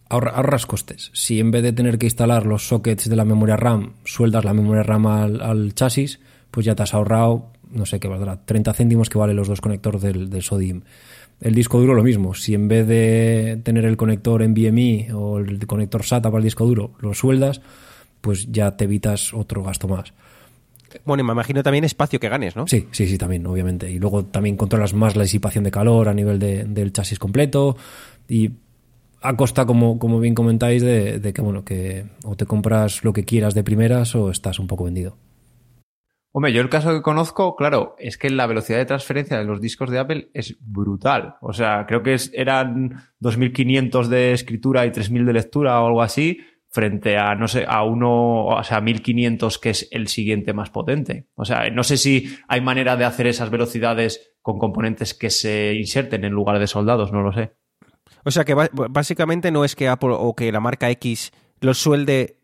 ahorras 0.10 0.66
costes. 0.66 1.12
Si 1.14 1.40
en 1.40 1.52
vez 1.52 1.64
de 1.64 1.74
tener 1.74 1.98
que 1.98 2.06
instalar 2.06 2.46
los 2.46 2.68
sockets 2.68 3.10
de 3.10 3.16
la 3.16 3.26
memoria 3.26 3.58
RAM, 3.58 3.94
sueldas 4.04 4.46
la 4.46 4.54
memoria 4.54 4.84
RAM 4.84 5.08
al, 5.08 5.74
chasis, 5.74 6.20
pues 6.52 6.66
ya 6.66 6.76
te 6.76 6.84
has 6.84 6.94
ahorrado, 6.94 7.52
no 7.70 7.86
sé 7.86 8.00
qué 8.00 8.08
valdrá, 8.08 8.46
30 8.46 8.74
céntimos 8.74 9.10
que 9.10 9.18
valen 9.18 9.36
los 9.36 9.48
dos 9.48 9.62
conectores 9.62 10.02
del, 10.02 10.30
del. 10.30 10.84
El 11.44 11.56
disco 11.56 11.78
duro 11.78 11.94
lo 11.94 12.04
mismo. 12.04 12.34
Si 12.34 12.54
en 12.54 12.70
vez 12.70 12.88
de 12.88 13.60
tener 13.64 13.84
el 13.84 13.98
conector 13.98 14.42
NVMe 14.48 15.10
o 15.14 15.40
el 15.40 15.68
conector 15.68 16.06
SATA 16.06 16.32
para 16.32 16.38
el 16.38 16.46
disco 16.46 16.66
duro, 16.66 16.94
lo 17.02 17.14
sueldas, 17.14 17.60
pues 18.22 18.50
ya 18.50 18.78
te 18.78 18.86
evitas 18.86 19.34
otro 19.34 19.62
gasto 19.62 19.90
más. 19.90 20.14
Bueno, 21.04 21.22
y 21.22 21.26
me 21.26 21.34
imagino 21.34 21.62
también 21.62 21.84
espacio 21.84 22.18
que 22.18 22.30
ganes, 22.30 22.56
¿no? 22.56 22.66
Sí, 22.66 22.88
sí, 22.92 23.08
sí, 23.08 23.18
también, 23.18 23.46
obviamente. 23.46 23.92
Y 23.92 24.00
luego 24.00 24.24
también 24.24 24.56
controlas 24.56 24.94
más 24.94 25.18
la 25.18 25.24
disipación 25.24 25.66
de 25.66 25.72
calor 25.72 26.08
a 26.08 26.14
nivel 26.14 26.40
del 26.40 26.94
chasis 26.94 27.20
completo. 27.20 27.76
Y 28.30 28.52
a 29.22 29.36
costa, 29.36 29.66
como, 29.66 30.00
como 30.00 30.22
bien 30.22 30.36
comentáis, 30.36 30.82
de, 30.82 31.34
que 31.34 31.42
bueno, 31.42 31.66
que 31.66 32.06
o 32.24 32.38
te 32.38 32.46
compras 32.46 33.04
lo 33.04 33.12
que 33.12 33.26
quieras 33.26 33.54
de 33.54 33.66
primeras 33.66 34.16
o 34.16 34.32
estás 34.32 34.60
un 34.60 34.68
poco 34.68 34.86
vendido. 34.86 35.18
Hombre, 36.36 36.52
yo 36.52 36.62
el 36.62 36.70
caso 36.70 36.92
que 36.92 37.04
conozco, 37.04 37.56
claro, 37.56 37.96
es 38.00 38.18
que 38.18 38.32
la 38.32 38.48
velocidad 38.48 38.80
de 38.80 38.86
transferencia 38.86 39.38
de 39.38 39.46
los 39.46 39.62
discos 39.62 39.92
de 39.92 40.00
Apple 40.00 40.32
es 40.34 40.58
brutal. 40.60 41.36
O 41.42 41.54
sea, 41.54 41.86
creo 41.88 42.02
que 42.02 42.18
eran 42.34 43.04
2.500 43.22 44.08
de 44.08 44.34
escritura 44.34 44.84
y 44.88 44.90
3.000 44.90 45.26
de 45.26 45.34
lectura 45.34 45.80
o 45.80 45.86
algo 45.86 46.02
así, 46.02 46.40
frente 46.70 47.18
a, 47.18 47.36
no 47.36 47.48
sé, 47.48 47.66
a 47.68 47.84
uno, 47.84 48.48
o 48.48 48.64
sea, 48.64 48.82
1.500 48.82 49.60
que 49.60 49.70
es 49.70 49.88
el 49.92 50.08
siguiente 50.08 50.54
más 50.54 50.72
potente. 50.72 51.28
O 51.36 51.46
sea, 51.46 51.70
no 51.70 51.84
sé 51.84 51.98
si 51.98 52.36
hay 52.48 52.62
manera 52.62 52.96
de 52.96 53.06
hacer 53.06 53.28
esas 53.28 53.52
velocidades 53.52 54.34
con 54.42 54.58
componentes 54.58 55.14
que 55.14 55.30
se 55.30 55.76
inserten 55.76 56.26
en 56.26 56.34
lugar 56.34 56.58
de 56.58 56.66
soldados, 56.66 57.14
no 57.14 57.22
lo 57.22 57.32
sé. 57.32 57.54
O 58.26 58.32
sea 58.32 58.44
que 58.44 58.56
básicamente 58.56 59.52
no 59.52 59.64
es 59.64 59.76
que 59.76 59.88
Apple 59.88 60.16
o 60.18 60.34
que 60.34 60.52
la 60.52 60.60
marca 60.60 60.90
X 60.90 61.32
los 61.60 61.78
suelde 61.78 62.43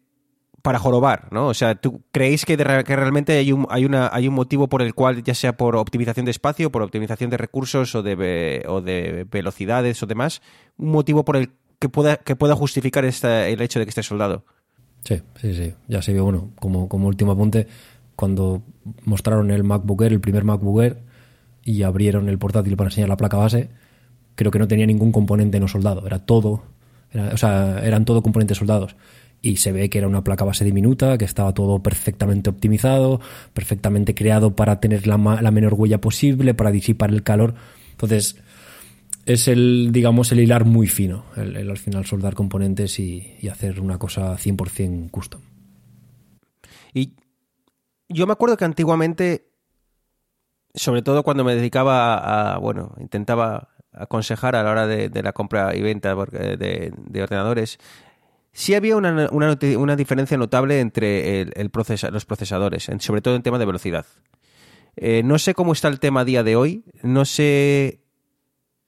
para 0.70 0.78
jorobar, 0.78 1.30
¿no? 1.32 1.47
O 1.47 1.55
sea, 1.55 1.74
¿tú 1.74 2.03
creéis 2.11 2.45
que, 2.45 2.55
realmente 2.55 3.36
hay 3.36 3.51
un, 3.51 3.65
hay, 3.72 3.86
una, 3.86 4.07
hay 4.13 4.28
un 4.28 4.36
motivo 4.36 4.70
por 4.70 4.84
el 4.84 4.93
cual, 4.93 5.24
ya 5.24 5.34
sea 5.34 5.57
por 5.57 5.76
optimización 5.76 6.26
de 6.26 6.30
espacio, 6.30 6.72
por 6.72 6.84
optimización 6.84 7.32
de 7.32 7.38
recursos 7.38 7.95
o 7.95 8.03
de, 8.03 8.63
o 8.67 8.80
de 8.80 9.26
velocidades 9.32 10.03
o 10.03 10.05
demás, 10.05 10.43
un 10.78 10.91
motivo 10.91 11.26
por 11.26 11.38
el 11.38 11.49
que 11.80 11.89
pueda, 11.89 12.17
que 12.17 12.36
pueda 12.36 12.53
justificar 12.53 13.03
el 13.03 13.61
hecho 13.63 13.80
de 13.80 13.86
que 13.88 13.89
esté 13.89 14.03
soldado? 14.03 14.45
Sí, 15.05 15.24
sí, 15.41 15.55
sí. 15.55 15.74
Ya 15.88 16.03
se 16.03 16.13
vio, 16.13 16.24
bueno, 16.24 16.51
como, 16.59 16.88
como 16.88 17.07
último 17.07 17.32
apunte, 17.32 17.65
cuando 18.15 18.61
mostraron 19.05 19.49
el 19.49 19.63
MacBook 19.63 20.03
Air, 20.03 20.13
el 20.13 20.22
primer 20.22 20.43
MacBook 20.43 20.84
Air, 20.84 20.97
y 21.63 21.82
abrieron 21.82 22.30
el 22.30 22.38
portátil 22.38 22.78
para 22.78 22.89
enseñar 22.89 23.09
la 23.09 23.17
placa 23.17 23.38
base, 23.38 23.72
creo 24.36 24.51
que 24.51 24.59
no 24.59 24.67
tenía 24.67 24.86
ningún 24.86 25.11
componente 25.11 25.59
no 25.59 25.67
soldado, 25.67 26.05
era 26.05 26.20
todo, 26.20 26.61
o 27.34 27.38
sea, 27.38 27.80
eran 27.84 28.05
todo 28.05 28.22
componentes 28.22 28.59
soldados. 28.59 28.95
Y 29.42 29.58
se 29.58 29.72
ve 29.72 29.90
que 29.90 30.00
era 30.00 30.08
una 30.08 30.24
placa 30.24 30.44
base 30.44 30.66
diminuta, 30.66 31.18
que 31.18 31.26
estaba 31.26 31.54
todo 31.54 31.82
perfectamente 31.82 32.50
optimizado, 32.50 33.22
perfectamente 33.54 34.14
creado 34.14 34.56
para 34.56 34.80
tener 34.80 35.08
la, 35.08 35.18
la 35.18 35.52
menor 35.52 35.76
huella 35.76 36.02
posible, 36.02 36.54
para 36.54 36.72
disipar 36.72 37.10
el 37.12 37.24
calor. 37.24 37.56
Entonces, 37.92 38.36
es 39.30 39.48
el, 39.48 39.92
digamos, 39.92 40.32
el 40.32 40.40
hilar 40.40 40.66
muy 40.66 40.88
fino, 40.88 41.26
el, 41.36 41.70
al 41.70 41.78
final 41.78 42.06
soldar 42.06 42.34
componentes 42.34 43.00
y, 43.00 43.38
hacer 43.48 43.80
una 43.80 44.00
cosa 44.00 44.36
100% 44.36 45.12
custom. 45.12 45.42
Y 46.94 47.14
yo 48.08 48.26
me 48.26 48.34
acuerdo 48.34 48.58
que 48.58 48.66
antiguamente, 48.66 49.52
sobre 50.74 51.04
todo 51.04 51.22
cuando 51.22 51.44
me 51.44 51.54
dedicaba 51.54 52.54
a, 52.54 52.58
bueno, 52.58 52.96
intentaba 53.00 53.70
aconsejar 53.92 54.56
a 54.56 54.64
la 54.64 54.72
hora 54.72 54.88
de, 54.88 55.22
la 55.22 55.32
compra 55.32 55.76
y 55.76 55.82
venta 55.82 56.16
de, 56.16 57.22
ordenadores, 57.22 57.78
sí 58.52 58.74
había 58.74 58.97
una, 58.97 59.30
una, 59.32 59.95
diferencia 59.95 60.38
notable 60.38 60.80
entre 60.80 61.41
el, 61.41 61.72
los 62.12 62.26
procesadores, 62.26 62.89
sobre 63.00 63.22
todo 63.22 63.36
en 63.36 63.43
tema 63.43 63.60
de 63.60 63.66
velocidad. 63.66 64.06
Eh, 64.95 65.22
no 65.24 65.39
sé 65.39 65.54
cómo 65.54 65.74
está 65.74 65.88
el 65.88 66.00
tema 66.00 66.22
a 66.22 66.26
día 66.26 66.43
de 66.43 66.56
hoy, 66.56 66.84
no 67.04 67.26
sé 67.26 68.02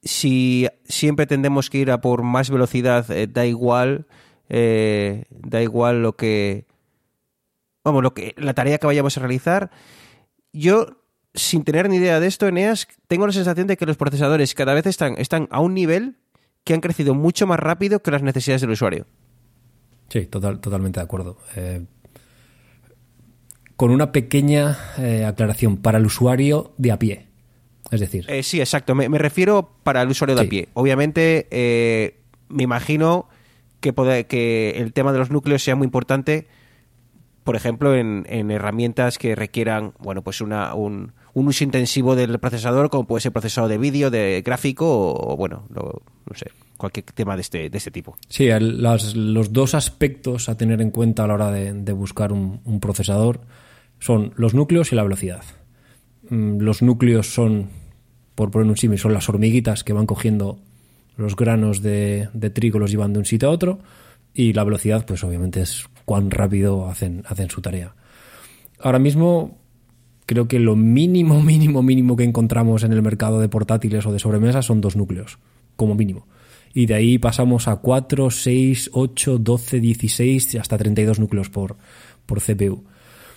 si 0.03 0.67
siempre 0.83 1.27
tendemos 1.27 1.69
que 1.69 1.77
ir 1.77 1.91
a 1.91 2.01
por 2.01 2.23
más 2.23 2.49
velocidad, 2.49 3.09
eh, 3.11 3.27
da 3.27 3.45
igual, 3.45 4.07
eh, 4.49 5.25
da 5.29 5.61
igual 5.61 6.01
lo 6.01 6.15
que, 6.15 6.65
vamos, 7.83 8.03
lo 8.03 8.13
que, 8.13 8.33
la 8.37 8.53
tarea 8.53 8.77
que 8.77 8.87
vayamos 8.87 9.15
a 9.17 9.21
realizar. 9.21 9.71
Yo 10.51 11.01
sin 11.33 11.63
tener 11.63 11.87
ni 11.87 11.97
idea 11.97 12.19
de 12.19 12.27
esto, 12.27 12.47
Eneas, 12.47 12.87
tengo 13.07 13.25
la 13.25 13.33
sensación 13.33 13.67
de 13.67 13.77
que 13.77 13.85
los 13.85 13.97
procesadores 13.97 14.53
cada 14.53 14.73
vez 14.73 14.85
están, 14.85 15.15
están 15.17 15.47
a 15.51 15.61
un 15.61 15.73
nivel 15.73 16.17
que 16.63 16.73
han 16.73 16.81
crecido 16.81 17.15
mucho 17.15 17.47
más 17.47 17.59
rápido 17.59 18.01
que 18.01 18.11
las 18.11 18.21
necesidades 18.21 18.61
del 18.61 18.71
usuario. 18.71 19.07
Sí, 20.11 20.25
total, 20.25 20.59
totalmente 20.59 20.99
de 20.99 21.03
acuerdo. 21.05 21.37
Eh, 21.55 21.85
con 23.77 23.91
una 23.91 24.11
pequeña 24.11 24.77
eh, 24.97 25.25
aclaración 25.25 25.77
para 25.77 25.97
el 25.97 26.05
usuario 26.05 26.73
de 26.77 26.91
a 26.91 26.99
pie. 26.99 27.27
Es 27.89 28.01
decir. 28.01 28.25
Eh, 28.29 28.43
sí, 28.43 28.59
exacto. 28.59 28.93
Me, 28.93 29.07
refiero 29.17 29.77
para 29.83 30.01
el 30.01 30.09
usuario 30.09 30.35
de 30.35 30.41
a 30.41 30.49
pie. 30.49 30.69
Obviamente, 30.73 31.47
me 32.49 32.63
imagino 32.63 33.27
que, 33.79 33.93
que 34.27 34.71
el 34.77 34.93
tema 34.93 35.13
de 35.13 35.19
los 35.19 35.31
núcleos 35.31 35.63
sea 35.63 35.75
muy 35.75 35.85
importante 35.85 36.47
por 37.43 37.55
ejemplo, 37.55 37.95
en, 37.95 38.51
herramientas 38.51 39.17
que 39.17 39.35
requieran, 39.35 39.93
bueno, 39.99 40.21
pues 40.21 40.41
una, 40.41 40.75
un, 40.75 41.13
uso 41.33 41.63
intensivo 41.63 42.15
del 42.15 42.37
procesador, 42.39 42.89
como 42.89 43.07
puede 43.07 43.21
ser 43.21 43.31
procesado 43.31 43.67
de 43.67 43.77
vídeo, 43.77 44.11
de 44.11 44.43
gráfico 44.45 44.85
o, 44.87 45.35
bueno, 45.35 45.65
no 45.69 46.35
sé, 46.35 46.51
cualquier 46.81 47.05
tema 47.05 47.35
de 47.35 47.41
este, 47.41 47.69
de 47.69 47.77
este 47.77 47.91
tipo. 47.91 48.17
Sí, 48.27 48.49
los 48.59 49.53
dos 49.53 49.75
aspectos 49.75 50.49
a 50.49 50.57
tener 50.57 50.81
en 50.81 50.89
cuenta 50.89 51.23
a 51.23 51.27
la 51.27 51.35
hora 51.35 51.51
de, 51.51 51.93
buscar 51.93 52.33
un, 52.33 52.79
procesador 52.81 53.41
son 53.99 54.33
los 54.35 54.55
núcleos 54.55 54.91
y 54.91 54.95
la 54.95 55.03
velocidad. 55.03 55.43
Mm, 56.29 56.57
los 56.57 56.81
núcleos 56.81 57.31
son, 57.31 57.69
por 58.33 58.49
poner 58.49 58.67
un 58.67 58.77
símil, 58.77 58.97
son 58.97 59.13
las 59.13 59.29
hormiguitas 59.29 59.83
que 59.83 59.93
van 59.93 60.07
cogiendo 60.07 60.59
los 61.17 61.35
granos 61.35 61.83
de, 61.83 62.29
trigo, 62.51 62.79
los 62.79 62.89
llevan 62.89 63.13
de 63.13 63.19
un 63.19 63.25
sitio 63.25 63.49
a 63.49 63.51
otro, 63.51 63.79
y 64.33 64.53
la 64.53 64.63
velocidad, 64.63 65.05
pues 65.05 65.23
obviamente 65.23 65.61
es 65.61 65.85
cuán 66.05 66.31
rápido 66.31 66.89
hacen, 66.89 67.23
hacen 67.27 67.51
su 67.51 67.61
tarea. 67.61 67.93
Ahora 68.79 68.97
mismo 68.97 69.59
creo 70.25 70.47
que 70.47 70.57
lo 70.57 70.75
mínimo, 70.75 71.41
mínimo, 71.43 71.83
mínimo 71.83 72.15
que 72.15 72.23
encontramos 72.23 72.81
en 72.83 72.93
el 72.93 73.03
mercado 73.03 73.39
de 73.39 73.49
portátiles 73.49 74.03
o 74.07 74.11
de 74.11 74.17
sobremesas 74.17 74.65
son 74.65 74.81
dos 74.81 74.95
núcleos, 74.95 75.37
como 75.75 75.93
mínimo. 75.93 76.25
Y 76.73 76.85
de 76.85 76.93
ahí 76.93 77.17
pasamos 77.17 77.67
a 77.67 77.77
4, 77.77 78.29
6, 78.29 78.91
8, 78.93 79.37
12, 79.39 79.79
16, 79.79 80.55
hasta 80.55 80.77
32 80.77 81.19
núcleos 81.19 81.49
por, 81.49 81.75
por 82.25 82.41
CPU. 82.41 82.83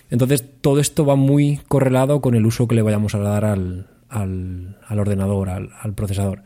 Entonces, 0.09 0.45
todo 0.61 0.79
esto 0.79 1.05
va 1.05 1.15
muy 1.15 1.59
correlado 1.67 2.21
con 2.21 2.35
el 2.35 2.45
uso 2.45 2.67
que 2.67 2.75
le 2.75 2.81
vayamos 2.81 3.15
a 3.15 3.19
dar 3.19 3.43
al, 3.45 3.87
al, 4.09 4.99
ordenador, 4.99 5.49
al, 5.49 5.71
al, 5.81 5.93
procesador. 5.93 6.43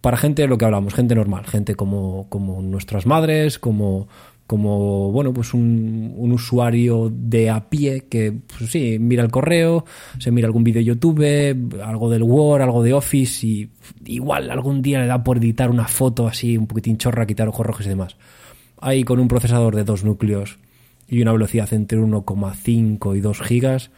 Para 0.00 0.16
gente, 0.16 0.46
lo 0.46 0.58
que 0.58 0.64
hablamos, 0.64 0.94
gente 0.94 1.14
normal, 1.14 1.46
gente 1.46 1.74
como, 1.74 2.28
como 2.28 2.60
nuestras 2.62 3.06
madres, 3.06 3.58
como, 3.58 4.08
como 4.48 5.12
bueno 5.12 5.34
pues 5.34 5.52
un, 5.52 6.14
usuario 6.32 7.12
de 7.12 7.50
a 7.50 7.68
pie 7.68 8.06
que 8.08 8.32
pues 8.32 8.70
sí 8.70 8.96
mira 8.98 9.22
el 9.22 9.30
correo 9.30 9.84
se 10.18 10.30
mira 10.30 10.46
algún 10.46 10.64
vídeo 10.64 10.80
YouTube 10.80 11.22
algo 11.84 12.08
del 12.08 12.22
Word 12.22 12.62
algo 12.62 12.82
de 12.82 12.94
Office 12.94 13.46
y 13.46 13.70
igual 14.06 14.50
algún 14.50 14.80
día 14.80 15.00
le 15.00 15.06
da 15.06 15.22
por 15.22 15.36
editar 15.36 15.70
una 15.70 15.86
foto 15.86 16.26
así 16.26 16.56
un 16.56 16.66
poquitín 16.66 16.96
chorra 16.96 17.26
quitar 17.26 17.46
ojos 17.46 17.66
rojos 17.66 17.84
y 17.86 17.90
demás. 17.90 18.16
Ahí 18.80 19.04
con 19.04 19.20
un 19.20 19.28
procesador 19.28 19.76
de 19.76 19.84
dos 19.84 20.02
núcleos 20.02 20.58
y 21.06 21.20
una 21.20 21.32
velocidad 21.32 21.70
entre 21.74 21.98
1,5 21.98 23.16
y 23.18 23.20
2 23.20 23.40
gigas 23.42 23.90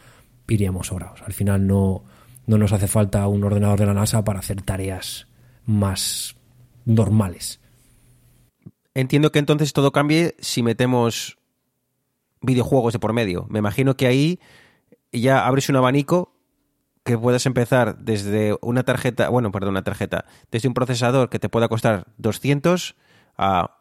iríamos 0.49 0.89
sobrados. 0.89 1.23
Al 1.23 1.33
final 1.33 1.65
no 1.69 2.03
no 2.49 2.59
nos 2.59 2.73
hace 2.73 2.89
falta 2.89 3.29
un 3.29 3.45
ordenador 3.45 3.79
de 3.79 3.87
la 3.87 3.95
NASA 3.95 4.25
para 4.25 4.41
hacer 4.41 4.63
tareas 4.63 5.29
más 5.65 6.35
normales 6.87 7.60
Entiendo 8.95 9.31
que 9.33 9.39
entonces 9.39 9.73
todo 9.73 9.93
cambie 9.93 10.35
si 10.41 10.63
metemos 10.63 11.39
videojuegos 12.41 12.93
de 12.93 12.99
por 12.99 13.13
medio. 13.13 13.47
Me 13.49 13.59
imagino 13.59 13.97
que 13.97 14.07
ahí 14.07 14.41
ya 15.13 15.47
abres 15.47 15.69
un 15.69 15.77
abanico 15.77 16.33
que 17.05 17.17
puedas 17.17 17.47
empezar 17.47 17.99
desde 17.99 18.57
una 18.61 18.83
tarjeta, 18.83 19.29
bueno, 19.29 19.51
perdón, 19.51 19.71
una 19.71 19.85
tarjeta, 19.85 20.27
desde 20.51 20.69
un 20.69 20.75
procesador 20.75 21.31
que 21.31 21.39
te 21.39 21.49
pueda 21.49 21.69
costar 21.69 22.07
200 22.19 22.97
a 23.39 23.77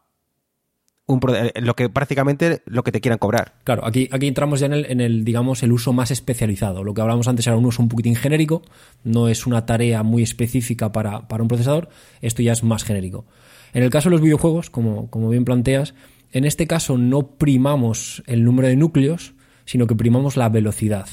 un, 1.06 1.20
eh, 1.34 1.52
lo 1.60 1.74
que 1.74 1.88
prácticamente 1.88 2.62
lo 2.66 2.82
que 2.82 2.92
te 2.92 3.00
quieran 3.00 3.18
cobrar. 3.18 3.54
Claro, 3.64 3.84
aquí, 3.84 4.08
aquí 4.12 4.28
entramos 4.28 4.60
ya 4.60 4.66
en 4.66 4.72
el, 4.72 4.86
en 4.86 5.00
el, 5.00 5.24
digamos, 5.24 5.62
el 5.62 5.72
uso 5.72 5.92
más 5.92 6.10
especializado. 6.10 6.84
Lo 6.84 6.94
que 6.94 7.00
hablábamos 7.00 7.28
antes 7.28 7.46
era 7.46 7.56
un 7.56 7.66
uso 7.66 7.82
un 7.82 7.88
poquitín 7.88 8.14
genérico, 8.14 8.62
no 9.04 9.28
es 9.28 9.46
una 9.46 9.66
tarea 9.66 10.02
muy 10.02 10.22
específica 10.22 10.92
para, 10.92 11.28
para 11.28 11.42
un 11.42 11.48
procesador, 11.48 11.88
esto 12.20 12.42
ya 12.42 12.52
es 12.52 12.62
más 12.62 12.84
genérico. 12.84 13.26
En 13.72 13.82
el 13.82 13.90
caso 13.90 14.08
de 14.08 14.12
los 14.12 14.22
videojuegos, 14.22 14.70
como, 14.70 15.28
bien 15.30 15.44
planteas, 15.44 15.94
en 16.32 16.44
este 16.44 16.66
caso 16.66 16.98
no 16.98 17.36
primamos 17.36 18.22
el 18.26 18.44
número 18.44 18.68
de 18.68 18.76
núcleos, 18.76 19.34
sino 19.64 19.86
que 19.86 19.94
primamos 19.94 20.36
la 20.36 20.48
velocidad. 20.48 21.08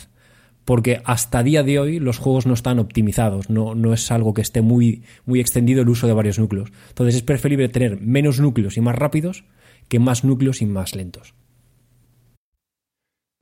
Porque 0.66 1.02
hasta 1.06 1.44
día 1.44 1.64
de 1.64 1.80
hoy 1.80 2.00
los 2.00 2.18
juegos 2.18 2.46
no 2.46 2.54
están 2.54 2.80
optimizados, 2.80 3.50
no, 3.50 3.74
no 3.74 3.94
es 3.94 4.12
algo 4.12 4.34
que 4.34 4.42
esté 4.42 4.62
muy, 4.62 5.04
muy 5.26 5.40
extendido 5.40 5.82
el 5.82 5.90
uso 5.90 6.08
de 6.08 6.14
varios 6.14 6.40
núcleos. 6.40 6.72
Entonces 6.90 7.16
es 7.16 7.24
preferible 7.24 7.70
tener 7.70 8.02
menos 8.02 8.40
núcleos 8.40 8.76
y 8.76 8.82
más 8.82 8.96
rápidos 8.96 9.46
que 9.88 10.00
más 10.00 10.26
núcleos 10.26 10.62
y 10.62 10.66
más 10.66 10.96
lentos. 10.96 11.34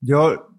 Yo 0.02 0.55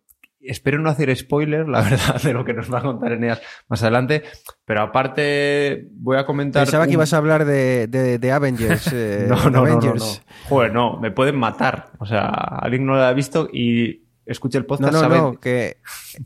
espero 0.49 0.79
no 0.79 0.91
hacer 0.91 1.15
spoiler, 1.17 1.69
la 1.69 1.81
verdad, 1.91 2.21
de 2.23 2.33
lo 2.33 2.45
que 2.45 2.55
nos 2.55 2.73
va 2.73 2.79
a 2.79 2.83
contar 2.83 3.13
Eneas 3.13 3.41
más 3.69 3.83
adelante. 3.83 4.23
Pero 4.65 4.83
aparte, 4.83 5.89
voy 5.93 6.17
a 6.17 6.27
comentar. 6.27 6.65
Pensaba 6.65 6.87
que 6.87 6.93
ibas 6.93 7.13
a 7.13 7.19
hablar 7.19 7.45
de, 7.45 7.87
de, 7.87 8.33
Avengers. 8.33 8.93
Eh, 8.99 9.27
no, 9.29 9.51
no, 9.51 9.67
No, 9.67 9.81
no, 9.81 10.05
Joder, 10.49 10.73
no, 10.73 10.99
me 10.99 11.11
pueden 11.11 11.37
matar. 11.37 11.91
O 11.99 12.07
sea, 12.07 12.29
alguien 12.29 12.87
no 12.87 12.95
lo 12.95 13.03
ha 13.03 13.13
visto 13.13 13.49
y 13.53 14.07
escuche 14.25 14.59
el 14.59 14.67
podcast. 14.67 14.93
No, 14.93 15.03
no, 15.03 15.09
no, 15.09 15.41
que 15.41 15.79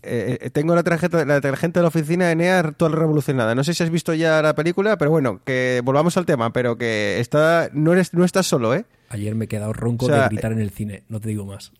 eh, 0.03 0.51
tengo 0.53 0.75
la 0.75 0.83
tarjeta, 0.83 1.25
la 1.25 1.41
tarjeta 1.41 1.81
de 1.81 1.83
la 1.83 1.89
oficina 1.89 2.27
de 2.27 2.33
Eneas 2.33 2.77
toda 2.77 2.95
revolucionada. 2.97 3.55
No 3.55 3.65
sé 3.65 3.75
si 3.75 3.83
has 3.83 3.91
visto 3.91 4.15
ya 4.15 4.41
la 4.43 4.55
película, 4.55 4.97
pero 4.99 5.11
bueno, 5.11 5.41
que 5.45 5.81
volvamos 5.85 6.17
al 6.17 6.27
tema, 6.27 6.53
pero 6.53 6.77
que 6.77 7.21
está, 7.21 7.71
no, 7.73 7.93
eres, 7.93 8.15
no 8.15 8.25
estás 8.25 8.47
solo, 8.47 8.75
¿eh? 8.75 8.85
Ayer 9.09 9.35
me 9.35 9.47
he 9.47 9.49
quedado 9.49 9.73
ronco 9.73 10.09
de 10.09 10.25
gritar 10.27 10.53
en 10.53 10.61
el 10.61 10.71
cine, 10.71 11.05
no 11.09 11.21
te 11.21 11.29
digo 11.29 11.45
más. 11.45 11.73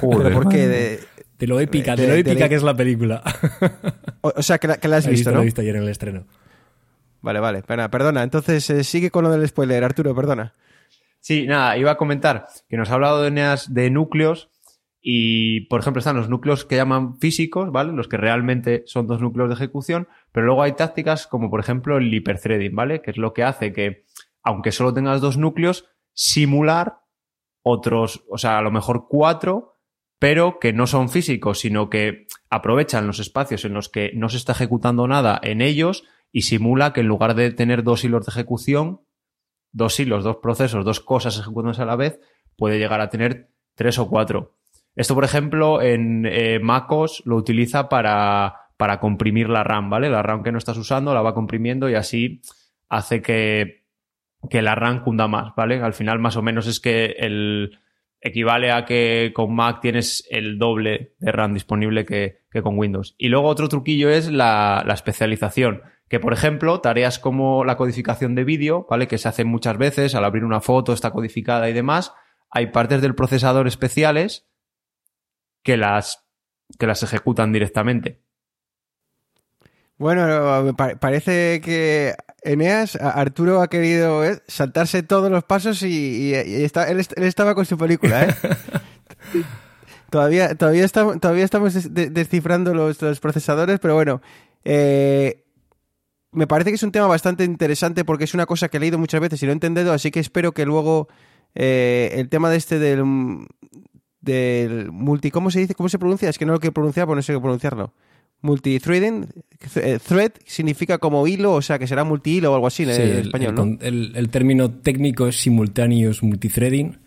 Joder. 0.00 0.32
¿Por 0.32 0.48
qué? 0.48 0.68
De, 0.68 1.00
de 1.38 1.46
lo 1.46 1.60
épica, 1.60 1.96
de, 1.96 2.06
lo 2.06 2.14
épica 2.14 2.48
que 2.48 2.54
es 2.54 2.62
la 2.62 2.76
película. 2.76 3.22
O, 4.20 4.42
sea, 4.42 4.58
que 4.58 4.68
la, 4.68 4.96
has 4.96 5.06
visto, 5.06 5.30
¿no? 5.30 5.38
La 5.38 5.42
he 5.42 5.46
visto 5.46 5.60
ayer 5.60 5.76
en 5.76 5.82
el 5.82 5.88
estreno. 5.88 6.26
Vale, 7.20 7.40
vale. 7.40 7.62
Perdona, 7.62 8.22
entonces 8.22 8.68
eh, 8.70 8.84
sigue 8.84 9.10
con 9.10 9.24
lo 9.24 9.30
del 9.30 9.46
spoiler, 9.48 9.82
Arturo, 9.82 10.14
perdona. 10.14 10.54
Sí, 11.20 11.46
nada, 11.46 11.76
iba 11.76 11.92
a 11.92 11.96
comentar 11.96 12.46
que 12.68 12.76
nos 12.76 12.90
ha 12.90 12.94
hablado 12.94 13.22
de, 13.22 13.58
de 13.68 13.90
núcleos 13.90 14.50
y, 15.00 15.62
por 15.62 15.80
ejemplo, 15.80 15.98
están 15.98 16.16
los 16.16 16.28
núcleos 16.28 16.64
que 16.64 16.76
llaman 16.76 17.18
físicos, 17.18 17.72
¿vale? 17.72 17.92
Los 17.92 18.06
que 18.08 18.16
realmente 18.16 18.84
son 18.86 19.08
dos 19.08 19.20
núcleos 19.20 19.48
de 19.48 19.54
ejecución, 19.54 20.08
pero 20.30 20.46
luego 20.46 20.62
hay 20.62 20.72
tácticas 20.72 21.26
como, 21.26 21.50
por 21.50 21.58
ejemplo, 21.58 21.96
el 21.98 22.12
hyperthreading, 22.12 22.74
¿vale? 22.74 23.02
Que 23.02 23.10
es 23.10 23.16
lo 23.16 23.32
que 23.32 23.42
hace 23.42 23.72
que 23.72 24.04
aunque 24.42 24.72
solo 24.72 24.92
tengas 24.92 25.20
dos 25.20 25.36
núcleos, 25.36 25.86
simular 26.12 27.01
otros, 27.62 28.24
o 28.28 28.38
sea, 28.38 28.58
a 28.58 28.62
lo 28.62 28.70
mejor 28.70 29.06
cuatro, 29.08 29.78
pero 30.18 30.58
que 30.60 30.72
no 30.72 30.86
son 30.86 31.08
físicos, 31.08 31.60
sino 31.60 31.90
que 31.90 32.26
aprovechan 32.48 33.06
los 33.06 33.18
espacios 33.18 33.64
en 33.64 33.74
los 33.74 33.88
que 33.88 34.12
no 34.14 34.28
se 34.28 34.36
está 34.36 34.52
ejecutando 34.52 35.08
nada 35.08 35.40
en 35.42 35.60
ellos 35.60 36.04
y 36.30 36.42
simula 36.42 36.92
que 36.92 37.00
en 37.00 37.08
lugar 37.08 37.34
de 37.34 37.50
tener 37.50 37.82
dos 37.82 38.04
hilos 38.04 38.26
de 38.26 38.30
ejecución, 38.30 39.00
dos 39.72 39.98
hilos, 39.98 40.24
dos 40.24 40.36
procesos, 40.36 40.84
dos 40.84 41.00
cosas 41.00 41.38
ejecutándose 41.38 41.82
a 41.82 41.86
la 41.86 41.96
vez, 41.96 42.20
puede 42.56 42.78
llegar 42.78 43.00
a 43.00 43.10
tener 43.10 43.50
tres 43.74 43.98
o 43.98 44.08
cuatro. 44.08 44.54
Esto, 44.94 45.14
por 45.14 45.24
ejemplo, 45.24 45.80
en 45.80 46.26
eh, 46.26 46.58
MacOS 46.60 47.22
lo 47.24 47.36
utiliza 47.36 47.88
para, 47.88 48.68
para 48.76 49.00
comprimir 49.00 49.48
la 49.48 49.64
RAM, 49.64 49.88
¿vale? 49.88 50.10
La 50.10 50.22
RAM 50.22 50.42
que 50.42 50.52
no 50.52 50.58
estás 50.58 50.76
usando 50.76 51.14
la 51.14 51.22
va 51.22 51.34
comprimiendo 51.34 51.88
y 51.88 51.94
así 51.94 52.42
hace 52.88 53.22
que, 53.22 53.81
que 54.50 54.62
la 54.62 54.74
RAM 54.74 55.02
cunda 55.02 55.28
más, 55.28 55.54
¿vale? 55.56 55.80
Al 55.80 55.94
final, 55.94 56.18
más 56.18 56.36
o 56.36 56.42
menos, 56.42 56.66
es 56.66 56.80
que 56.80 57.16
el 57.18 57.78
equivale 58.20 58.70
a 58.70 58.84
que 58.84 59.32
con 59.34 59.54
Mac 59.54 59.80
tienes 59.80 60.24
el 60.30 60.58
doble 60.58 61.14
de 61.18 61.32
RAM 61.32 61.54
disponible 61.54 62.04
que, 62.04 62.42
que 62.50 62.62
con 62.62 62.78
Windows. 62.78 63.16
Y 63.18 63.28
luego 63.28 63.48
otro 63.48 63.68
truquillo 63.68 64.10
es 64.10 64.30
la, 64.30 64.84
la 64.86 64.94
especialización. 64.94 65.82
Que, 66.08 66.20
por 66.20 66.32
ejemplo, 66.32 66.80
tareas 66.80 67.18
como 67.18 67.64
la 67.64 67.76
codificación 67.76 68.34
de 68.34 68.44
vídeo, 68.44 68.86
¿vale? 68.88 69.08
Que 69.08 69.18
se 69.18 69.28
hacen 69.28 69.48
muchas 69.48 69.76
veces, 69.76 70.14
al 70.14 70.24
abrir 70.24 70.44
una 70.44 70.60
foto 70.60 70.92
está 70.92 71.10
codificada 71.10 71.68
y 71.68 71.72
demás, 71.72 72.12
hay 72.50 72.66
partes 72.66 73.00
del 73.02 73.14
procesador 73.14 73.66
especiales 73.66 74.46
que 75.62 75.76
las, 75.76 76.26
que 76.78 76.86
las 76.86 77.02
ejecutan 77.02 77.52
directamente. 77.52 78.20
Bueno, 79.96 80.74
parece 81.00 81.60
que 81.60 82.14
Eneas, 82.44 82.96
Arturo 82.96 83.62
ha 83.62 83.68
querido 83.68 84.24
¿eh? 84.24 84.42
saltarse 84.48 85.02
todos 85.02 85.30
los 85.30 85.44
pasos 85.44 85.82
y, 85.82 86.34
está, 86.34 86.88
él, 86.88 86.98
estaba 86.98 87.54
con 87.54 87.64
su 87.64 87.78
película. 87.78 88.24
¿eh? 88.24 88.34
todavía, 90.10 90.54
todavía, 90.56 90.84
estamos, 90.84 91.20
todavía 91.20 91.44
estamos 91.44 91.72
descifrando 91.92 92.74
los, 92.74 92.98
procesadores, 93.20 93.78
pero 93.80 93.94
bueno. 93.94 94.20
Eh, 94.64 95.44
me 96.32 96.46
parece 96.46 96.70
que 96.70 96.76
es 96.76 96.82
un 96.82 96.92
tema 96.92 97.06
bastante 97.06 97.44
interesante 97.44 98.04
porque 98.04 98.24
es 98.24 98.32
una 98.34 98.46
cosa 98.46 98.68
que 98.68 98.78
he 98.78 98.80
leído 98.80 98.98
muchas 98.98 99.20
veces 99.20 99.42
y 99.42 99.46
no 99.46 99.52
he 99.52 99.54
entendido, 99.54 99.92
así 99.92 100.10
que 100.10 100.18
espero 100.18 100.52
que 100.52 100.64
luego 100.64 101.08
el 101.54 102.28
tema 102.30 102.48
de 102.48 102.56
este 102.56 102.78
del, 102.78 103.04
del 104.22 104.90
multi... 104.90 105.30
¿Cómo 105.30 105.50
se 105.50 105.60
dice? 105.60 105.74
¿Cómo 105.74 105.90
se 105.90 105.98
pronuncia? 105.98 106.30
Es 106.30 106.38
que 106.38 106.46
no 106.46 106.54
lo 106.54 106.60
quiero 106.60 106.72
pronunciar, 106.72 107.06
porque 107.06 107.16
no 107.16 107.22
sé 107.22 107.34
qué 107.34 107.40
pronunciarlo. 107.40 107.92
Multithreading, 108.42 109.28
eh, 109.76 109.98
thread 110.04 110.32
significa 110.44 110.98
como 110.98 111.26
hilo, 111.28 111.52
o 111.52 111.62
sea 111.62 111.78
que 111.78 111.86
será 111.86 112.02
multihilo 112.02 112.50
o 112.50 112.54
algo 112.56 112.66
así 112.66 112.82
en, 112.82 112.90
español, 112.90 113.54
¿no? 113.54 113.78
El, 113.80 114.28
término 114.30 114.70
técnico 114.70 115.28
es 115.28 115.40
simultaneous 115.40 116.24
multithreading, 116.24 116.98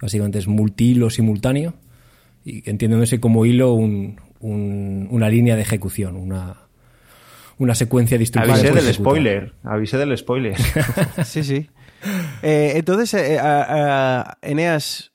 básicamente 0.00 0.38
es 0.38 0.46
multihilo 0.46 1.10
simultáneo, 1.10 1.74
y 2.44 2.68
entiéndose 2.70 3.18
como 3.18 3.44
hilo 3.44 3.72
un, 3.72 4.20
una 4.40 5.28
línea 5.28 5.56
de 5.56 5.62
ejecución, 5.62 6.14
una, 6.14 6.68
una 7.58 7.74
secuencia 7.74 8.16
de 8.16 8.30
Avisé 8.34 8.70
del 8.70 8.94
spoiler, 8.94 9.52
avisé 9.64 9.98
del 9.98 10.16
spoiler. 10.16 10.56
sí, 11.24 11.42
sí. 11.42 11.68
Eh, 12.42 12.74
entonces, 12.76 13.14
eh, 13.14 13.40
Eneas, 14.42 15.12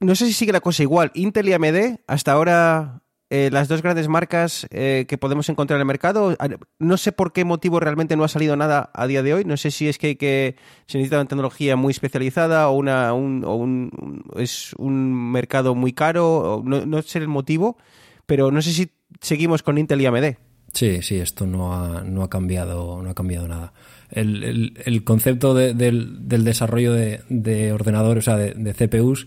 no 0.00 0.14
sé 0.14 0.26
si 0.26 0.32
sigue 0.32 0.52
la 0.52 0.60
cosa 0.60 0.82
igual. 0.82 1.10
Intel 1.14 1.48
y 1.48 1.52
AMD, 1.52 2.00
hasta 2.06 2.32
ahora 2.32 3.03
eh, 3.36 3.50
las 3.50 3.66
dos 3.66 3.82
grandes 3.82 4.06
marcas 4.06 4.64
eh, 4.70 5.06
que 5.08 5.18
podemos 5.18 5.48
encontrar 5.48 5.78
en 5.78 5.80
el 5.80 5.86
mercado. 5.86 6.36
No 6.78 6.96
sé 6.96 7.10
por 7.10 7.32
qué 7.32 7.44
motivo 7.44 7.80
realmente 7.80 8.16
no 8.16 8.22
ha 8.22 8.28
salido 8.28 8.54
nada 8.54 8.92
a 8.94 9.08
día 9.08 9.24
de 9.24 9.34
hoy. 9.34 9.44
No 9.44 9.56
sé 9.56 9.72
si 9.72 9.88
es 9.88 9.98
que, 9.98 10.16
que 10.16 10.54
se 10.86 10.98
necesita 10.98 11.16
una 11.16 11.28
tecnología 11.28 11.74
muy 11.74 11.90
especializada 11.90 12.68
o, 12.68 12.76
una, 12.76 13.12
un, 13.12 14.22
es 14.36 14.72
un 14.78 15.32
mercado 15.32 15.74
muy 15.74 15.92
caro. 15.92 16.62
No, 16.64 16.86
no, 16.86 17.02
sé 17.02 17.18
el 17.18 17.26
motivo, 17.26 17.76
pero 18.24 18.52
no 18.52 18.62
sé 18.62 18.70
si 18.70 18.92
seguimos 19.20 19.64
con 19.64 19.78
Intel 19.78 20.02
y 20.02 20.06
AMD. 20.06 20.36
Sí, 20.72 21.02
sí, 21.02 21.16
esto 21.16 21.44
no 21.44 21.74
ha, 21.74 22.04
no 22.04 22.22
ha 22.22 22.30
cambiado, 22.30 23.02
no 23.02 23.10
ha 23.10 23.14
cambiado 23.14 23.48
nada. 23.48 23.72
El, 24.10 24.80
el, 24.84 25.02
concepto 25.02 25.54
del, 25.54 25.76
del, 25.76 26.44
desarrollo 26.44 26.92
de, 26.92 27.22
de 27.28 27.72
ordenadores, 27.72 28.28
o 28.28 28.30
sea, 28.30 28.36
de, 28.36 28.54
de 28.54 28.74
CPUs, 28.74 29.26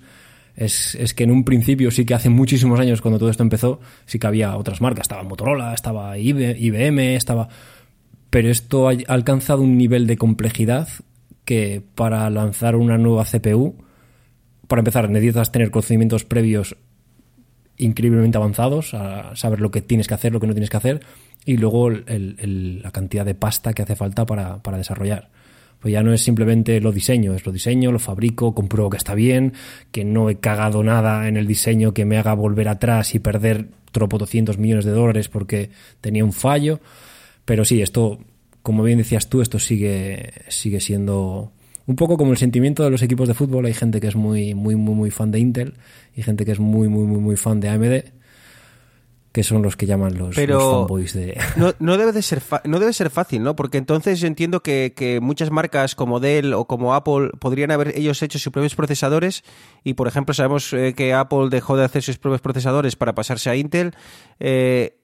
es, 0.58 1.14
que 1.14 1.24
en 1.24 1.32
un 1.32 1.44
principio 1.44 1.92
sí 1.92 2.04
que 2.04 2.16
hace 2.16 2.30
muchísimos 2.30 2.80
años 2.80 3.00
cuando 3.00 3.20
todo 3.20 3.30
esto 3.30 3.44
empezó, 3.44 3.80
sí 4.08 4.18
que 4.18 4.26
había 4.26 4.58
otras 4.58 4.82
marcas, 4.82 5.04
estaba 5.04 5.24
Motorola, 5.24 5.74
estaba 5.74 6.18
IBM, 6.18 7.16
estaba... 7.16 7.48
Pero 8.32 8.50
esto 8.50 8.90
ha 8.90 8.94
alcanzado 9.08 9.62
un 9.62 9.78
nivel 9.78 10.08
de 10.08 10.18
complejidad 10.18 10.90
que 11.46 11.84
para 11.96 12.30
lanzar 12.32 12.76
una 12.76 12.98
nueva 12.98 13.24
CPU, 13.24 13.76
para 14.68 14.82
empezar, 14.82 15.10
necesitas 15.10 15.52
tener 15.52 15.70
conocimientos 15.70 16.26
previos 16.26 16.76
increíblemente 17.78 18.38
avanzados, 18.38 18.96
a 18.96 19.36
saber 19.36 19.62
lo 19.62 19.70
que 19.70 19.82
tienes 19.82 20.08
que 20.08 20.16
hacer, 20.16 20.34
lo 20.34 20.40
que 20.40 20.48
no 20.48 20.54
tienes 20.54 20.72
que 20.72 20.78
hacer, 20.78 21.02
y 21.46 21.58
luego 21.58 21.92
la 21.92 22.92
cantidad 22.92 23.26
de 23.26 23.36
pasta 23.36 23.74
que 23.74 23.84
hace 23.84 23.96
falta 23.96 24.26
para, 24.26 24.62
para 24.64 24.78
desarrollar. 24.78 25.30
Pues 25.80 25.92
ya 25.92 26.04
no 26.04 26.14
es 26.14 26.22
simplemente 26.22 26.82
lo 26.82 26.92
diseño, 26.92 27.34
es 27.34 27.46
lo 27.46 27.52
diseño, 27.52 27.92
lo 27.92 28.00
fabrico, 28.00 28.56
compruebo 28.56 28.90
que 28.90 28.98
está 28.98 29.14
bien, 29.14 29.54
que 29.92 30.04
no 30.04 30.30
he 30.30 30.36
cagado 30.36 30.84
nada 30.84 31.28
en 31.28 31.38
el 31.38 31.46
diseño 31.46 31.94
que 31.94 32.06
me 32.06 32.18
haga 32.18 32.34
volver 32.34 32.68
atrás 32.68 33.14
y 33.14 33.20
perder 33.20 33.68
tropo 33.92 34.18
200 34.18 34.58
millones 34.58 34.86
de 34.86 34.92
dólares 34.92 35.30
porque 35.30 35.70
tenía 36.02 36.26
un 36.26 36.34
fallo. 36.34 36.80
Pero 37.46 37.64
sí, 37.64 37.82
esto, 37.82 38.20
como 38.62 38.84
bien 38.84 38.98
decías 38.98 39.30
tú, 39.30 39.42
esto 39.42 39.60
sigue, 39.60 40.34
sigue 40.48 40.80
siendo 40.80 41.52
un 41.86 41.96
poco 41.96 42.18
como 42.18 42.32
el 42.32 42.38
sentimiento 42.38 42.84
de 42.84 42.90
los 42.90 43.02
equipos 43.02 43.28
de 43.28 43.34
fútbol. 43.34 43.66
Hay 43.66 43.74
gente 43.74 44.02
que 44.02 44.08
es 44.08 44.16
muy, 44.16 44.54
muy, 44.54 44.76
muy, 44.76 44.96
muy 44.96 45.12
fan 45.12 45.32
de 45.32 45.40
Intel 45.40 45.74
y 46.16 46.24
gente 46.24 46.44
que 46.44 46.52
es 46.52 46.60
muy, 46.60 46.88
muy, 46.88 47.06
muy, 47.06 47.20
muy 47.20 47.38
fan 47.38 47.60
de 47.60 47.70
AMD 47.70 48.17
que 49.38 49.44
son 49.44 49.62
los 49.62 49.76
que 49.76 49.86
llaman 49.86 50.18
los, 50.18 50.36
fanboys 50.36 51.14
de... 51.14 51.40
No, 51.58 51.72
no, 51.80 51.98
debe 51.98 52.12
de 52.12 52.24
ser 52.24 52.42
no 52.64 52.80
debe 52.80 52.92
ser 52.92 53.12
fácil, 53.12 53.44
¿no? 53.44 53.56
Porque 53.56 53.78
entonces 53.78 54.20
yo 54.20 54.26
entiendo 54.26 54.64
que, 54.64 55.20
muchas 55.22 55.52
marcas 55.52 55.94
como 55.94 56.20
Dell 56.20 56.56
o 56.56 56.66
como 56.66 56.96
Apple 56.96 57.30
podrían 57.40 57.70
haber 57.70 57.96
ellos 57.96 58.20
hecho 58.24 58.40
sus 58.40 58.52
propios 58.52 58.74
procesadores 58.74 59.44
y, 59.84 59.94
por 59.94 60.08
ejemplo, 60.08 60.34
sabemos 60.34 60.74
eh, 60.74 60.96
que 60.98 61.14
Apple 61.14 61.50
dejó 61.52 61.78
de 61.78 61.86
hacer 61.86 62.02
sus 62.02 62.18
propios 62.18 62.42
procesadores 62.42 62.96
para 62.96 63.14
pasarse 63.14 63.52
a 63.52 63.56
Intel. 63.56 63.94
Eh, 64.40 64.97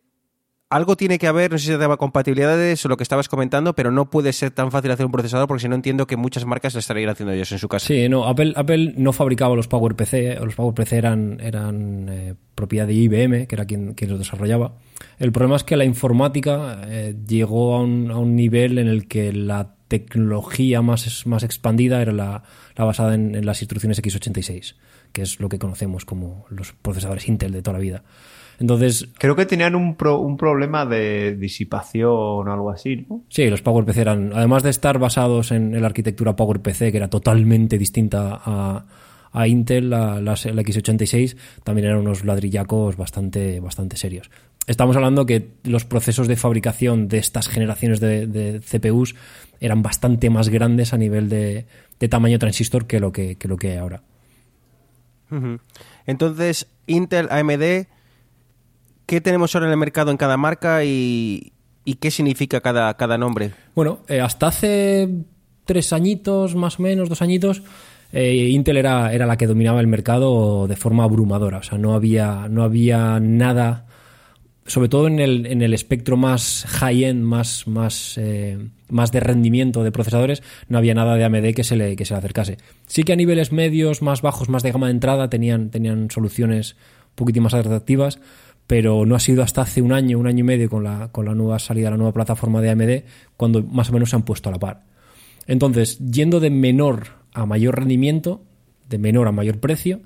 algo 0.74 0.98
tiene 0.98 1.20
que 1.20 1.28
haber, 1.28 1.52
no 1.52 1.58
sé 1.60 1.66
si 1.66 1.72
se 1.72 1.78
llama 1.78 1.98
compatibilidades 1.98 2.84
o 2.84 2.90
lo 2.90 2.98
que 2.98 3.04
estabas 3.04 3.30
comentando, 3.30 3.76
pero 3.76 3.92
no 3.92 4.10
puede 4.10 4.34
ser 4.34 4.50
tan 4.50 4.72
fácil 4.72 4.90
hacer 4.90 5.06
un 5.06 5.12
procesador 5.12 5.48
porque 5.48 5.62
si 5.62 5.70
no 5.70 5.76
entiendo 5.76 6.08
que 6.08 6.18
muchas 6.18 6.46
marcas 6.46 6.74
lo 6.74 6.80
estarían 6.80 7.10
haciendo 7.10 7.32
ellos 7.32 7.52
en 7.52 7.60
su 7.60 7.68
casa. 7.68 7.86
Sí, 7.86 8.10
no, 8.10 8.26
Apple, 8.26 8.94
no 8.98 9.14
fabricaba 9.14 9.56
los 9.56 9.68
PowerPC, 9.68 10.40
los 10.44 10.56
PowerPC 10.56 10.94
eran, 10.94 11.40
eran 11.42 12.10
eh, 12.10 12.34
propiedad 12.56 12.88
de 12.88 12.94
IBM, 12.94 13.46
que 13.46 13.54
era 13.54 13.66
quien, 13.66 13.96
los 14.08 14.18
desarrollaba. 14.18 14.74
El 15.20 15.32
problema 15.32 15.58
es 15.58 15.64
que 15.64 15.78
la 15.78 15.86
informática 15.86 16.82
eh, 16.88 17.16
llegó 17.28 17.76
a 17.76 17.82
un, 17.82 18.36
nivel 18.36 18.80
en 18.80 18.88
el 18.88 19.08
que 19.08 19.32
la 19.32 19.76
tecnología 19.88 20.82
más, 20.82 21.28
más 21.28 21.44
expandida 21.44 22.02
era 22.02 22.12
la, 22.12 22.44
basada 22.76 23.14
en 23.14 23.46
las 23.46 23.62
instrucciones 23.62 24.02
x86, 24.02 24.74
que 25.12 25.22
es 25.22 25.40
lo 25.40 25.50
que 25.50 25.60
conocemos 25.60 26.04
como 26.04 26.48
los 26.50 26.74
procesadores 26.74 27.28
Intel 27.28 27.52
de 27.52 27.62
toda 27.62 27.74
la 27.74 27.84
vida. 27.84 28.04
Entonces. 28.60 29.10
Creo 29.18 29.36
que 29.36 29.46
tenían 29.46 29.76
un, 29.76 29.96
un 30.00 30.38
problema 30.38 30.86
de 30.86 31.36
disipación 31.36 32.48
o 32.48 32.54
algo 32.54 32.70
así, 32.70 33.06
¿no? 33.10 33.24
Sí, 33.30 33.50
los 33.50 33.62
PowerPC 33.62 33.98
eran. 33.98 34.32
Además 34.34 34.64
de 34.64 34.70
estar 34.70 35.00
basados 35.00 35.52
en, 35.52 35.80
la 35.80 35.88
arquitectura 35.88 36.36
PowerPC, 36.36 36.92
que 36.92 36.98
era 36.98 37.10
totalmente 37.10 37.78
distinta 37.78 38.42
a, 38.44 38.86
a 39.32 39.48
Intel, 39.48 39.90
la, 39.90 40.22
la, 40.22 40.34
x86, 40.34 41.36
también 41.64 41.88
eran 41.88 42.00
unos 42.00 42.24
ladrillacos 42.24 42.96
bastante, 42.96 43.60
bastante 43.60 43.98
serios. 43.98 44.30
Estamos 44.68 44.96
hablando 44.96 45.26
que 45.26 45.50
los 45.64 45.84
procesos 45.84 46.28
de 46.28 46.38
fabricación 46.38 47.10
de 47.10 47.18
estas 47.18 47.50
generaciones 47.50 48.00
de, 48.00 48.62
CPUs 48.62 49.16
eran 49.60 49.82
bastante 49.82 50.30
más 50.30 50.50
grandes 50.50 50.94
a 50.94 50.98
nivel 50.98 51.28
de, 51.28 51.66
tamaño 52.10 52.38
transistor 52.38 52.86
que 52.86 53.00
lo 53.00 53.12
que, 53.12 53.38
lo 53.44 53.58
que 53.58 53.72
hay 53.72 53.78
ahora. 53.78 54.04
Entonces, 56.06 56.68
Intel, 56.86 57.28
AMD 57.32 57.88
¿qué 59.06 59.22
tenemos 59.22 59.56
ahora 59.56 59.68
en 59.68 59.72
el 59.72 59.78
mercado 59.78 60.12
en 60.12 60.18
cada 60.18 60.38
marca 60.38 60.84
y, 60.84 61.54
qué 62.00 62.12
significa 62.12 62.62
cada, 62.62 62.96
cada 62.96 63.18
nombre? 63.18 63.52
Bueno, 63.76 64.00
eh, 64.08 64.22
hasta 64.22 64.48
hace 64.48 65.10
tres 65.66 65.94
añitos, 65.94 66.56
más 66.56 66.80
o 66.80 66.84
menos, 66.84 67.10
dos 67.10 67.22
añitos, 67.22 67.64
eh, 68.12 68.50
Intel 68.52 68.78
era, 68.78 69.12
era 69.12 69.26
la 69.26 69.38
que 69.38 69.48
dominaba 69.48 69.82
el 69.82 69.88
mercado 69.88 70.68
de 70.68 70.76
forma 70.76 71.04
abrumadora. 71.04 71.58
O 71.58 71.64
sea, 71.64 71.80
no 71.80 71.96
había, 71.96 72.48
no 72.48 72.64
había 72.64 73.20
nada, 73.20 73.88
sobre 74.68 74.88
todo 74.88 75.08
en 75.08 75.20
el, 75.20 75.48
en 75.48 75.64
el 75.64 75.74
espectro 75.74 76.16
más 76.16 76.66
high-end, 76.68 77.24
más, 77.24 77.68
más, 77.68 78.18
eh, 78.20 78.60
más 78.90 79.12
de 79.12 79.20
rendimiento 79.20 79.84
de 79.84 79.92
procesadores, 79.92 80.44
no 80.70 80.78
había 80.78 80.94
nada 80.94 81.16
de 81.16 81.24
AMD 81.24 81.56
que 81.56 81.64
se 81.64 81.76
le, 81.76 81.96
que 81.96 82.06
se 82.06 82.14
le 82.14 82.20
acercase. 82.20 82.58
Sí 82.86 83.04
que 83.04 83.14
a 83.14 83.16
niveles 83.16 83.52
medios, 83.52 84.04
más 84.04 84.22
bajos, 84.22 84.48
más 84.48 84.62
de 84.62 84.72
gama 84.72 84.88
de 84.88 84.94
entrada, 84.94 85.30
tenían, 85.30 85.72
tenían 85.72 86.12
soluciones 86.12 86.76
un 87.10 87.16
poquitín 87.16 87.44
más 87.44 87.56
atractivas, 87.56 88.20
pero 88.68 89.06
no 89.06 89.16
ha 89.16 89.20
sido 89.20 89.44
hasta 89.44 89.62
hace 89.62 89.82
un 89.82 89.92
año, 89.92 90.18
un 90.18 90.28
año 90.28 90.40
y 90.40 90.44
medio 90.44 90.70
con 90.70 90.84
la, 90.84 91.10
con 91.12 91.26
la 91.26 91.36
nueva 91.36 91.60
salida, 91.60 91.90
la 91.90 91.98
nueva 91.98 92.14
plataforma 92.14 92.62
de 92.62 92.70
AMD, 92.70 93.04
cuando 93.38 93.64
más 93.64 93.90
o 93.90 93.94
menos 93.94 94.10
se 94.10 94.16
han 94.16 94.24
puesto 94.24 94.50
a 94.50 94.52
la 94.52 94.60
par. 94.60 94.86
Entonces, 95.48 96.00
yendo 96.00 96.40
de 96.40 96.50
menor 96.50 97.08
a 97.34 97.46
mayor 97.46 97.78
rendimiento, 97.78 98.44
de 98.90 98.98
menor 98.98 99.28
a 99.28 99.32
mayor 99.32 99.60
precio, 99.60 100.02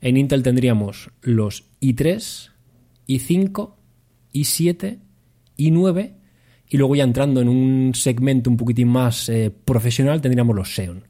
en 0.00 0.16
Intel 0.16 0.42
tendríamos 0.42 1.10
los 1.22 1.64
i3, 1.80 2.50
i5, 3.08 3.72
i7, 4.32 4.98
i9 5.58 6.12
y 6.70 6.76
luego 6.76 6.96
ya 6.96 7.04
entrando 7.04 7.40
en 7.40 7.48
un 7.48 7.92
segmento 7.94 8.50
un 8.50 8.56
poquitín 8.56 8.88
más 8.88 9.28
eh, 9.28 9.50
profesional 9.64 10.20
tendríamos 10.20 10.54
los 10.54 10.74
Xeon. 10.74 11.04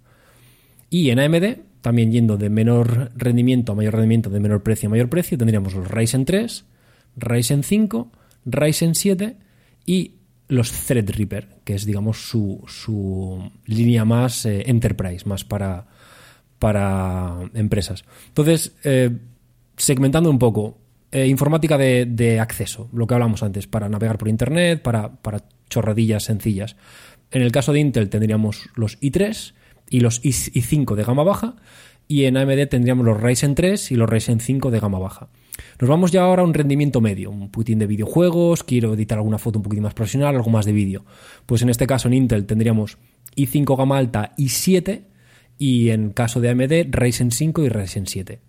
Y 0.91 1.11
en 1.11 1.19
AMD, 1.19 1.59
también 1.83 2.13
yendo 2.13 2.37
de 2.37 2.49
menor 2.49 3.11
rendimiento 3.15 3.73
a 3.73 3.75
mayor 3.75 3.95
rendimiento, 3.95 4.31
de 4.31 4.41
menor 4.41 4.63
precio 4.63 4.89
a 4.89 4.91
mayor 4.91 5.11
precio, 5.11 5.37
tendríamos 5.37 5.75
los 5.75 5.89
Ryzen 5.89 6.25
3, 6.25 6.65
Ryzen 7.19 7.63
5, 7.63 8.11
Ryzen 8.47 8.95
7 8.95 9.37
y 9.87 10.15
los 10.49 10.73
Threadripper, 10.73 11.49
que 11.65 11.75
es 11.75 11.85
digamos 11.85 12.29
su, 12.29 12.65
su 12.67 13.51
línea 13.67 14.05
más 14.05 14.47
eh, 14.47 14.65
enterprise, 14.67 15.27
más 15.27 15.45
para, 15.45 15.87
para 16.59 17.51
empresas. 17.55 18.05
Entonces, 18.29 18.75
eh, 18.85 19.11
segmentando 19.77 20.31
un 20.31 20.39
poco, 20.39 20.79
eh, 21.13 21.27
informática 21.27 21.79
de, 21.79 22.41
acceso, 22.41 22.89
lo 22.93 23.07
que 23.07 23.15
hablamos 23.15 23.43
antes, 23.43 23.67
para 23.67 23.89
navegar 23.89 24.19
por 24.19 24.29
Internet, 24.29 24.83
para, 24.83 25.21
para 25.23 25.45
chorradillas 25.71 26.25
sencillas. 26.25 26.77
En 27.31 27.43
el 27.43 27.53
caso 27.53 27.73
de 27.73 27.81
Intel 27.81 28.09
tendríamos 28.09 28.71
los 28.75 28.99
i3 29.01 29.55
y 29.91 30.01
los 30.01 30.23
i5 30.23 30.95
de 30.95 31.05
gama 31.05 31.25
baja, 31.25 31.57
y 32.09 32.25
en 32.25 32.39
AMD 32.39 32.69
tendríamos 32.69 33.05
los 33.05 33.21
Ryzen 33.21 33.55
3 33.55 33.93
y 33.93 33.97
los 33.97 34.09
Ryzen 34.09 34.41
5 34.41 34.71
de 34.71 34.81
gama 34.81 34.99
baja. 34.99 35.29
Nos 35.81 35.89
vamos 35.89 36.13
ya 36.13 36.23
ahora 36.23 36.43
a 36.43 36.45
un 36.45 36.55
rendimiento 36.55 37.01
medio, 37.01 37.31
un 37.31 37.51
putín 37.51 37.79
de 37.79 37.87
videojuegos, 37.87 38.65
quiero 38.65 38.95
editar 38.95 39.19
alguna 39.19 39.39
foto 39.39 39.59
un 39.59 39.63
poquito 39.63 39.83
más 39.83 39.95
profesional, 39.95 40.35
algo 40.37 40.51
más 40.51 40.67
de 40.67 40.73
vídeo. 40.73 41.05
Pues 41.47 41.63
en 41.63 41.71
este 41.71 41.87
caso 41.87 42.09
en 42.09 42.15
Intel 42.15 42.47
tendríamos 42.47 42.99
i5 43.37 43.77
gama 43.77 43.99
alta 43.99 44.33
y 44.37 44.49
7 44.49 45.05
y 45.59 45.91
en 45.91 46.11
caso 46.11 46.41
de 46.41 46.51
AMD 46.51 46.87
Ryzen 46.91 47.31
5 47.31 47.65
y 47.65 47.69
Ryzen 47.69 48.07
7. 48.07 48.41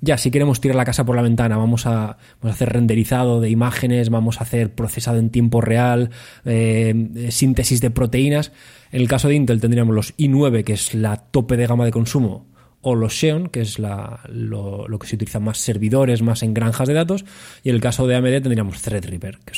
Ya, 0.00 0.16
si 0.16 0.30
queremos 0.30 0.60
tirar 0.60 0.76
la 0.76 0.84
casa 0.84 1.04
por 1.04 1.16
la 1.16 1.22
ventana, 1.22 1.56
vamos 1.56 1.86
a, 1.86 2.18
hacer 2.42 2.72
renderizado 2.72 3.40
de 3.40 3.50
imágenes, 3.50 4.10
vamos 4.10 4.40
a 4.40 4.44
hacer 4.44 4.72
procesado 4.72 5.18
en 5.18 5.30
tiempo 5.30 5.60
real, 5.60 6.10
eh, 6.44 7.28
síntesis 7.30 7.80
de 7.80 7.90
proteínas. 7.90 8.52
En 8.92 9.00
el 9.00 9.08
caso 9.08 9.26
de 9.26 9.34
Intel 9.34 9.60
tendríamos 9.60 9.94
los 9.94 10.16
i9, 10.16 10.62
que 10.62 10.74
es 10.74 10.94
la 10.94 11.16
tope 11.16 11.56
de 11.56 11.66
gama 11.66 11.84
de 11.84 11.90
consumo, 11.90 12.46
Xeon, 12.82 13.48
que 13.48 13.60
es 13.60 13.78
lo, 13.78 14.86
que 15.00 15.06
se 15.06 15.16
utiliza 15.16 15.40
más 15.40 15.58
servidores, 15.58 16.22
más 16.22 16.42
en 16.42 16.54
granjas 16.54 16.88
de 16.88 16.94
datos. 16.94 17.24
Y 17.62 17.70
en 17.70 17.74
el 17.74 17.80
caso 17.80 18.06
de 18.06 18.16
AMD 18.16 18.42
tendríamos 18.42 18.80
Threadripper, 18.82 19.38
que 19.44 19.52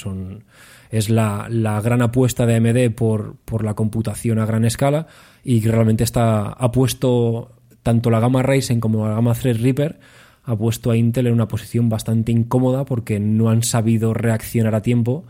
es 0.91 1.11
la, 1.11 1.49
gran 1.83 2.03
apuesta 2.03 2.47
de 2.47 2.57
AMD 2.57 2.95
por, 2.95 3.65
la 3.65 3.75
computación 3.75 4.39
a 4.39 4.47
gran 4.47 4.65
escala 4.65 5.07
y 5.45 5.61
que 5.61 5.71
realmente 5.71 6.05
está, 6.05 6.49
ha 6.49 6.73
puesto 6.73 7.53
tanto 7.83 8.11
la 8.11 8.21
gama 8.21 8.43
Ryzen 8.43 8.81
como 8.81 9.09
la 9.09 9.15
gama 9.15 9.35
Threadripper 9.35 9.99
ha 10.45 10.57
puesto 10.57 10.91
a 10.91 10.97
Intel 10.97 11.27
en 11.27 11.35
una 11.35 11.49
posición 11.49 11.89
bastante 11.89 12.33
incómoda 12.33 12.85
porque 12.85 13.21
no 13.21 13.51
han 13.51 13.63
sabido 13.63 14.15
reaccionar 14.15 14.75
a 14.75 14.83
tiempo 14.83 15.25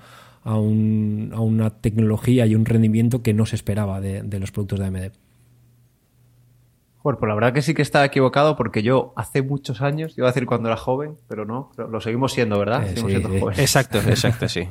a, 0.45 0.59
una 0.59 1.71
tecnología 1.71 2.47
y 2.47 2.55
un 2.55 2.65
rendimiento 2.65 3.23
que 3.23 3.35
no 3.35 3.47
se 3.47 3.57
esperaba 3.57 4.01
de, 4.01 4.39
los 4.39 4.51
productos 4.51 4.79
de 4.79 4.87
AMD. 4.87 5.30
Joder, 7.03 7.19
pues 7.19 7.29
la 7.29 7.35
verdad 7.35 7.55
que 7.55 7.63
sí 7.63 7.73
que 7.73 7.81
está 7.81 8.05
equivocado 8.05 8.57
porque 8.57 8.83
yo 8.83 9.15
hace 9.17 9.41
muchos 9.41 9.81
años, 9.81 10.19
iba 10.19 10.29
a 10.29 10.33
decir 10.33 10.45
cuando 10.45 10.69
era 10.69 10.77
joven, 10.77 11.17
pero 11.29 11.47
no, 11.47 11.73
lo 11.77 11.99
seguimos 12.01 12.33
siendo, 12.33 12.59
¿verdad? 12.59 12.85
Eh, 12.85 12.89
seguimos 12.89 13.11
siendo 13.11 13.29
jóvenes. 13.29 13.59
Exacto, 13.59 13.99
exacto, 14.07 14.49
sí. 14.49 14.69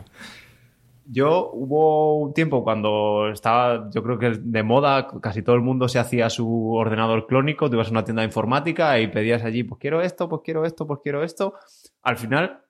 Yo 1.05 1.49
hubo 1.51 2.19
un 2.19 2.35
tiempo 2.35 2.63
cuando 2.63 3.29
estaba, 3.31 3.89
yo 3.91 4.03
creo 4.03 4.19
que 4.19 4.29
de 4.39 4.61
moda, 4.61 5.07
casi 5.21 5.41
todo 5.41 5.55
el 5.55 5.63
mundo 5.63 5.87
se 5.87 5.97
hacía 5.97 6.29
su 6.29 6.71
ordenador 6.71 7.25
clónico, 7.25 7.67
tú 7.67 7.77
ibas 7.77 7.87
a 7.87 7.91
una 7.91 8.03
tienda 8.03 8.21
de 8.21 8.27
informática 8.27 8.99
y 8.99 9.07
pedías 9.07 9.43
allí, 9.43 9.63
pues 9.63 9.81
quiero 9.81 10.03
esto, 10.03 10.29
pues 10.29 10.43
quiero 10.45 10.65
esto, 10.65 10.85
pues 10.85 10.99
quiero 11.01 11.23
esto. 11.23 11.55
Al 12.03 12.17
final, 12.17 12.61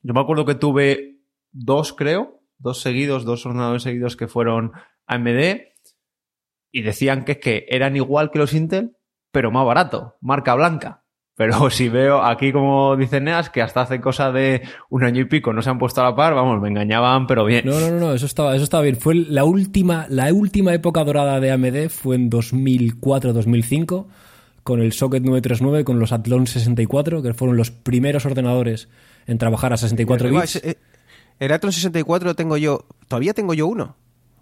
yo 0.00 0.14
me 0.14 0.20
acuerdo 0.20 0.46
que 0.46 0.54
tuve 0.54 1.18
dos, 1.50 1.92
creo, 1.92 2.40
dos 2.56 2.80
seguidos, 2.80 3.26
dos 3.26 3.44
ordenadores 3.44 3.82
seguidos 3.82 4.16
que 4.16 4.26
fueron 4.26 4.72
AMD 5.06 5.60
y 6.70 6.80
decían 6.80 7.26
que 7.26 7.32
es 7.32 7.38
que 7.38 7.66
eran 7.68 7.94
igual 7.96 8.30
que 8.30 8.38
los 8.38 8.54
Intel, 8.54 8.96
pero 9.32 9.50
más 9.50 9.66
barato, 9.66 10.16
marca 10.20 10.54
blanca. 10.54 11.02
Pero 11.34 11.70
si 11.70 11.88
veo 11.88 12.22
aquí, 12.22 12.52
como 12.52 12.96
dice 12.96 13.20
Neas, 13.20 13.50
que 13.50 13.62
hasta 13.62 13.80
hace 13.80 14.00
cosa 14.00 14.30
de 14.30 14.62
un 14.90 15.02
año 15.02 15.22
y 15.22 15.24
pico 15.24 15.52
no 15.52 15.62
se 15.62 15.70
han 15.70 15.78
puesto 15.78 16.00
a 16.00 16.04
la 16.04 16.14
par, 16.14 16.34
vamos, 16.34 16.60
me 16.60 16.68
engañaban, 16.68 17.26
pero 17.26 17.44
bien. 17.44 17.64
No, 17.64 17.80
no, 17.80 17.90
no, 17.90 18.12
eso 18.12 18.26
estaba, 18.26 18.54
eso 18.54 18.64
estaba 18.64 18.82
bien. 18.82 18.96
Fue 18.96 19.14
la 19.14 19.44
última, 19.44 20.06
la 20.08 20.32
última 20.32 20.72
época 20.74 21.02
dorada 21.04 21.40
de 21.40 21.50
AMD 21.50 21.88
fue 21.88 22.16
en 22.16 22.30
2004-2005 22.30 24.06
con 24.62 24.80
el 24.80 24.92
Socket 24.92 25.22
939, 25.22 25.84
con 25.84 25.98
los 25.98 26.12
Athlon 26.12 26.46
64, 26.46 27.22
que 27.22 27.34
fueron 27.34 27.56
los 27.56 27.70
primeros 27.70 28.24
ordenadores 28.26 28.88
en 29.26 29.38
trabajar 29.38 29.72
a 29.72 29.76
64 29.76 30.30
bits. 30.30 30.56
Eh, 30.56 30.78
el 31.40 31.52
Athlon 31.52 31.72
64 31.72 32.28
lo 32.28 32.34
tengo 32.36 32.56
yo, 32.56 32.86
todavía 33.08 33.34
tengo 33.34 33.54
yo 33.54 33.66
uno. 33.66 33.96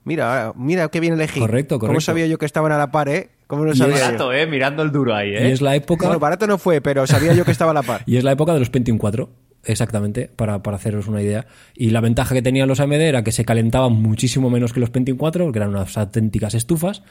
Mira, 0.05 0.53
mira 0.57 0.89
qué 0.89 1.01
bien 1.01 1.15
elegí. 1.15 1.41
Correcto, 1.41 1.79
correcto. 1.79 1.87
¿Cómo 1.87 2.01
sabía 2.01 2.27
yo 2.27 2.39
que 2.39 2.47
estaban 2.47 2.73
a 2.73 2.79
la 2.79 2.91
par, 2.91 3.09
eh? 3.09 3.31
¿Cómo 3.51 3.65
lo 3.65 3.75
sabía 3.75 3.97
barato, 3.97 4.33
eh, 4.33 4.47
mirando 4.47 4.85
el 4.85 4.93
duro 4.93 5.13
ahí, 5.13 5.35
eh. 5.35 5.49
Y 5.49 5.51
es 5.51 5.61
la 5.61 5.75
época... 5.75 6.07
Bueno, 6.07 6.21
barato 6.21 6.47
no 6.47 6.57
fue, 6.57 6.81
pero 6.81 7.05
sabía 7.09 7.33
yo 7.33 7.45
que 7.45 7.51
estaba 7.51 7.73
a 7.73 7.75
la 7.75 7.83
par. 7.83 8.03
y 8.07 8.17
es 8.17 8.23
la 8.23 8.31
época 8.31 8.55
de 8.55 8.61
los 8.61 8.71
Pentium 8.71 8.97
4, 8.97 9.29
exactamente, 9.65 10.31
para, 10.37 10.63
para 10.63 10.77
haceros 10.77 11.09
una 11.09 11.21
idea. 11.21 11.49
Y 11.75 11.91
la 11.91 12.01
ventaja 12.01 12.33
que 12.33 12.43
tenían 12.43 12.69
los 12.69 12.79
AMD 12.79 13.01
era 13.01 13.25
que 13.25 13.33
se 13.33 13.45
calentaban 13.45 13.95
muchísimo 13.95 14.51
menos 14.51 14.73
que 14.73 14.79
los 14.79 14.91
Pentium 14.91 15.19
4, 15.19 15.47
porque 15.47 15.59
eran 15.59 15.71
unas 15.71 15.99
auténticas 15.99 16.55
estufas, 16.55 17.03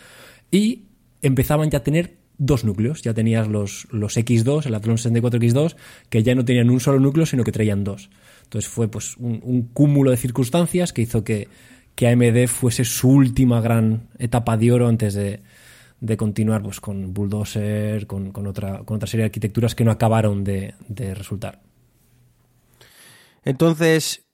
y 0.49 0.85
empezaban 1.21 1.69
ya 1.71 1.79
a 1.79 1.83
tener 1.83 2.15
dos 2.37 2.63
núcleos. 2.63 3.01
Ya 3.01 3.13
tenías 3.13 3.49
los, 3.49 3.89
los 3.91 4.15
X2, 4.15 4.65
el 4.65 4.75
Athlon 4.75 4.95
64X2, 4.95 5.75
que 6.07 6.23
ya 6.23 6.35
no 6.35 6.45
tenían 6.45 6.69
un 6.69 6.79
solo 6.79 7.01
núcleo, 7.01 7.25
sino 7.25 7.43
que 7.43 7.51
traían 7.51 7.83
dos. 7.83 8.09
Entonces 8.43 8.71
fue 8.71 8.87
pues 8.87 9.17
un, 9.17 9.41
un 9.43 9.63
cúmulo 9.63 10.11
de 10.11 10.15
circunstancias 10.15 10.93
que 10.93 11.01
hizo 11.01 11.25
que, 11.25 11.49
que 11.95 12.07
AMD 12.07 12.47
fuese 12.47 12.85
su 12.85 13.09
última 13.09 13.59
gran 13.59 14.07
etapa 14.19 14.55
de 14.55 14.71
oro 14.71 14.87
antes 14.87 15.15
de, 15.15 15.41
de 16.01 16.17
continuar 16.17 16.63
pues, 16.63 16.79
con 16.79 17.13
Bulldozer, 17.13 18.07
con, 18.07 18.31
otra, 18.47 18.79
con 18.83 18.95
otra 18.95 19.07
serie 19.07 19.23
de 19.23 19.27
arquitecturas 19.27 19.75
que 19.75 19.83
no 19.83 19.91
acabaron 19.91 20.43
de, 20.43 20.73
resultar. 21.13 21.61
Entonces, 23.43 24.25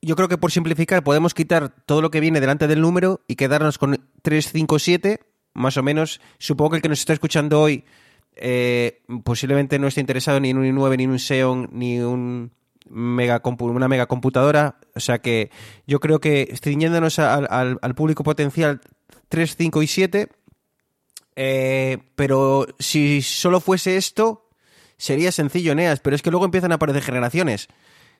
yo 0.00 0.16
creo 0.16 0.28
que 0.28 0.38
por 0.38 0.50
simplificar 0.50 1.04
podemos 1.04 1.34
quitar 1.34 1.70
todo 1.86 2.02
lo 2.02 2.10
que 2.10 2.20
viene 2.20 2.40
delante 2.40 2.66
del 2.66 2.80
número 2.80 3.20
y 3.28 3.36
quedarnos 3.36 3.78
con 3.78 3.92
357, 4.22 5.20
más 5.54 5.76
o 5.76 5.82
menos. 5.82 6.20
Supongo 6.38 6.70
que 6.70 6.76
el 6.76 6.82
que 6.82 6.88
nos 6.88 7.00
está 7.00 7.12
escuchando 7.12 7.60
hoy 7.60 7.84
eh, 8.34 9.02
posiblemente 9.24 9.78
no 9.78 9.86
esté 9.86 10.00
interesado 10.00 10.40
ni 10.40 10.50
en 10.50 10.58
un 10.58 10.64
i9, 10.64 10.96
ni 10.96 11.04
en 11.04 11.10
un 11.10 11.18
Xeon, 11.18 11.68
ni 11.72 12.00
un 12.00 12.52
mega 12.88 13.40
una 13.44 13.88
mega 13.88 14.06
computadora. 14.06 14.78
O 14.94 15.00
sea 15.00 15.20
que 15.20 15.50
yo 15.86 16.00
creo 16.00 16.20
que 16.20 16.52
ciñéndonos 16.60 17.18
al, 17.18 17.46
al, 17.50 17.78
al 17.80 17.94
público 17.94 18.24
potencial 18.24 18.80
3, 19.28 19.56
5 19.56 19.82
y 19.82 19.86
7 19.86 20.28
eh, 21.36 21.98
pero 22.14 22.66
si 22.78 23.22
solo 23.22 23.60
fuese 23.60 23.96
esto, 23.96 24.48
sería 24.96 25.32
sencillo, 25.32 25.74
Neas. 25.74 26.00
Pero 26.00 26.16
es 26.16 26.22
que 26.22 26.30
luego 26.30 26.44
empiezan 26.44 26.72
a 26.72 26.76
aparecer 26.76 27.02
generaciones. 27.02 27.68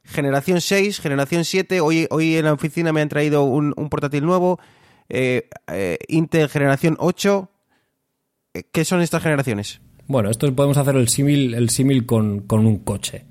Generación 0.05 0.61
6, 0.61 1.01
generación 1.01 1.45
7. 1.45 1.81
Hoy, 1.81 2.07
hoy 2.11 2.37
en 2.37 2.45
la 2.45 2.53
oficina 2.53 2.93
me 2.93 3.01
han 3.01 3.09
traído 3.09 3.45
un, 3.45 3.73
portátil 3.91 4.25
nuevo. 4.25 4.59
Eh, 5.09 5.49
eh, 5.69 5.99
Intel 6.09 6.49
generación 6.49 6.97
8. 6.99 7.51
¿Qué 8.73 8.85
son 8.85 9.01
estas 9.01 9.23
generaciones? 9.23 9.81
Bueno, 10.07 10.31
esto 10.31 10.53
podemos 10.55 10.77
hacer 10.77 10.97
el 10.97 11.09
símil 11.09 11.55
el 11.55 11.71
símil 11.71 12.05
con, 12.05 12.45
un 12.51 12.79
coche. 12.79 13.25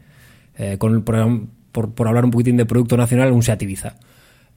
con, 0.79 1.03
por, 1.03 1.93
por, 1.93 2.07
hablar 2.07 2.25
un 2.25 2.31
poquitín 2.31 2.57
de 2.57 2.65
producto 2.65 2.97
nacional, 2.97 3.31
un 3.31 3.43
Seat 3.43 3.61
Ibiza. 3.61 3.97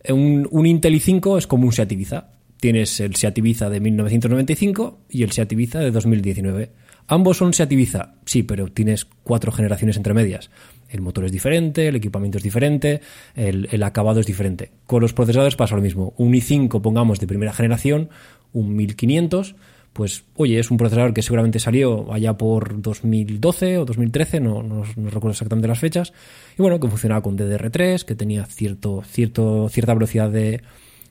Un, 0.08 0.46
un 0.50 0.66
Intel 0.66 0.94
i5 0.94 1.38
es 1.38 1.46
como 1.46 1.66
un 1.66 1.72
Seat 1.72 1.92
Ibiza 1.92 2.28
tienes 2.64 2.98
el 3.00 3.14
Seat 3.14 3.36
Ibiza 3.36 3.68
de 3.68 3.78
1995 3.78 5.00
y 5.10 5.22
el 5.22 5.32
Seat 5.32 5.52
Ibiza 5.52 5.80
de 5.80 5.90
2019. 5.90 6.70
Ambos 7.08 7.36
son 7.36 7.52
Seat 7.52 7.70
Ibiza, 7.70 8.14
sí, 8.24 8.42
pero 8.42 8.68
tienes 8.68 9.04
cuatro 9.04 9.52
generaciones 9.52 9.98
entre 9.98 10.14
medias. 10.14 10.48
El 10.88 11.02
motor 11.02 11.26
es 11.26 11.32
diferente, 11.32 11.88
el 11.88 11.96
equipamiento 11.96 12.38
es 12.38 12.44
diferente, 12.44 13.02
el, 13.34 13.82
acabado 13.82 14.20
es 14.20 14.24
diferente. 14.24 14.70
Con 14.86 15.02
los 15.02 15.12
procesadores 15.12 15.56
pasa 15.56 15.76
lo 15.76 15.82
mismo. 15.82 16.14
Un 16.16 16.32
i5, 16.32 16.80
pongamos, 16.80 17.20
de 17.20 17.26
primera 17.26 17.52
generación, 17.52 18.08
un 18.54 18.74
1500, 18.74 19.56
pues 19.92 20.24
oye, 20.34 20.58
es 20.58 20.70
un 20.70 20.78
procesador 20.78 21.12
que 21.12 21.20
seguramente 21.20 21.58
salió 21.58 22.14
allá 22.14 22.38
por 22.38 22.80
2012 22.80 23.76
o 23.76 23.84
2013, 23.84 24.40
no, 24.40 24.84
recuerdo 24.96 25.32
exactamente 25.32 25.68
las 25.68 25.80
fechas, 25.80 26.14
y 26.58 26.62
bueno, 26.62 26.80
que 26.80 26.88
funcionaba 26.88 27.20
con 27.20 27.36
DDR3, 27.36 28.06
que 28.06 28.14
tenía 28.14 28.46
cierto, 28.46 29.02
cierta 29.04 29.92
velocidad 29.92 30.30
de, 30.30 30.62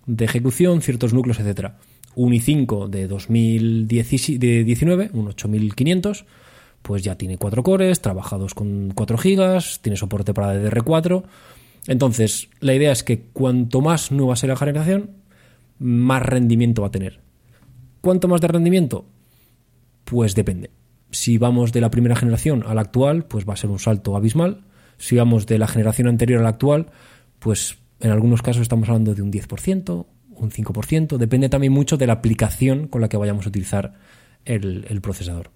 de 0.05 0.25
ejecución, 0.25 0.81
ciertos 0.81 1.13
núcleos, 1.13 1.39
etcétera. 1.39 1.77
Un 2.15 2.33
i5 2.33 2.89
de 2.89 3.07
2019, 3.07 5.11
un 5.13 5.29
8500, 5.29 6.25
pues 6.81 7.03
ya 7.03 7.17
tiene 7.17 7.37
4 7.37 7.63
cores, 7.63 8.01
trabajados 8.01 8.53
con 8.53 8.91
4 8.93 9.17
gigas, 9.17 9.79
tiene 9.81 9.97
soporte 9.97 10.33
para 10.33 10.55
DDR4. 10.55 11.23
Entonces, 11.87 12.49
la 12.59 12.73
idea 12.73 12.91
es 12.91 13.03
que 13.03 13.27
cuanto 13.33 13.81
más 13.81 14.11
nueva 14.11 14.35
sea 14.35 14.49
la 14.49 14.55
generación, 14.55 15.11
más 15.79 16.21
rendimiento 16.21 16.81
va 16.81 16.89
a 16.89 16.91
tener. 16.91 17.21
¿Cuánto 18.01 18.27
más 18.27 18.41
de 18.41 18.49
rendimiento? 18.49 19.05
Pues 20.03 20.35
depende. 20.35 20.69
Si 21.11 21.37
vamos 21.37 21.71
de 21.71 21.81
la 21.81 21.91
primera 21.91 22.15
generación 22.15 22.63
a 22.65 22.73
la 22.73 22.81
actual, 22.81 23.25
pues 23.25 23.47
va 23.47 23.53
a 23.53 23.57
ser 23.57 23.69
un 23.69 23.79
salto 23.79 24.15
abismal. 24.15 24.65
Si 24.97 25.15
vamos 25.15 25.47
de 25.47 25.57
la 25.57 25.67
generación 25.67 26.07
anterior 26.07 26.39
a 26.39 26.43
la 26.43 26.49
actual, 26.49 26.87
pues 27.39 27.77
en 28.03 28.11
algunos 28.11 28.41
casos 28.41 28.61
estamos 28.61 28.89
hablando 28.89 29.15
de 29.15 29.21
un 29.21 29.31
10%, 29.31 30.05
un 30.29 30.51
5%. 30.51 31.17
Depende 31.17 31.47
también 31.47 31.71
mucho 31.71 31.95
de 31.95 32.05
la 32.05 32.13
aplicación 32.13 32.87
con 32.87 33.01
la 33.01 33.07
que 33.07 33.17
vayamos 33.17 33.45
a 33.45 33.49
utilizar 33.49 33.93
el, 34.43 34.99
procesador. 35.01 35.51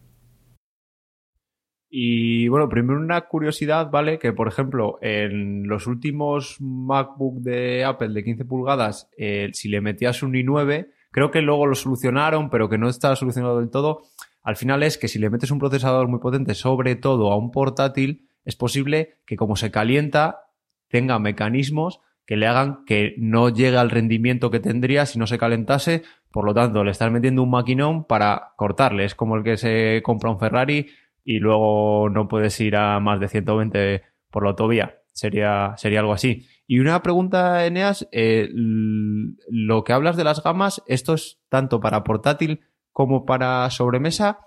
Y 1.90 2.48
bueno, 2.48 2.70
primero 2.70 3.00
una 3.00 3.22
curiosidad, 3.28 3.92
¿vale? 3.92 4.18
Que 4.18 4.32
por 4.32 4.48
ejemplo, 4.48 4.98
en 5.02 5.68
los 5.68 5.88
últimos 5.88 6.58
MacBook 6.62 7.42
de 7.42 7.84
Apple 7.84 8.10
de 8.10 8.24
15 8.24 8.46
pulgadas, 8.46 9.10
eh, 9.18 9.50
si 9.52 9.68
le 9.68 9.82
metías 9.82 10.24
un 10.24 10.34
i9, 10.34 10.88
creo 11.12 11.32
que 11.32 11.42
luego 11.42 11.68
lo 11.68 11.76
solucionaron, 11.76 12.50
pero 12.50 12.70
que 12.70 12.78
no 12.78 12.88
está 12.88 13.14
solucionado 13.18 13.60
del 13.60 13.70
todo. 13.70 14.04
Al 14.42 14.56
final 14.56 14.84
es 14.84 14.98
que 14.98 15.10
si 15.10 15.20
le 15.20 15.30
metes 15.30 15.52
un 15.52 15.60
procesador 15.60 16.08
muy 16.08 16.20
potente, 16.20 16.56
sobre 16.56 16.96
todo 16.96 17.30
a 17.34 17.38
un 17.38 17.52
portátil, 17.52 18.30
es 18.46 18.56
posible 18.56 19.18
que 19.26 19.36
como 19.36 19.58
se 19.58 19.70
calienta, 19.70 20.46
tenga 20.88 21.20
mecanismos 21.20 22.00
que 22.28 22.36
le 22.36 22.46
hagan 22.46 22.84
que 22.86 23.16
no 23.18 23.50
llegue 23.50 23.78
al 23.78 23.90
rendimiento 23.90 24.52
que 24.52 24.60
tendría 24.60 25.06
si 25.06 25.18
no 25.18 25.26
se 25.26 25.40
calentase. 25.40 26.04
Por 26.30 26.46
lo 26.46 26.54
tanto, 26.54 26.84
le 26.84 26.92
estás 26.92 27.10
metiendo 27.10 27.42
un 27.42 27.50
maquinón 27.50 28.04
para 28.04 28.52
cortarle. 28.58 29.06
Es 29.06 29.16
como 29.16 29.38
el 29.38 29.44
que 29.44 29.56
se 29.56 30.02
compra 30.04 30.30
un 30.30 30.38
Ferrari 30.38 30.88
y 31.24 31.40
luego 31.40 32.10
no 32.10 32.28
puedes 32.28 32.60
ir 32.60 32.76
a 32.76 33.00
más 33.00 33.22
de 33.22 33.30
120 33.30 34.04
por 34.30 34.44
la 34.44 34.50
autovía. 34.50 34.98
Sería, 35.14 35.74
sería 35.78 36.02
algo 36.02 36.14
así. 36.14 36.46
Y 36.68 36.80
una 36.80 37.02
pregunta, 37.02 37.66
Eneas, 37.66 38.08
eh, 38.12 38.50
lo 38.52 39.86
que 39.86 39.94
hablas 39.94 40.18
de 40.18 40.26
las 40.26 40.44
gamas, 40.44 40.84
esto 40.86 41.14
es 41.14 41.40
tanto 41.48 41.80
para 41.80 42.04
portátil 42.04 42.60
como 42.92 43.26
para 43.26 43.70
sobremesa, 43.70 44.40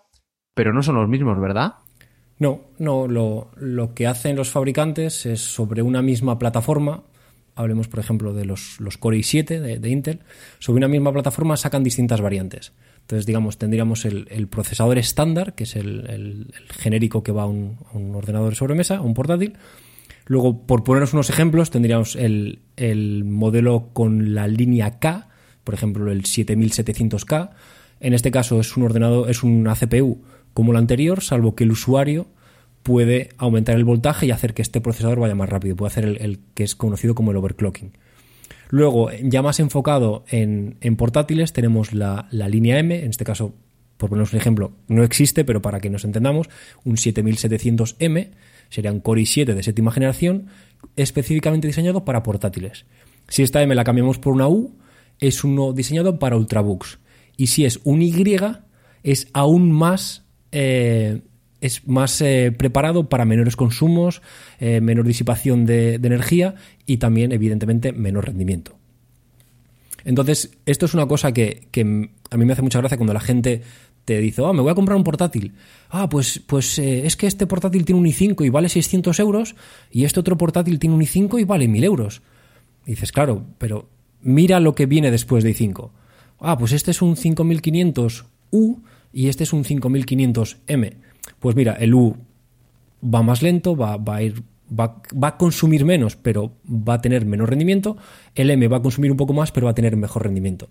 pero 0.55 0.75
no 0.75 0.83
son 0.83 0.97
los 0.97 1.09
mismos, 1.09 1.41
¿verdad? 1.41 1.77
No, 2.39 2.61
no, 2.79 3.09
lo, 3.09 3.51
lo 3.57 3.95
que 3.95 4.07
hacen 4.07 4.37
los 4.37 4.51
fabricantes 4.51 5.25
es 5.25 5.41
sobre 5.41 5.83
una 5.83 6.03
misma 6.03 6.39
plataforma, 6.39 7.05
hablemos 7.61 7.89
por 7.89 8.01
ejemplo 8.01 8.33
de 8.33 8.45
los, 8.45 8.81
los 8.81 8.99
Core 8.99 9.19
i7 9.19 9.79
de, 9.79 9.89
Intel, 9.89 10.21
sobre 10.59 10.79
una 10.79 10.89
misma 10.89 11.13
plataforma 11.13 11.57
sacan 11.57 11.83
distintas 11.83 12.21
variantes. 12.21 12.73
Entonces, 13.03 13.27
digamos, 13.27 13.59
tendríamos 13.59 14.05
el, 14.05 14.49
procesador 14.49 14.99
estándar, 14.99 15.55
que 15.55 15.65
es 15.65 15.77
el, 15.77 16.53
genérico 16.69 17.23
que 17.23 17.33
va 17.33 17.43
a 17.43 17.47
un, 17.47 17.79
ordenador 18.15 18.51
de 18.51 18.57
sobremesa, 18.57 18.99
a 18.99 19.01
un 19.01 19.15
portátil. 19.15 19.55
Luego, 20.27 20.67
por 20.67 20.85
ponernos 20.85 21.13
unos 21.13 21.29
ejemplos, 21.29 21.71
tendríamos 21.71 22.15
el, 22.15 22.61
modelo 23.25 23.91
con 23.93 24.35
la 24.35 24.47
línea 24.47 25.01
K, 25.01 25.29
por 25.65 25.75
ejemplo, 25.75 26.11
el 26.13 26.23
7700K. 26.23 27.51
En 28.01 28.15
este 28.15 28.31
caso 28.31 28.61
es 28.61 28.77
un 28.77 28.85
ordenador, 28.85 29.29
es 29.29 29.43
una 29.43 29.75
CPU 29.75 30.23
como 30.55 30.73
la 30.73 30.79
anterior, 30.79 31.21
salvo 31.23 31.55
que 31.55 31.65
el 31.65 31.73
usuario 31.73 32.29
puede 32.83 33.31
aumentar 33.37 33.77
el 33.77 33.85
voltaje 33.85 34.27
y 34.27 34.31
hacer 34.31 34.55
que 34.55 34.63
este 34.63 34.81
procesador 34.81 35.21
vaya 35.21 35.35
más 35.35 35.49
rápido. 35.49 35.77
Puede 35.77 35.91
hacer 35.91 36.05
el 36.05 36.41
que 36.55 36.65
es 36.65 36.75
conocido 36.75 37.15
como 37.15 37.31
el 37.31 37.37
overclocking. 37.37 37.93
Luego, 38.71 39.11
ya 39.23 39.43
más 39.43 39.59
enfocado 39.59 40.25
en, 40.29 40.77
portátiles, 40.97 41.53
tenemos 41.53 41.93
la, 41.93 42.29
línea 42.31 42.79
M, 42.79 43.03
en 43.03 43.11
este 43.11 43.25
caso, 43.25 43.53
por 43.97 44.11
ponernos 44.11 44.33
un 44.33 44.39
ejemplo, 44.39 44.73
no 44.87 45.03
existe, 45.03 45.45
pero 45.45 45.61
para 45.61 45.81
que 45.81 45.91
nos 45.91 46.05
entendamos, 46.05 46.49
un 46.85 46.95
7700M, 46.95 48.31
sería 48.69 48.93
un 48.93 49.01
Core 49.01 49.23
i7 49.23 49.55
de 49.55 49.63
séptima 49.65 49.91
generación, 49.91 50.47
específicamente 50.95 51.67
diseñado 51.67 52.05
para 52.05 52.23
portátiles. 52.23 52.87
Si 53.29 53.43
esta 53.43 53.61
M 53.61 53.75
la 53.75 53.83
cambiamos 53.83 54.19
por 54.19 54.35
una 54.35 54.47
U, 54.47 54.77
es 55.19 55.43
uno 55.43 55.73
diseñado 55.73 56.21
para 56.21 56.37
ultrabooks. 56.37 57.01
Y 57.37 57.49
si 57.49 57.65
es 57.65 57.81
un 57.83 58.03
Y, 58.03 58.15
es 59.03 59.29
aún 59.33 59.73
más 59.73 60.25
eh, 60.53 61.23
es 61.61 61.87
más 61.87 62.21
eh, 62.21 62.53
preparado 62.57 63.09
para 63.09 63.25
menores 63.25 63.57
consumos, 63.57 64.23
eh, 64.59 64.81
menor 64.81 65.07
disipación 65.07 65.67
de, 65.67 65.95
energía 65.95 66.55
y 66.87 66.97
también, 66.97 67.33
evidentemente, 67.33 67.93
menor 67.93 68.27
rendimiento. 68.27 68.77
Entonces, 70.05 70.57
esto 70.65 70.87
es 70.87 70.95
una 70.95 71.07
cosa 71.07 71.33
que, 71.33 71.69
a 72.31 72.37
mí 72.37 72.45
me 72.45 72.53
hace 72.53 72.63
mucha 72.63 72.79
gracia 72.79 72.97
cuando 72.97 73.13
la 73.13 73.21
gente 73.21 73.63
te 74.07 74.19
dice, 74.19 74.41
oh, 74.41 74.53
me 74.55 74.63
voy 74.63 74.71
a 74.71 74.75
comprar 74.75 74.97
un 74.97 75.05
portátil. 75.05 75.53
Ah, 75.91 76.09
pues, 76.09 76.41
pues 76.47 76.79
eh, 76.79 77.07
es 77.07 77.17
que 77.17 77.27
este 77.27 77.47
portátil 77.47 77.85
tiene 77.85 78.01
un 78.01 78.07
i5 78.07 78.47
y 78.47 78.49
vale 78.49 78.71
600 78.71 79.21
euros 79.21 79.55
y 79.91 80.05
este 80.05 80.21
otro 80.21 80.39
portátil 80.39 80.79
tiene 80.79 80.97
un 80.97 81.03
i5 81.03 81.41
y 81.41 81.45
vale 81.45 81.69
1000 81.69 81.85
euros. 81.85 82.23
dices, 82.87 83.13
claro, 83.13 83.45
pero 83.59 83.89
mira 84.23 84.59
lo 84.59 84.75
que 84.75 84.87
viene 84.87 85.11
después 85.11 85.45
de 85.45 85.55
i5. 85.55 85.91
Ah, 86.41 86.57
pues 86.57 86.73
este 86.73 86.93
es 86.93 87.03
un 87.03 87.17
5500U 87.17 88.81
y 89.13 89.29
este 89.29 89.45
es 89.45 89.53
un 89.53 89.65
5500M 89.65 91.10
pues 91.41 91.57
mira, 91.57 91.73
el 91.75 91.95
U 91.95 92.17
va 93.03 93.23
más 93.23 93.43
lento, 93.43 93.77
va, 93.77 93.99
a 94.07 94.23
ir 94.23 94.45
Va, 94.73 95.03
a 95.23 95.37
consumir 95.37 95.85
menos, 95.85 96.15
pero 96.15 96.53
va 96.65 96.95
a 96.95 97.01
tener 97.01 97.27
menos 97.27 97.49
rendimiento. 97.49 97.97
El 98.37 98.53
M 98.53 98.69
va 98.69 98.77
a 98.77 98.83
consumir 98.83 99.11
un 99.11 99.17
poco 99.17 99.33
más, 99.33 99.51
pero 99.51 99.65
va 99.65 99.73
a 99.73 99.75
tener 99.75 99.97
mejor 99.97 100.23
rendimiento. 100.23 100.69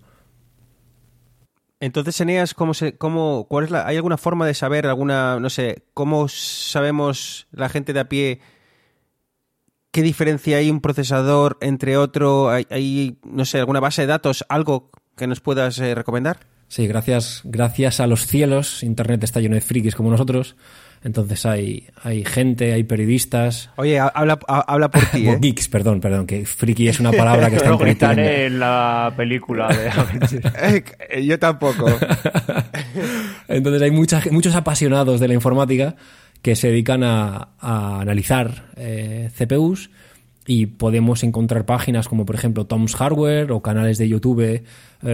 Entonces, 1.80 2.18
Eneas, 2.18 2.54
¿cómo 2.54 2.72
se, 2.72 2.96
cómo, 2.96 3.46
cuál 3.46 3.64
es 3.66 3.70
la, 3.70 3.86
¿hay 3.86 3.96
alguna 3.96 4.16
forma 4.16 4.46
de 4.46 4.54
saber, 4.54 4.86
alguna, 4.86 5.38
no 5.38 5.50
sé, 5.50 5.84
cómo 5.92 6.28
sabemos 6.28 7.46
la 7.52 7.68
gente 7.68 7.92
de 7.92 8.00
a 8.00 8.08
pie 8.08 8.40
qué 9.90 10.02
diferencia 10.02 10.58
hay 10.58 10.70
un 10.70 10.80
procesador 10.80 11.58
entre 11.60 11.96
otro? 11.96 12.50
¿Hay, 12.50 13.18
no 13.24 13.44
sé, 13.44 13.58
alguna 13.58 13.80
base 13.80 14.02
de 14.02 14.08
datos, 14.08 14.44
algo 14.48 14.90
que 15.16 15.26
nos 15.26 15.40
puedas 15.40 15.78
eh, 15.78 15.94
recomendar? 15.94 16.40
Sí, 16.70 16.86
gracias, 16.86 17.40
gracias 17.42 17.98
a 17.98 18.06
los 18.06 18.28
cielos, 18.28 18.84
Internet 18.84 19.24
está 19.24 19.40
lleno 19.40 19.56
de 19.56 19.60
frikis 19.60 19.96
como 19.96 20.08
nosotros. 20.08 20.54
Entonces 21.02 21.44
hay, 21.44 21.88
hay 22.04 22.24
gente, 22.24 22.72
hay 22.72 22.84
periodistas. 22.84 23.70
Oye, 23.74 23.98
habla, 23.98 24.38
habla 24.46 24.88
por 24.88 25.04
ti. 25.06 25.28
¿eh? 25.28 25.36
Geeks, 25.40 25.66
perdón, 25.68 26.00
perdón, 26.00 26.28
que 26.28 26.46
friki 26.46 26.86
es 26.86 27.00
una 27.00 27.10
palabra 27.10 27.50
que 27.50 27.56
está 27.88 28.12
en 28.12 28.18
en 28.20 28.60
la 28.60 29.12
película 29.16 29.66
de 29.66 29.90
eh, 31.10 31.26
Yo 31.26 31.40
tampoco. 31.40 31.86
Entonces 33.48 33.82
hay 33.82 33.90
muchos 33.90 34.54
apasionados 34.54 35.18
de 35.18 35.26
la 35.26 35.34
informática 35.34 35.96
que 36.40 36.54
se 36.54 36.68
dedican 36.68 37.02
a, 37.02 37.48
analizar 37.58 38.66
eh, 38.76 39.28
CPUs 39.36 39.90
y 40.46 40.66
podemos 40.66 41.24
encontrar 41.24 41.66
páginas 41.66 42.06
como 42.06 42.24
por 42.24 42.36
ejemplo 42.36 42.66
Tom's 42.66 42.94
Hardware 42.94 43.50
o 43.50 43.60
canales 43.60 43.98
de 43.98 44.08
YouTube 44.08 44.62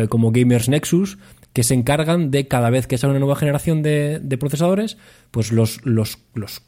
como 0.08 0.32
Gamers 0.32 0.68
Nexus 0.68 1.18
que 1.56 1.62
se 1.62 1.72
encargan 1.72 2.30
de 2.30 2.48
cada 2.48 2.68
vez 2.68 2.86
que 2.86 2.98
sale 2.98 3.12
una 3.12 3.20
nueva 3.20 3.34
generación 3.34 3.82
de, 3.82 4.36
procesadores, 4.38 4.98
pues 5.30 5.52
los, 5.52 5.80
los, 5.86 6.18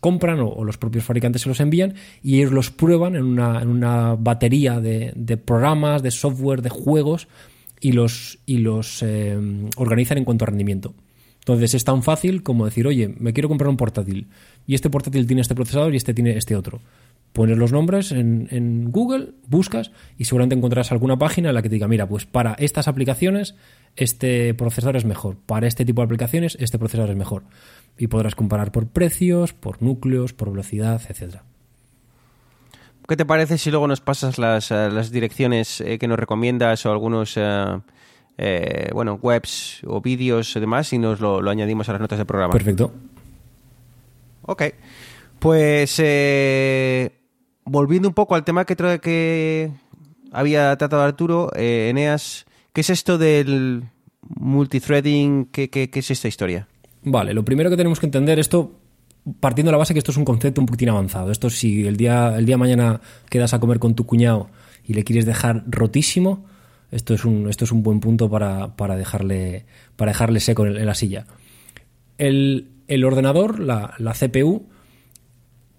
compran 0.01 0.41
o, 0.41 0.64
los 0.64 0.78
propios 0.78 1.05
fabricantes 1.05 1.43
se 1.43 1.51
los 1.51 1.61
envían 1.61 1.93
y 2.22 2.39
ellos 2.39 2.53
los 2.53 2.70
prueban 2.70 3.14
en 3.14 3.24
una, 3.24 3.61
en 3.61 3.68
una 3.68 4.14
batería 4.14 4.80
de, 4.80 5.36
programas, 5.45 6.03
de 6.03 6.11
software, 6.11 6.62
de 6.62 6.70
juegos 6.70 7.28
y 7.82 7.93
los, 7.93 8.39
y 8.47 8.61
los 8.61 9.03
eh, 9.03 9.36
organizan 9.76 10.16
en 10.16 10.24
cuanto 10.24 10.47
a 10.47 10.47
rendimiento. 10.47 10.95
Entonces 11.41 11.74
es 11.74 11.84
tan 11.84 12.03
fácil 12.03 12.43
como 12.43 12.64
decir, 12.64 12.86
oye, 12.86 13.14
me 13.18 13.34
quiero 13.34 13.51
comprar 13.51 13.68
un 13.68 13.76
portátil 13.76 14.28
y 14.66 14.74
este 14.74 14.89
portátil 14.89 15.26
tiene 15.26 15.43
este 15.43 15.55
procesador 15.55 15.93
y 15.93 15.99
este 15.99 16.14
tiene 16.14 16.39
este 16.39 16.57
otro 16.57 16.80
pones 17.32 17.57
los 17.57 17.72
nombres 17.72 18.12
en, 18.12 18.91
Google, 18.91 19.28
buscas 19.47 19.93
y 20.16 20.24
seguramente 20.24 20.57
encontrarás 20.57 20.93
alguna 20.93 21.18
página 21.18 21.51
en 21.51 21.55
la 21.55 21.62
que 21.62 21.68
te 21.68 21.76
diga, 21.76 21.89
mira, 21.89 22.09
pues 22.09 22.26
para 22.26 22.55
estas 22.55 22.89
aplicaciones 22.89 23.55
este 23.99 24.55
procesador 24.55 24.97
es 24.97 25.05
mejor, 25.05 25.37
para 25.47 25.67
este 25.67 25.85
tipo 25.85 26.01
de 26.01 26.07
aplicaciones 26.07 26.57
este 26.61 26.79
procesador 26.79 27.11
es 27.11 27.17
mejor. 27.17 27.45
Y 27.99 28.07
podrás 28.07 28.35
comparar 28.35 28.71
por 28.71 28.87
precios, 28.87 29.53
por 29.53 29.83
núcleos, 29.83 30.33
por 30.33 30.51
velocidad, 30.51 31.03
etcétera. 31.09 31.45
¿Qué 33.09 33.17
te 33.17 33.25
parece 33.25 33.59
si 33.59 33.71
luego 33.71 33.89
nos 33.89 34.01
pasas 34.01 34.39
las, 34.39 34.71
eh, 34.71 34.89
direcciones 35.11 35.81
eh, 35.81 35.99
que 35.99 36.07
nos 36.07 36.19
recomiendas 36.19 36.85
o 36.87 36.93
algunos 36.93 37.35
eh, 37.37 38.91
bueno, 38.93 39.19
webs 39.21 39.81
o 39.87 40.01
vídeos 40.01 40.55
y 40.55 40.61
demás 40.61 40.93
y 40.93 40.99
nos 40.99 41.21
lo, 41.21 41.41
lo, 41.41 41.51
añadimos 41.51 41.89
a 41.89 41.93
las 41.93 42.01
notas 42.01 42.19
del 42.19 42.27
programa? 42.27 42.53
Perfecto. 42.53 42.93
Ok. 44.43 44.63
Pues 45.41 46.01
volviendo 47.69 48.09
un 48.09 48.15
poco 48.15 48.35
al 48.35 48.45
tema 48.45 48.65
que, 48.65 48.77
que 49.01 49.71
había 50.33 50.77
tratado 50.77 51.03
Arturo, 51.03 51.51
eh, 51.55 51.89
Eneas, 51.91 52.47
¿qué 52.79 52.83
es 52.83 52.91
esto 52.91 53.18
del 53.18 53.83
multithreading? 54.22 55.47
¿Qué, 55.47 55.68
qué, 55.68 55.91
es 55.93 56.12
esta 56.12 56.29
historia? 56.29 56.68
Vale, 57.03 57.35
lo 57.35 57.45
primero 57.45 57.70
que 57.70 57.76
tenemos 57.76 57.99
que 57.99 58.07
entender 58.07 58.39
esto 58.39 58.70
partiendo 59.41 59.70
de 59.70 59.72
la 59.72 59.79
base 59.79 59.95
que 59.95 59.99
esto 59.99 60.12
es 60.12 60.16
un 60.16 60.24
concepto 60.24 60.61
un 60.61 60.66
poquitín 60.68 60.89
avanzado. 60.89 61.33
Esto 61.33 61.51
si 61.51 61.89
el 61.89 61.97
día, 61.97 62.39
el 62.39 62.47
día 62.47 62.57
mañana 62.57 63.01
quedas 63.31 63.53
a 63.53 63.59
comer 63.59 63.81
con 63.81 63.97
tu 63.97 64.07
cuñado 64.07 64.49
y 64.85 64.95
le 64.95 65.03
quieres 65.03 65.26
dejar 65.26 65.64
rotísimo, 65.66 66.47
esto 66.93 67.14
es 67.14 67.24
un, 67.24 67.49
esto 67.49 67.64
es 67.64 67.72
un 67.72 67.83
buen 67.83 67.99
punto 67.99 68.31
para, 68.31 68.70
dejarle, 68.97 69.66
para 69.97 70.12
dejarle 70.12 70.39
seco 70.39 70.64
en, 70.64 70.87
la 70.87 70.95
silla. 70.95 71.26
El, 72.16 72.68
ordenador, 73.05 73.59
la, 73.59 73.95
la 73.99 74.12
CPU, 74.12 74.68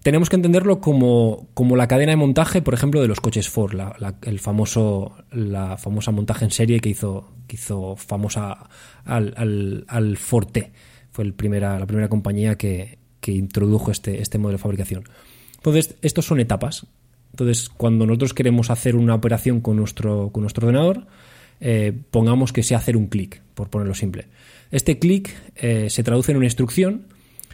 tenemos 0.02 0.30
que 0.30 0.36
entenderlo 0.36 0.80
como, 0.80 1.48
como, 1.54 1.76
la 1.76 1.88
cadena 1.88 2.12
de 2.12 2.16
montaje, 2.16 2.62
por 2.62 2.74
ejemplo, 2.74 3.02
de 3.02 3.08
los 3.08 3.20
coches 3.20 3.48
Ford, 3.48 3.74
la, 3.74 4.14
el 4.22 4.40
famoso, 4.40 5.14
la 5.30 5.76
famosa 5.76 6.10
montaje 6.10 6.44
en 6.44 6.50
serie 6.50 6.80
que 6.80 6.88
hizo, 6.88 7.32
que 7.46 7.56
hizo 7.56 7.96
famosa 7.96 8.68
al, 9.04 9.34
al, 9.36 9.84
al 9.88 10.16
Forte. 10.16 10.72
Fue 11.10 11.24
el 11.24 11.34
primera, 11.34 11.78
la 11.78 11.86
primera 11.86 12.08
compañía 12.08 12.56
que, 12.56 12.98
que 13.20 13.32
introdujo 13.32 13.90
este, 13.90 14.22
este 14.22 14.38
modelo 14.38 14.58
de 14.58 14.62
fabricación. 14.62 15.04
Entonces, 15.56 15.96
estos 16.02 16.24
son 16.24 16.40
etapas. 16.40 16.86
Entonces, 17.32 17.68
cuando 17.68 18.06
nosotros 18.06 18.34
queremos 18.34 18.70
hacer 18.70 18.96
una 18.96 19.14
operación 19.14 19.60
con 19.60 19.76
nuestro, 19.76 20.30
con 20.30 20.42
nuestro 20.42 20.66
ordenador, 20.66 21.06
eh, 21.60 21.92
pongamos 22.10 22.52
que 22.52 22.62
sea 22.62 22.78
hacer 22.78 22.96
un 22.96 23.08
clic, 23.08 23.42
por 23.54 23.68
ponerlo 23.68 23.94
simple. 23.94 24.26
Este 24.70 24.98
clic 24.98 25.30
eh, 25.56 25.90
se 25.90 26.02
traduce 26.02 26.32
en 26.32 26.38
una 26.38 26.46
instrucción 26.46 27.06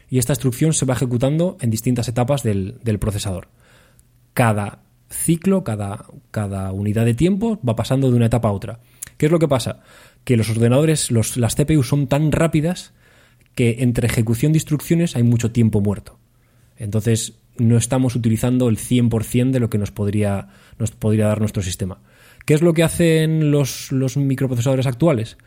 y 0.09 0.19
esta 0.19 0.33
instrucción 0.33 0.73
se 0.73 0.87
va 0.87 0.95
ejecutando 0.95 1.57
en 1.61 1.71
distintas 1.71 2.09
etapas 2.09 2.43
del, 2.43 2.79
procesador. 3.01 3.49
Cada 4.35 4.81
ciclo, 5.11 5.65
cada, 5.65 6.07
cada, 6.31 6.73
unidad 6.73 7.05
de 7.05 7.15
tiempo 7.15 7.61
va 7.67 7.77
pasando 7.77 8.11
de 8.11 8.17
una 8.17 8.27
etapa 8.27 8.49
a 8.49 8.53
otra. 8.53 8.81
¿Qué 9.17 9.27
es 9.27 9.33
lo 9.33 9.39
que 9.39 9.49
pasa? 9.49 9.81
Que 10.25 10.37
los 10.37 10.51
ordenadores, 10.51 11.11
los, 11.11 11.37
las 11.37 11.55
CPU 11.55 11.83
son 11.83 12.07
tan 12.07 12.33
rápidas 12.33 12.93
que 13.55 13.77
entre 13.81 14.07
ejecución 14.07 14.53
de 14.53 14.59
instrucciones 14.59 15.17
hay 15.17 15.23
mucho 15.23 15.51
tiempo 15.51 15.81
muerto. 15.81 16.19
Entonces 16.77 17.39
no 17.57 17.79
estamos 17.79 18.15
utilizando 18.15 18.69
el 18.69 18.77
100% 18.77 19.51
de 19.51 19.61
lo 19.61 19.71
que 19.71 19.79
nos 19.79 19.91
podría, 19.91 20.49
nos 20.79 20.91
podría 20.91 21.27
dar 21.27 21.41
nuestro 21.41 21.63
sistema. 21.63 22.01
¿Qué 22.45 22.55
es 22.55 22.63
lo 22.63 22.75
que 22.75 22.83
hacen 22.83 23.51
los, 23.51 23.91
los 23.93 24.17
microprocesadores 24.17 24.87
actuales? 24.87 25.39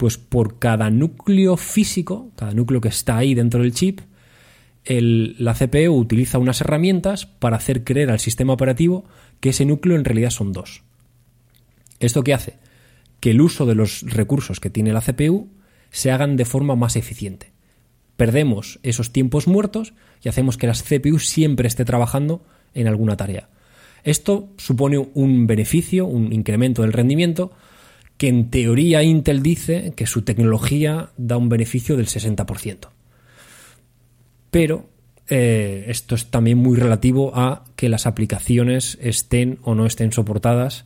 Pues 0.00 0.16
por 0.16 0.58
cada 0.58 0.88
núcleo 0.88 1.58
físico, 1.58 2.32
cada 2.34 2.54
núcleo 2.54 2.80
que 2.80 2.88
está 2.88 3.18
ahí 3.18 3.34
dentro 3.34 3.60
del 3.60 3.74
chip, 3.74 4.00
la 4.86 5.52
CPU 5.52 5.94
utiliza 5.94 6.38
unas 6.38 6.62
herramientas 6.62 7.26
para 7.26 7.58
hacer 7.58 7.84
creer 7.84 8.10
al 8.10 8.18
sistema 8.18 8.54
operativo 8.54 9.04
que 9.40 9.50
ese 9.50 9.66
núcleo 9.66 9.96
en 9.96 10.06
realidad 10.06 10.30
son 10.30 10.54
dos. 10.54 10.84
¿Esto 11.98 12.24
qué 12.24 12.32
hace? 12.32 12.54
Que 13.20 13.32
el 13.32 13.42
uso 13.42 13.66
de 13.66 13.74
los 13.74 14.00
recursos 14.00 14.58
que 14.58 14.70
tiene 14.70 14.94
la 14.94 15.02
CPU 15.02 15.50
se 15.90 16.10
hagan 16.10 16.38
de 16.38 16.46
forma 16.46 16.76
más 16.76 16.96
eficiente. 16.96 17.52
Perdemos 18.16 18.80
esos 18.82 19.12
tiempos 19.12 19.48
muertos 19.48 19.92
y 20.22 20.30
hacemos 20.30 20.56
que 20.56 20.66
las 20.66 20.82
CPU 20.82 21.18
siempre 21.18 21.68
esté 21.68 21.84
trabajando 21.84 22.42
en 22.72 22.88
alguna 22.88 23.18
tarea. 23.18 23.50
Esto 24.02 24.48
supone 24.56 25.10
un 25.12 25.46
beneficio, 25.46 26.06
un 26.06 26.32
incremento 26.32 26.80
del 26.80 26.94
rendimiento, 26.94 27.52
que 28.20 28.28
en 28.28 28.50
teoría 28.50 29.02
Intel 29.02 29.42
dice 29.42 29.94
que 29.96 30.04
su 30.04 30.20
tecnología 30.20 31.08
da 31.16 31.38
un 31.38 31.48
beneficio 31.48 31.96
del 31.96 32.04
60%. 32.04 32.90
Pero 34.50 34.90
eh, 35.26 35.86
esto 35.88 36.16
es 36.16 36.26
también 36.26 36.58
muy 36.58 36.76
relativo 36.76 37.34
a 37.34 37.64
que 37.76 37.88
las 37.88 38.04
aplicaciones 38.06 38.98
estén 39.00 39.58
o 39.62 39.74
no 39.74 39.86
estén 39.86 40.12
soportadas 40.12 40.84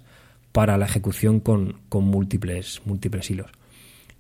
para 0.53 0.79
la 0.79 0.85
ejecución 0.85 1.41
con, 1.41 1.81
múltiples, 1.91 2.83
múltiples 2.85 3.29
hilos. 3.29 3.51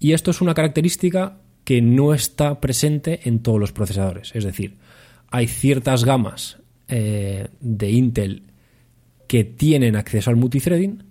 Y 0.00 0.12
esto 0.12 0.32
es 0.32 0.40
una 0.40 0.54
característica 0.54 1.38
que 1.62 1.80
no 1.80 2.14
está 2.14 2.60
presente 2.60 3.20
en 3.28 3.38
todos 3.44 3.60
los 3.60 3.70
procesadores. 3.70 4.34
Es 4.34 4.42
decir, 4.42 4.74
hay 5.30 5.46
ciertas 5.46 6.04
gamas 6.04 6.58
eh, 6.88 7.46
de 7.60 7.90
Intel 7.92 8.42
que 9.28 9.44
tienen 9.44 9.94
acceso 9.94 10.30
al 10.30 10.36
multithreading, 10.36 11.03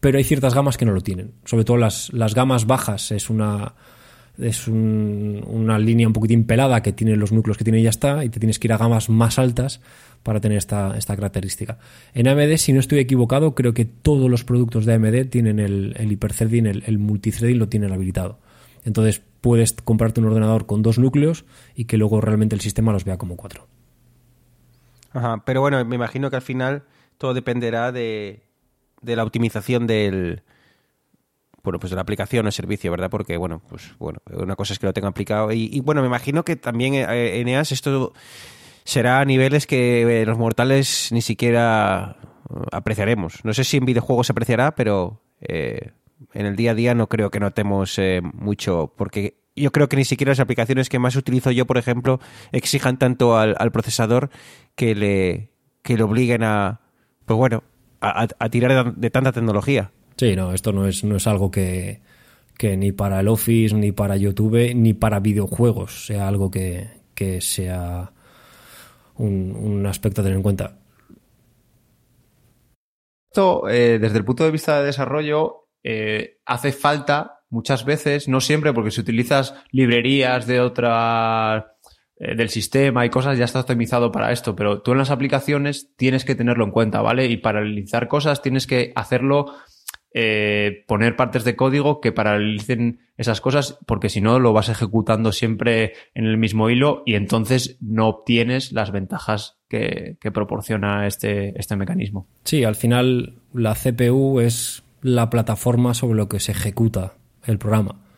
pero 0.00 0.18
hay 0.18 0.24
ciertas 0.24 0.54
gamas 0.54 0.76
que 0.76 0.84
no 0.84 0.92
lo 0.92 1.02
tienen. 1.02 1.32
Sobre 1.44 1.64
todo 1.64 1.76
las, 1.76 2.12
las 2.12 2.34
gamas 2.34 2.66
bajas 2.66 3.12
es 3.12 3.30
una 3.30 3.74
es 4.38 4.68
una 4.68 5.78
línea 5.78 6.06
un 6.06 6.14
poquitín 6.14 6.46
pelada 6.46 6.82
que 6.82 6.92
tiene 6.92 7.14
los 7.16 7.30
núcleos 7.30 7.58
que 7.58 7.64
tiene 7.64 7.80
y 7.80 7.82
ya 7.82 7.90
está, 7.90 8.24
y 8.24 8.30
te 8.30 8.40
tienes 8.40 8.58
que 8.58 8.68
ir 8.68 8.72
a 8.72 8.78
gamas 8.78 9.10
más 9.10 9.38
altas 9.38 9.82
para 10.22 10.40
tener 10.40 10.56
esta, 10.56 10.96
esta 10.96 11.14
característica. 11.14 11.78
En 12.14 12.26
AMD, 12.26 12.56
si 12.56 12.72
no 12.72 12.80
estoy 12.80 13.00
equivocado, 13.00 13.54
creo 13.54 13.74
que 13.74 13.84
todos 13.84 14.30
los 14.30 14.44
productos 14.44 14.86
de 14.86 14.94
AMD 14.94 15.28
tienen 15.28 15.58
el, 15.58 15.94
el 15.98 16.66
el, 16.66 16.82
el 16.86 16.98
multithreading 16.98 17.58
lo 17.58 17.68
tienen 17.68 17.92
habilitado. 17.92 18.38
Entonces 18.84 19.22
puedes 19.40 19.72
comprarte 19.72 20.20
un 20.20 20.26
ordenador 20.26 20.66
con 20.66 20.82
dos 20.82 20.98
núcleos 20.98 21.44
y 21.74 21.84
que 21.84 21.98
luego 21.98 22.20
realmente 22.20 22.54
el 22.54 22.60
sistema 22.60 22.92
los 22.92 23.04
vea 23.04 23.18
como 23.18 23.36
cuatro. 23.36 23.66
Ajá, 25.12 25.42
pero 25.44 25.60
bueno, 25.60 25.84
me 25.84 25.96
imagino 25.96 26.30
que 26.30 26.36
al 26.36 26.42
final 26.42 26.84
todo 27.18 27.34
dependerá 27.34 27.92
de, 27.92 28.42
de 29.00 29.16
la 29.16 29.24
optimización 29.24 29.86
del 29.86 30.42
bueno, 31.62 31.78
pues 31.78 31.90
de 31.90 31.96
la 31.96 32.02
aplicación 32.02 32.46
o 32.46 32.50
servicio, 32.50 32.90
¿verdad? 32.90 33.10
Porque, 33.10 33.36
bueno, 33.36 33.60
pues 33.68 33.94
bueno, 33.98 34.20
una 34.32 34.56
cosa 34.56 34.72
es 34.72 34.78
que 34.78 34.86
lo 34.86 34.92
tenga 34.92 35.08
aplicado. 35.08 35.52
Y, 35.52 35.80
bueno, 35.80 36.00
me 36.00 36.06
imagino 36.06 36.44
que 36.44 36.56
también 36.56 36.94
eh, 36.94 37.40
en 37.40 37.48
EAS 37.48 37.72
esto 37.72 38.12
será 38.84 39.20
a 39.20 39.24
niveles 39.24 39.66
que 39.66 40.22
eh, 40.22 40.26
los 40.26 40.38
mortales 40.38 41.10
ni 41.12 41.22
siquiera 41.22 42.16
eh, 42.48 42.54
apreciaremos. 42.72 43.44
No 43.44 43.52
sé 43.52 43.64
si 43.64 43.76
en 43.76 43.84
videojuegos 43.84 44.26
se 44.26 44.32
apreciará, 44.32 44.74
pero 44.74 45.22
en 45.40 46.46
el 46.46 46.54
día 46.54 46.72
a 46.72 46.74
día 46.74 46.94
no 46.94 47.08
creo 47.08 47.30
que 47.30 47.40
notemos 47.40 47.98
mucho, 48.34 48.92
porque 48.96 49.38
yo 49.56 49.72
creo 49.72 49.88
que 49.88 49.96
ni 49.96 50.04
siquiera 50.04 50.32
las 50.32 50.40
aplicaciones 50.40 50.90
que 50.90 50.98
más 50.98 51.16
utilizo 51.16 51.50
yo, 51.50 51.66
por 51.66 51.78
ejemplo, 51.78 52.20
exijan 52.52 52.98
tanto 52.98 53.38
al, 53.38 53.56
al 53.58 53.72
procesador 53.72 54.28
que 54.74 54.94
le, 54.94 55.50
que 55.82 55.96
le 55.96 56.02
obliguen 56.02 56.42
a, 56.42 56.80
pues 57.24 57.38
bueno, 57.38 57.62
a, 58.00 58.48
tirar 58.48 58.94
de, 58.94 59.10
tanta 59.10 59.32
tecnología. 59.32 59.90
Sí, 60.16 60.36
no, 60.36 60.52
esto 60.52 60.72
no 60.72 60.86
es, 60.86 61.04
no 61.04 61.16
es 61.16 61.26
algo 61.26 61.50
que, 61.50 62.00
ni 62.62 62.92
para 62.92 63.20
el 63.20 63.28
Office, 63.28 63.74
ni 63.74 63.92
para 63.92 64.16
YouTube, 64.16 64.74
ni 64.74 64.94
para 64.94 65.20
videojuegos 65.20 66.06
sea 66.06 66.28
algo 66.28 66.50
que, 66.50 66.88
sea 67.40 68.12
un, 69.16 69.86
aspecto 69.86 70.20
a 70.20 70.24
tener 70.24 70.36
en 70.36 70.42
cuenta. 70.42 70.76
Esto, 73.30 73.68
eh, 73.68 73.98
desde 74.00 74.18
el 74.18 74.24
punto 74.24 74.44
de 74.44 74.50
vista 74.50 74.80
de 74.80 74.86
desarrollo, 74.86 75.68
eh, 75.84 76.40
hace 76.46 76.72
falta 76.72 77.40
muchas 77.48 77.84
veces, 77.84 78.28
no 78.28 78.40
siempre, 78.40 78.72
porque 78.72 78.90
si 78.90 79.00
utilizas 79.00 79.54
librerías 79.70 80.46
de 80.46 80.60
otra 80.60 81.76
eh, 82.22 82.34
del 82.34 82.50
sistema 82.50 83.06
y 83.06 83.08
cosas 83.08 83.38
ya 83.38 83.46
está 83.46 83.60
optimizado 83.60 84.12
para 84.12 84.30
esto, 84.30 84.54
pero 84.54 84.82
tú 84.82 84.92
en 84.92 84.98
las 84.98 85.10
aplicaciones 85.10 85.96
tienes 85.96 86.26
que 86.26 86.34
tenerlo 86.34 86.66
en 86.66 86.70
cuenta, 86.70 87.00
¿vale? 87.00 87.24
Y 87.24 87.38
para 87.38 87.60
realizar 87.60 88.08
cosas 88.08 88.42
tienes 88.42 88.66
que 88.66 88.92
hacerlo, 88.94 89.54
eh, 90.12 90.84
poner 90.86 91.16
partes 91.16 91.44
de 91.44 91.56
código 91.56 92.02
que 92.02 92.12
paralicen 92.12 93.00
esas 93.16 93.40
cosas, 93.40 93.78
porque 93.86 94.10
si 94.10 94.20
no 94.20 94.38
lo 94.38 94.52
vas 94.52 94.68
ejecutando 94.68 95.32
siempre 95.32 95.94
en 96.12 96.26
el 96.26 96.36
mismo 96.36 96.68
hilo 96.68 97.02
y 97.06 97.14
entonces 97.14 97.78
no 97.80 98.08
obtienes 98.08 98.72
las 98.72 98.90
ventajas 98.90 99.58
que, 99.70 100.18
que 100.20 100.30
proporciona 100.30 101.06
este, 101.06 101.58
este 101.58 101.76
mecanismo. 101.76 102.26
Sí, 102.44 102.64
al 102.64 102.74
final 102.74 103.36
la 103.54 103.74
CPU 103.74 104.40
es 104.40 104.82
la 105.00 105.30
plataforma 105.30 105.94
sobre 105.94 106.18
lo 106.18 106.28
que 106.28 106.38
se 106.38 106.52
ejecuta 106.52 107.14
el 107.46 107.56
programa 107.56 108.09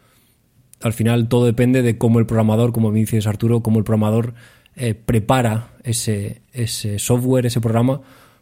al 0.82 0.92
final 0.92 1.28
todo 1.28 1.46
depende 1.46 1.82
de 1.82 1.98
cómo 1.98 2.18
el 2.18 2.26
programador, 2.26 2.72
como 2.72 2.90
me 2.90 2.98
dices 2.98 3.26
Arturo, 3.26 3.62
cómo 3.62 3.78
el 3.78 3.84
programador 3.84 4.34
eh, 4.74 4.94
prepara 4.94 5.70
ese, 5.84 6.42
ese 6.52 6.98
software, 6.98 7.46
ese 7.46 7.60
programa, 7.60 8.00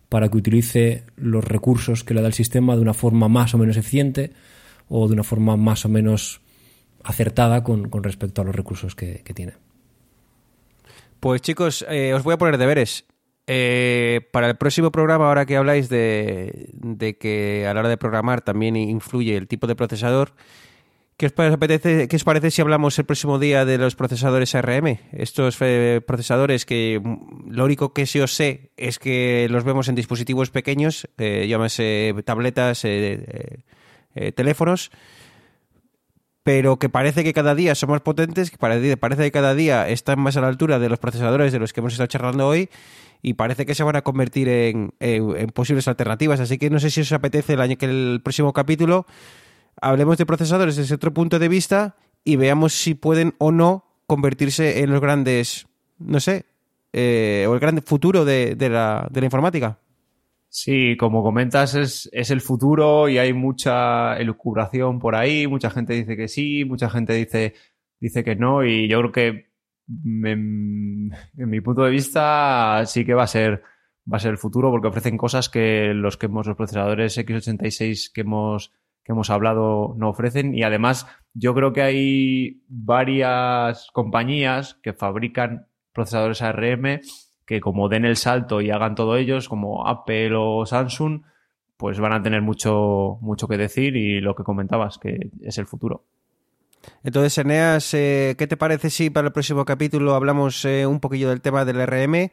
para 0.09 0.29
que 0.29 0.37
utilice 0.37 1.05
los 1.17 1.45
recursos 1.45 2.05
que 2.05 2.15
le 2.15 2.21
da 2.21 2.27
el 2.27 2.35
sistema 2.35 2.75
de 2.75 2.83
una 2.83 2.95
forma 2.95 3.29
más 3.29 3.55
o 3.55 3.59
menos 3.59 3.77
eficiente 3.77 4.33
o 4.89 5.07
de 5.07 5.15
una 5.15 5.23
forma 5.23 5.57
más 5.57 5.85
o 5.85 5.89
menos 5.89 6.41
acertada 7.05 7.63
con, 7.63 7.91
respecto 8.03 8.43
a 8.43 8.45
los 8.45 8.55
recursos 8.55 8.95
que, 8.95 9.23
tiene. 9.35 9.55
Pues 11.21 11.43
chicos, 11.43 11.85
eh, 11.89 12.13
os 12.15 12.23
voy 12.23 12.35
a 12.35 12.39
poner 12.39 12.59
deberes. 12.59 13.07
Eh, 13.47 14.21
para 14.33 14.49
el 14.49 14.57
próximo 14.57 14.93
programa, 14.93 15.27
ahora 15.27 15.47
que 15.47 15.57
habláis 15.57 15.89
de, 15.89 16.71
de, 16.73 17.17
que 17.17 17.67
a 17.67 17.75
la 17.75 17.81
hora 17.81 17.89
de 17.89 17.97
programar 17.97 18.43
también 18.43 18.77
influye 18.77 19.37
el 19.37 19.49
tipo 19.49 19.67
de 19.67 19.75
procesador, 19.75 20.35
¿Qué 21.21 21.27
os, 21.27 21.33
parece, 21.33 22.09
¿Qué 22.09 22.17
os 22.17 22.25
parece 22.25 22.51
si 22.51 22.63
hablamos 22.63 22.99
el 22.99 23.05
próximo 23.05 23.39
día 23.39 23.67
de 23.67 23.77
los 23.77 23.95
procesadores 23.95 24.55
ARM? 24.55 24.97
Estos 25.13 25.59
eh, 25.61 26.01
procesadores 26.07 26.65
que 26.65 26.99
mm, 26.99 27.51
lo 27.51 27.67
único 27.67 27.93
que 27.93 28.07
sí 28.07 28.21
os 28.21 28.33
sé 28.33 28.71
es 28.79 28.99
que 28.99 29.47
los 29.51 29.63
vemos 29.63 29.89
en 29.89 29.97
dispositivos 29.97 30.49
pequeños, 30.49 31.11
eh, 31.19 31.47
llámese 31.47 32.15
tabletas, 32.25 32.87
eh, 32.87 33.63
eh, 34.15 34.33
teléfonos, 34.33 34.93
pero 36.43 36.79
que 36.79 36.89
parece 36.89 37.23
que 37.23 37.35
cada 37.35 37.55
día 37.55 37.75
son 37.75 37.91
más 37.91 38.01
potentes, 38.01 38.51
que 38.51 38.57
parece, 38.57 38.97
que 38.97 39.31
cada 39.31 39.55
día 39.55 39.91
están 39.91 40.21
más 40.21 40.39
a 40.39 40.41
la 40.41 40.49
altura 40.49 40.79
de 40.79 40.89
los 40.89 41.01
procesadores 41.01 41.53
de 41.53 41.59
los 41.59 41.75
que 41.75 41.81
hemos 41.81 41.93
estado 41.93 42.07
charlando 42.07 42.49
hoy 42.49 42.71
y 43.21 43.35
parece 43.35 43.67
que 43.67 43.75
se 43.75 43.83
van 43.83 43.97
a 43.97 44.01
convertir 44.01 44.49
en, 44.49 44.95
posibles 45.53 45.87
alternativas. 45.87 46.41
Así 46.41 46.57
que 46.57 46.71
no 46.71 46.81
sé 46.81 46.89
si 46.89 47.03
os 47.03 47.13
apetece 47.13 47.53
el, 47.53 47.61
año, 47.61 47.77
que 47.77 47.85
el 47.85 48.23
próximo 48.25 48.55
capítulo 48.55 49.05
hablemos 49.81 50.19
de 50.19 50.27
procesadores 50.27 50.77
desde 50.77 50.95
otro 50.95 51.13
punto 51.13 51.39
de 51.39 51.49
vista 51.49 51.97
y 52.25 52.37
veamos 52.37 52.73
si 52.75 52.95
pueden 52.95 53.35
o 53.39 53.53
no 53.53 53.85
convertirse 54.07 54.81
en 54.81 54.91
los 54.91 55.01
grandes, 55.01 55.67
no 55.99 56.21
sé, 56.21 56.47
eh, 56.93 57.47
o 57.49 57.55
el 57.55 57.61
gran 57.61 57.81
futuro 57.83 58.25
de, 58.25 58.57
la, 58.59 59.09
informática. 59.23 59.79
Sí, 60.49 60.97
como 60.99 61.23
comentas, 61.23 61.77
es, 61.77 62.11
es, 62.13 62.31
el 62.31 62.41
futuro 62.41 63.09
y 63.09 63.19
hay 63.19 63.33
mucha 63.33 64.17
elucubración 64.17 64.99
por 64.99 65.15
ahí. 65.15 65.47
Mucha 65.47 65.71
gente 65.71 65.93
dice 65.93 66.17
que 66.17 66.27
sí, 66.27 66.65
mucha 66.65 66.91
gente 66.91 67.13
dice, 67.13 67.55
dice 68.01 68.25
que 68.25 68.35
no. 68.35 68.65
Y 68.65 68.89
yo 68.89 68.99
creo 68.99 69.13
que 69.13 69.51
en, 70.25 71.11
mi 71.37 71.61
punto 71.61 71.85
de 71.85 71.91
vista, 71.91 72.83
sí 72.87 73.05
que 73.05 73.15
va 73.15 73.25
a 73.25 73.29
ser 73.29 73.63
va 74.13 74.17
a 74.17 74.21
ser 74.21 74.33
el 74.33 74.39
futuro 74.39 74.71
porque 74.71 74.89
ofrecen 74.89 75.17
cosas 75.17 75.49
que 75.49 75.93
los 75.95 76.17
que 76.17 76.27
hemos, 76.27 76.47
los 76.47 76.57
procesadores 76.57 77.17
x86 77.19 78.11
que 78.13 78.23
hemos, 78.23 78.73
hemos 79.13 79.31
hablado 79.31 79.95
no 79.97 80.09
ofrecen 80.09 80.55
y 80.55 80.63
además 80.63 81.07
yo 81.35 81.55
creo 81.55 81.73
que 81.73 81.83
hay 81.83 82.63
varias 82.69 83.89
compañías 83.93 84.75
que 84.83 84.93
fabrican 84.93 85.67
procesadores 85.93 86.43
ARM 86.43 87.01
que 87.51 87.61
como 87.61 87.89
den 87.89 88.05
el 88.05 88.17
salto 88.17 88.61
y 88.61 88.71
hagan 88.71 88.95
todo 88.95 89.17
ellos, 89.17 89.49
como 89.49 89.89
Apple 89.89 90.37
o 90.37 90.65
Samsung, 90.65 91.23
pues 91.77 91.99
van 91.99 92.13
a 92.13 92.23
tener 92.23 92.43
mucho, 92.43 93.19
mucho 93.23 93.49
que 93.49 93.57
decir 93.57 93.97
y 93.97 94.21
lo 94.21 94.37
que 94.37 94.45
comentabas, 94.45 94.99
que 94.99 95.31
es 95.43 95.59
el 95.59 95.67
futuro. 95.67 96.05
Entonces, 97.03 97.37
Eneas, 97.39 97.93
eh, 97.95 98.37
¿qué 98.39 98.47
te 98.47 98.57
parece 98.57 98.89
si 98.89 99.11
para 99.11 99.27
el 99.27 99.33
próximo 99.33 99.65
capítulo 99.65 100.15
hablamos 100.15 100.65
eh, 100.65 100.87
un 100.87 101.01
poquillo 101.01 101.29
del 101.29 101.41
tema 101.41 101.65
del 101.65 101.85
RM? 101.85 102.31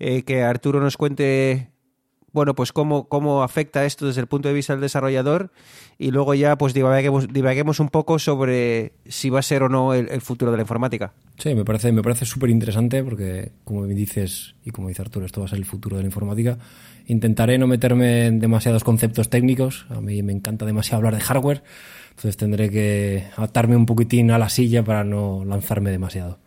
Eh, 0.00 0.24
que 0.24 0.42
Arturo 0.42 0.80
nos 0.80 0.96
cuente, 0.96 1.70
bueno, 2.36 2.54
pues 2.54 2.72
cómo, 2.72 3.08
cómo 3.08 3.42
afecta 3.42 3.84
esto 3.84 4.06
desde 4.06 4.20
el 4.20 4.26
punto 4.26 4.48
de 4.48 4.54
vista 4.54 4.74
del 4.74 4.82
desarrollador 4.82 5.50
y 5.98 6.10
luego 6.10 6.34
ya 6.34 6.56
pues 6.56 6.74
divaguemos, 6.74 7.80
un 7.80 7.88
poco 7.88 8.18
sobre 8.18 8.92
si 9.06 9.30
va 9.30 9.40
a 9.40 9.42
ser 9.42 9.62
o 9.62 9.68
no 9.68 9.94
el, 9.94 10.20
futuro 10.20 10.50
de 10.50 10.58
la 10.58 10.62
informática. 10.62 11.12
Sí, 11.38 11.54
me 11.54 11.64
parece, 11.64 11.90
me 11.92 12.02
parece 12.02 12.26
súper 12.26 12.50
interesante 12.50 13.02
porque, 13.02 13.52
como 13.64 13.80
me 13.82 13.94
dices 13.94 14.54
y 14.64 14.70
como 14.70 14.88
dice 14.88 15.02
Arturo, 15.02 15.26
esto 15.26 15.40
va 15.40 15.46
a 15.46 15.48
ser 15.48 15.58
el 15.58 15.64
futuro 15.64 15.96
de 15.96 16.02
la 16.02 16.06
informática. 16.06 16.58
Intentaré 17.06 17.58
no 17.58 17.66
meterme 17.66 18.26
en 18.26 18.38
demasiados 18.38 18.84
conceptos 18.84 19.30
técnicos, 19.30 19.86
a 19.88 20.00
mí 20.00 20.22
me 20.22 20.32
encanta 20.32 20.64
demasiado 20.66 20.98
hablar 20.98 21.14
de 21.14 21.20
hardware 21.20 21.62
entonces 22.16 22.38
tendré 22.38 22.70
que 22.70 23.24
atarme 23.36 23.76
un 23.76 23.84
poquitín 23.84 24.30
a 24.30 24.38
la 24.38 24.48
silla 24.48 24.82
para 24.82 25.04
no 25.04 25.44
lanzarme 25.44 25.90
demasiado. 25.90 26.38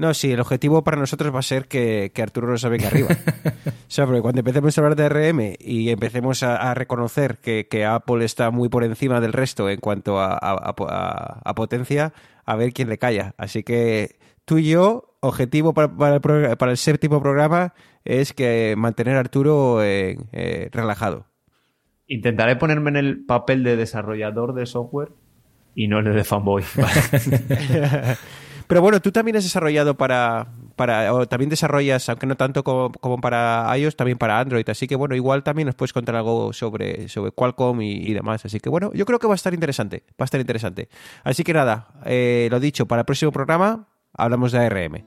No, 0.00 0.14
sí, 0.14 0.32
el 0.32 0.40
objetivo 0.40 0.82
para 0.82 0.96
nosotros 0.96 1.32
va 1.34 1.40
a 1.40 1.42
ser 1.42 1.68
que, 1.68 2.10
Arturo 2.22 2.48
no 2.48 2.56
se 2.56 2.70
venga 2.70 2.86
arriba. 2.86 3.08
o 3.10 3.70
sea, 3.86 4.06
porque 4.06 4.22
cuando 4.22 4.38
empecemos 4.38 4.78
a 4.78 4.80
hablar 4.80 4.96
de 4.96 5.10
RM 5.10 5.56
y 5.60 5.90
empecemos 5.90 6.42
a, 6.42 6.72
reconocer 6.72 7.36
que, 7.36 7.84
Apple 7.84 8.24
está 8.24 8.50
muy 8.50 8.70
por 8.70 8.82
encima 8.82 9.20
del 9.20 9.34
resto 9.34 9.68
en 9.68 9.78
cuanto 9.78 10.18
a, 10.18 11.54
potencia, 11.54 12.14
a 12.46 12.56
ver 12.56 12.72
quién 12.72 12.88
le 12.88 12.96
calla. 12.96 13.34
Así 13.36 13.62
que 13.62 14.16
tú 14.46 14.56
y 14.56 14.70
yo, 14.70 15.18
objetivo 15.20 15.74
para, 15.74 16.16
el, 16.70 16.76
séptimo 16.78 17.20
programa 17.20 17.74
es 18.06 18.32
que 18.32 18.76
mantener 18.78 19.18
a 19.18 19.20
Arturo 19.20 19.84
eh, 19.84 20.16
relajado. 20.72 21.26
Intentaré 22.06 22.56
ponerme 22.56 22.88
en 22.88 22.96
el 22.96 23.26
papel 23.26 23.64
de 23.64 23.76
desarrollador 23.76 24.54
de 24.54 24.64
software 24.64 25.12
y 25.74 25.88
no 25.88 25.98
el 25.98 26.06
de 26.06 26.24
fanboy. 26.24 26.64
Pero 28.70 28.82
bueno, 28.82 29.00
tú 29.02 29.10
también 29.10 29.36
has 29.36 29.42
desarrollado 29.42 29.96
para, 29.96 30.46
para 30.76 31.26
también 31.26 31.50
desarrollas, 31.50 32.08
aunque 32.08 32.24
no 32.28 32.36
tanto 32.36 32.62
como, 32.62 33.20
para 33.20 33.68
iOS, 33.76 33.96
también 33.96 34.16
para 34.16 34.38
Android. 34.38 34.62
Así 34.70 34.86
que 34.86 34.94
bueno, 34.94 35.16
igual 35.16 35.42
también 35.42 35.66
nos 35.66 35.74
puedes 35.74 35.92
contar 35.92 36.14
algo 36.14 36.52
sobre, 36.52 37.08
sobre 37.08 37.32
Qualcomm 37.32 37.80
y, 37.82 38.14
demás. 38.14 38.44
Así 38.44 38.60
que 38.60 38.68
bueno, 38.68 38.92
yo 38.94 39.06
creo 39.06 39.18
que 39.18 39.26
va 39.26 39.34
a 39.34 39.34
estar 39.34 39.52
interesante, 39.54 40.04
va 40.10 40.22
a 40.22 40.24
estar 40.24 40.40
interesante. 40.40 40.88
Así 41.24 41.42
que 41.42 41.52
nada, 41.52 41.88
eh, 42.04 42.46
lo 42.48 42.60
dicho, 42.60 42.86
para 42.86 43.00
el 43.00 43.06
próximo 43.06 43.32
programa 43.32 43.88
hablamos 44.12 44.52
de 44.52 44.58
ARM. 44.60 45.04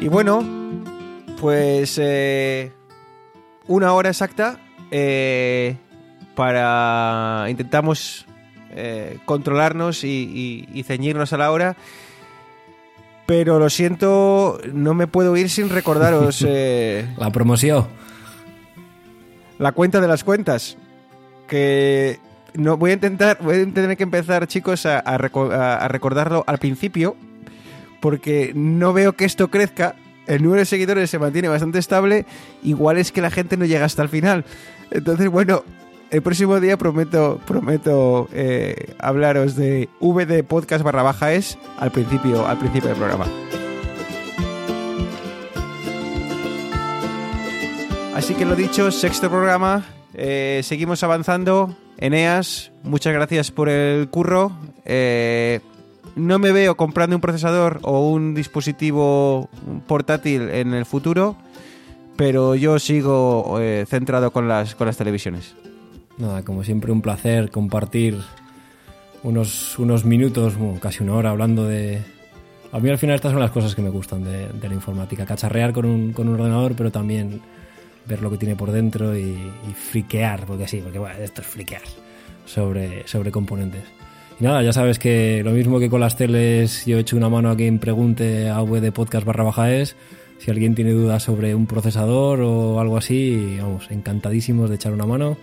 Y 0.00 0.08
bueno, 0.08 0.44
pues 1.40 2.00
eh, 2.02 2.72
una 3.68 3.92
hora 3.92 4.08
exacta 4.08 4.58
eh, 4.90 5.76
para 6.34 7.46
intentamos 7.48 8.26
eh, 8.74 9.18
controlarnos 9.24 10.04
y, 10.04 10.84
ceñirnos 10.86 11.32
a 11.32 11.38
la 11.38 11.50
hora. 11.50 11.76
Pero 13.26 13.58
lo 13.58 13.70
siento, 13.70 14.60
no 14.72 14.94
me 14.94 15.06
puedo 15.06 15.36
ir 15.36 15.50
sin 15.50 15.68
recordaros... 15.68 16.42
la 17.16 17.30
promoción. 17.32 17.86
La 19.58 19.72
cuenta 19.72 20.00
de 20.00 20.08
las 20.08 20.24
cuentas. 20.24 20.76
Que 21.46 22.18
no 22.54 22.76
voy 22.76 22.90
a 22.90 22.94
intentar, 22.94 23.38
voy 23.40 23.60
a 23.60 23.72
tener 23.72 23.96
que 23.96 24.02
empezar, 24.02 24.46
chicos, 24.46 24.86
a, 24.86 24.98
a 24.98 25.88
recordarlo 25.88 26.44
al 26.46 26.58
principio. 26.58 27.16
Porque 28.00 28.52
no 28.54 28.92
veo 28.92 29.12
que 29.12 29.26
esto 29.26 29.48
crezca 29.48 29.94
el 30.30 30.44
número 30.44 30.60
de 30.60 30.66
seguidores 30.66 31.10
se 31.10 31.18
mantiene 31.18 31.48
bastante 31.48 31.80
estable, 31.80 32.24
igual 32.62 32.98
es 32.98 33.10
que 33.10 33.20
la 33.20 33.30
gente 33.32 33.56
no 33.56 33.64
llega 33.64 33.84
hasta 33.84 34.02
el 34.02 34.08
final. 34.08 34.44
Entonces, 34.92 35.28
bueno, 35.28 35.64
el 36.10 36.22
próximo 36.22 36.58
día 36.60 36.76
prometo, 36.76 37.40
prometo 37.46 38.28
eh, 38.32 38.94
hablaros 38.98 39.54
de 39.54 39.88
VD 40.00 40.42
Podcast 40.44 40.82
barra 40.82 41.02
baja 41.02 41.32
es 41.32 41.56
al 41.78 41.92
principio, 41.92 42.46
al 42.46 42.58
principio 42.58 42.88
del 42.88 42.98
programa. 42.98 43.26
Así 48.14 48.34
que 48.34 48.44
lo 48.44 48.56
dicho, 48.56 48.90
sexto 48.90 49.30
programa. 49.30 49.84
Eh, 50.14 50.60
seguimos 50.64 51.02
avanzando. 51.04 51.74
Eneas, 51.96 52.72
muchas 52.82 53.12
gracias 53.12 53.50
por 53.50 53.68
el 53.68 54.08
curro. 54.08 54.52
Eh, 54.84 55.60
no 56.16 56.38
me 56.38 56.50
veo 56.50 56.76
comprando 56.76 57.16
un 57.16 57.22
procesador 57.22 57.78
o 57.82 58.10
un 58.10 58.34
dispositivo 58.34 59.48
portátil 59.86 60.50
en 60.50 60.74
el 60.74 60.86
futuro, 60.86 61.36
pero 62.16 62.56
yo 62.56 62.78
sigo 62.78 63.58
centrado 63.86 64.32
con 64.32 64.48
las, 64.48 64.74
con 64.74 64.86
las 64.86 64.96
televisiones. 64.96 65.54
Nada, 66.18 66.42
como 66.42 66.64
siempre 66.64 66.92
un 66.92 67.02
placer 67.02 67.50
compartir 67.50 68.18
unos, 69.22 69.78
unos 69.78 70.04
minutos, 70.04 70.54
casi 70.80 71.02
una 71.02 71.14
hora 71.14 71.30
hablando 71.30 71.66
de... 71.66 72.02
A 72.72 72.78
mí 72.78 72.88
al 72.88 72.98
final 72.98 73.16
estas 73.16 73.32
son 73.32 73.40
las 73.40 73.50
cosas 73.50 73.74
que 73.74 73.82
me 73.82 73.90
gustan 73.90 74.24
de, 74.24 74.68
la 74.68 74.74
informática, 74.74 75.26
cacharrear 75.26 75.72
con 75.72 75.86
un, 75.86 76.12
con 76.12 76.28
un, 76.28 76.34
ordenador, 76.34 76.74
pero 76.76 76.92
también 76.92 77.40
ver 78.06 78.22
lo 78.22 78.30
que 78.30 78.36
tiene 78.36 78.54
por 78.54 78.70
dentro 78.70 79.16
y, 79.16 79.30
y 79.30 79.74
friquear, 79.74 80.46
porque 80.46 80.68
sí, 80.68 80.80
porque 80.82 80.98
bueno, 80.98 81.16
esto 81.18 81.40
es 81.40 81.46
friquear 81.46 81.82
sobre, 82.46 83.06
sobre 83.08 83.32
componentes. 83.32 83.82
Y 84.38 84.44
nada, 84.44 84.62
ya 84.62 84.72
sabes 84.72 84.98
que 84.98 85.42
lo 85.44 85.50
mismo 85.50 85.78
que 85.78 85.90
con 85.90 86.00
las 86.00 86.16
teles, 86.16 86.86
yo 86.86 86.96
he 86.96 87.00
hecho 87.00 87.16
una 87.16 87.28
mano 87.28 87.50
a 87.50 87.56
quien 87.56 87.78
pregunte 87.78 88.48
a 88.48 88.62
de 88.62 88.92
podcast 88.92 89.26
barra 89.26 89.44
baja 89.44 89.72
es. 89.74 89.96
Si 90.38 90.50
alguien 90.50 90.74
tiene 90.74 90.92
dudas 90.92 91.22
sobre 91.22 91.54
un 91.54 91.66
procesador 91.66 92.40
o 92.40 92.80
algo 92.80 92.96
así, 92.96 93.58
vamos, 93.60 93.90
encantadísimos 93.90 94.70
de 94.70 94.76
echar 94.76 94.92
una 94.92 95.04
mano 95.04 95.36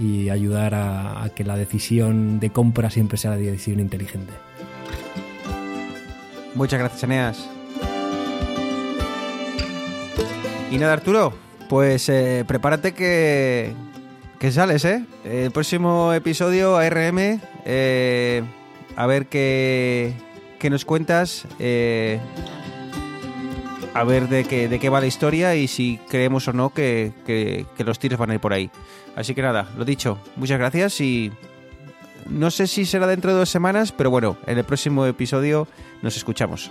y 0.00 0.30
ayudar 0.30 0.74
a, 0.74 1.30
que 1.34 1.44
la 1.44 1.56
decisión 1.56 2.40
de 2.40 2.50
compra 2.50 2.90
siempre 2.90 3.18
sea 3.18 3.32
la 3.32 3.36
decisión 3.36 3.80
inteligente. 3.80 4.32
Muchas 6.54 6.80
gracias, 6.80 7.02
Eneas. 7.04 7.48
Y 10.70 10.78
nada, 10.78 10.94
Arturo, 10.94 11.34
pues 11.68 12.08
eh, 12.08 12.44
prepárate 12.46 12.92
que, 12.92 13.72
que 14.38 14.52
sales, 14.52 14.84
¿eh? 14.84 15.04
El 15.24 15.50
próximo 15.50 16.12
episodio, 16.12 16.76
ARM, 16.76 17.40
eh, 17.64 18.42
a 18.96 19.06
ver 19.06 19.26
qué, 19.26 20.14
qué 20.58 20.70
nos 20.70 20.84
cuentas. 20.84 21.46
Eh, 21.58 22.20
a 23.94 24.04
ver 24.04 24.28
de 24.28 24.44
qué, 24.44 24.68
de 24.68 24.78
qué 24.78 24.88
va 24.88 25.00
la 25.00 25.06
historia 25.06 25.54
y 25.54 25.68
si 25.68 25.98
creemos 26.08 26.46
o 26.48 26.52
no 26.52 26.70
que, 26.70 27.12
que, 27.26 27.84
los 27.84 27.98
tiros 27.98 28.18
van 28.18 28.30
a 28.30 28.34
ir 28.34 28.40
por 28.40 28.52
ahí. 28.52 28.70
Así 29.16 29.34
que 29.34 29.42
nada, 29.42 29.68
lo 29.76 29.84
dicho, 29.84 30.18
muchas 30.36 30.58
gracias 30.58 31.00
y 31.00 31.32
no 32.28 32.50
sé 32.50 32.66
si 32.66 32.84
será 32.84 33.06
dentro 33.06 33.32
de 33.32 33.38
dos 33.38 33.48
semanas, 33.48 33.92
pero 33.92 34.10
bueno, 34.10 34.36
en 34.46 34.58
el 34.58 34.64
próximo 34.64 35.06
episodio 35.06 35.66
nos 36.02 36.16
escuchamos. 36.16 36.70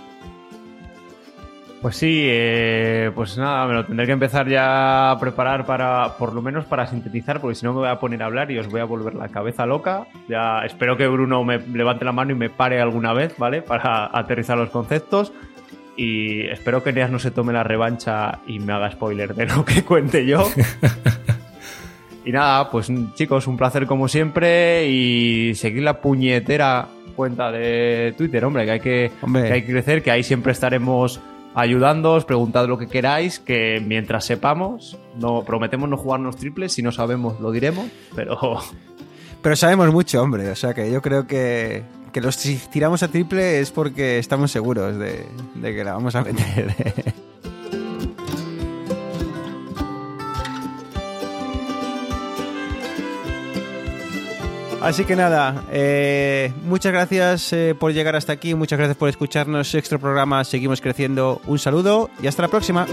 Pues 1.82 1.96
sí, 1.96 2.26
eh, 2.28 3.10
pues 3.14 3.38
nada, 3.38 3.66
me 3.66 3.72
lo 3.72 3.86
tendré 3.86 4.04
que 4.04 4.12
empezar 4.12 4.46
ya 4.46 5.12
a 5.12 5.18
preparar 5.18 5.64
para, 5.64 6.18
por 6.18 6.34
lo 6.34 6.42
menos 6.42 6.66
para 6.66 6.86
sintetizar, 6.86 7.40
porque 7.40 7.54
si 7.54 7.64
no 7.64 7.72
me 7.72 7.80
voy 7.80 7.88
a 7.88 7.98
poner 7.98 8.22
a 8.22 8.26
hablar 8.26 8.50
y 8.50 8.58
os 8.58 8.68
voy 8.68 8.82
a 8.82 8.84
volver 8.84 9.14
la 9.14 9.28
cabeza 9.28 9.64
loca. 9.64 10.06
Ya 10.28 10.62
espero 10.66 10.98
que 10.98 11.08
Bruno 11.08 11.42
me 11.42 11.58
levante 11.58 12.04
la 12.04 12.12
mano 12.12 12.32
y 12.32 12.34
me 12.34 12.50
pare 12.50 12.82
alguna 12.82 13.14
vez, 13.14 13.34
¿vale? 13.38 13.62
Para 13.62 14.10
aterrizar 14.12 14.58
los 14.58 14.68
conceptos. 14.68 15.32
Y 15.96 16.42
espero 16.46 16.82
que 16.82 16.92
Neas 16.92 17.10
no 17.10 17.18
se 17.18 17.30
tome 17.30 17.52
la 17.52 17.62
revancha 17.62 18.40
y 18.46 18.58
me 18.58 18.72
haga 18.72 18.90
spoiler 18.90 19.34
de 19.34 19.46
lo 19.46 19.64
que 19.64 19.82
cuente 19.84 20.24
yo. 20.26 20.48
y 22.24 22.32
nada, 22.32 22.70
pues 22.70 22.90
chicos, 23.14 23.46
un 23.46 23.56
placer 23.56 23.86
como 23.86 24.08
siempre 24.08 24.88
y 24.88 25.54
seguir 25.54 25.82
la 25.82 26.00
puñetera 26.00 26.88
cuenta 27.16 27.52
de 27.52 28.14
Twitter, 28.16 28.44
hombre, 28.44 28.64
que 28.64 28.70
hay 28.70 28.80
que, 28.80 29.12
que 29.32 29.52
hay 29.52 29.62
que 29.62 29.72
crecer, 29.72 30.02
que 30.02 30.10
ahí 30.10 30.22
siempre 30.22 30.52
estaremos 30.52 31.20
ayudándoos, 31.54 32.24
preguntad 32.24 32.66
lo 32.66 32.78
que 32.78 32.86
queráis, 32.86 33.38
que 33.38 33.82
mientras 33.84 34.24
sepamos, 34.24 34.98
no 35.18 35.42
prometemos 35.44 35.88
no 35.88 35.96
jugarnos 35.96 36.36
triples, 36.36 36.72
si 36.72 36.82
no 36.82 36.92
sabemos 36.92 37.40
lo 37.40 37.50
diremos, 37.50 37.86
pero... 38.14 38.38
Pero 39.42 39.56
sabemos 39.56 39.90
mucho, 39.92 40.22
hombre, 40.22 40.50
o 40.50 40.56
sea 40.56 40.74
que 40.74 40.90
yo 40.90 41.00
creo 41.00 41.26
que, 41.26 41.82
que 42.12 42.20
los 42.20 42.36
tiramos 42.70 43.02
a 43.02 43.08
triple 43.08 43.60
es 43.60 43.70
porque 43.70 44.18
estamos 44.18 44.50
seguros 44.50 44.98
de, 44.98 45.26
que 45.62 45.84
la 45.84 45.92
vamos 45.94 46.14
a 46.14 46.22
meter. 46.22 46.74
Así 54.82 55.04
que 55.04 55.14
nada, 55.14 55.62
eh, 55.70 56.54
muchas 56.64 56.92
gracias 56.92 57.52
eh, 57.52 57.74
por 57.78 57.92
llegar 57.92 58.16
hasta 58.16 58.32
aquí, 58.32 58.54
muchas 58.54 58.78
gracias 58.78 58.96
por 58.96 59.10
escucharnos. 59.10 59.74
Extra 59.74 59.98
programa, 59.98 60.42
seguimos 60.42 60.80
creciendo. 60.80 61.42
Un 61.46 61.58
saludo 61.58 62.08
y 62.22 62.28
hasta 62.28 62.42
la 62.42 62.48
próxima. 62.48 62.86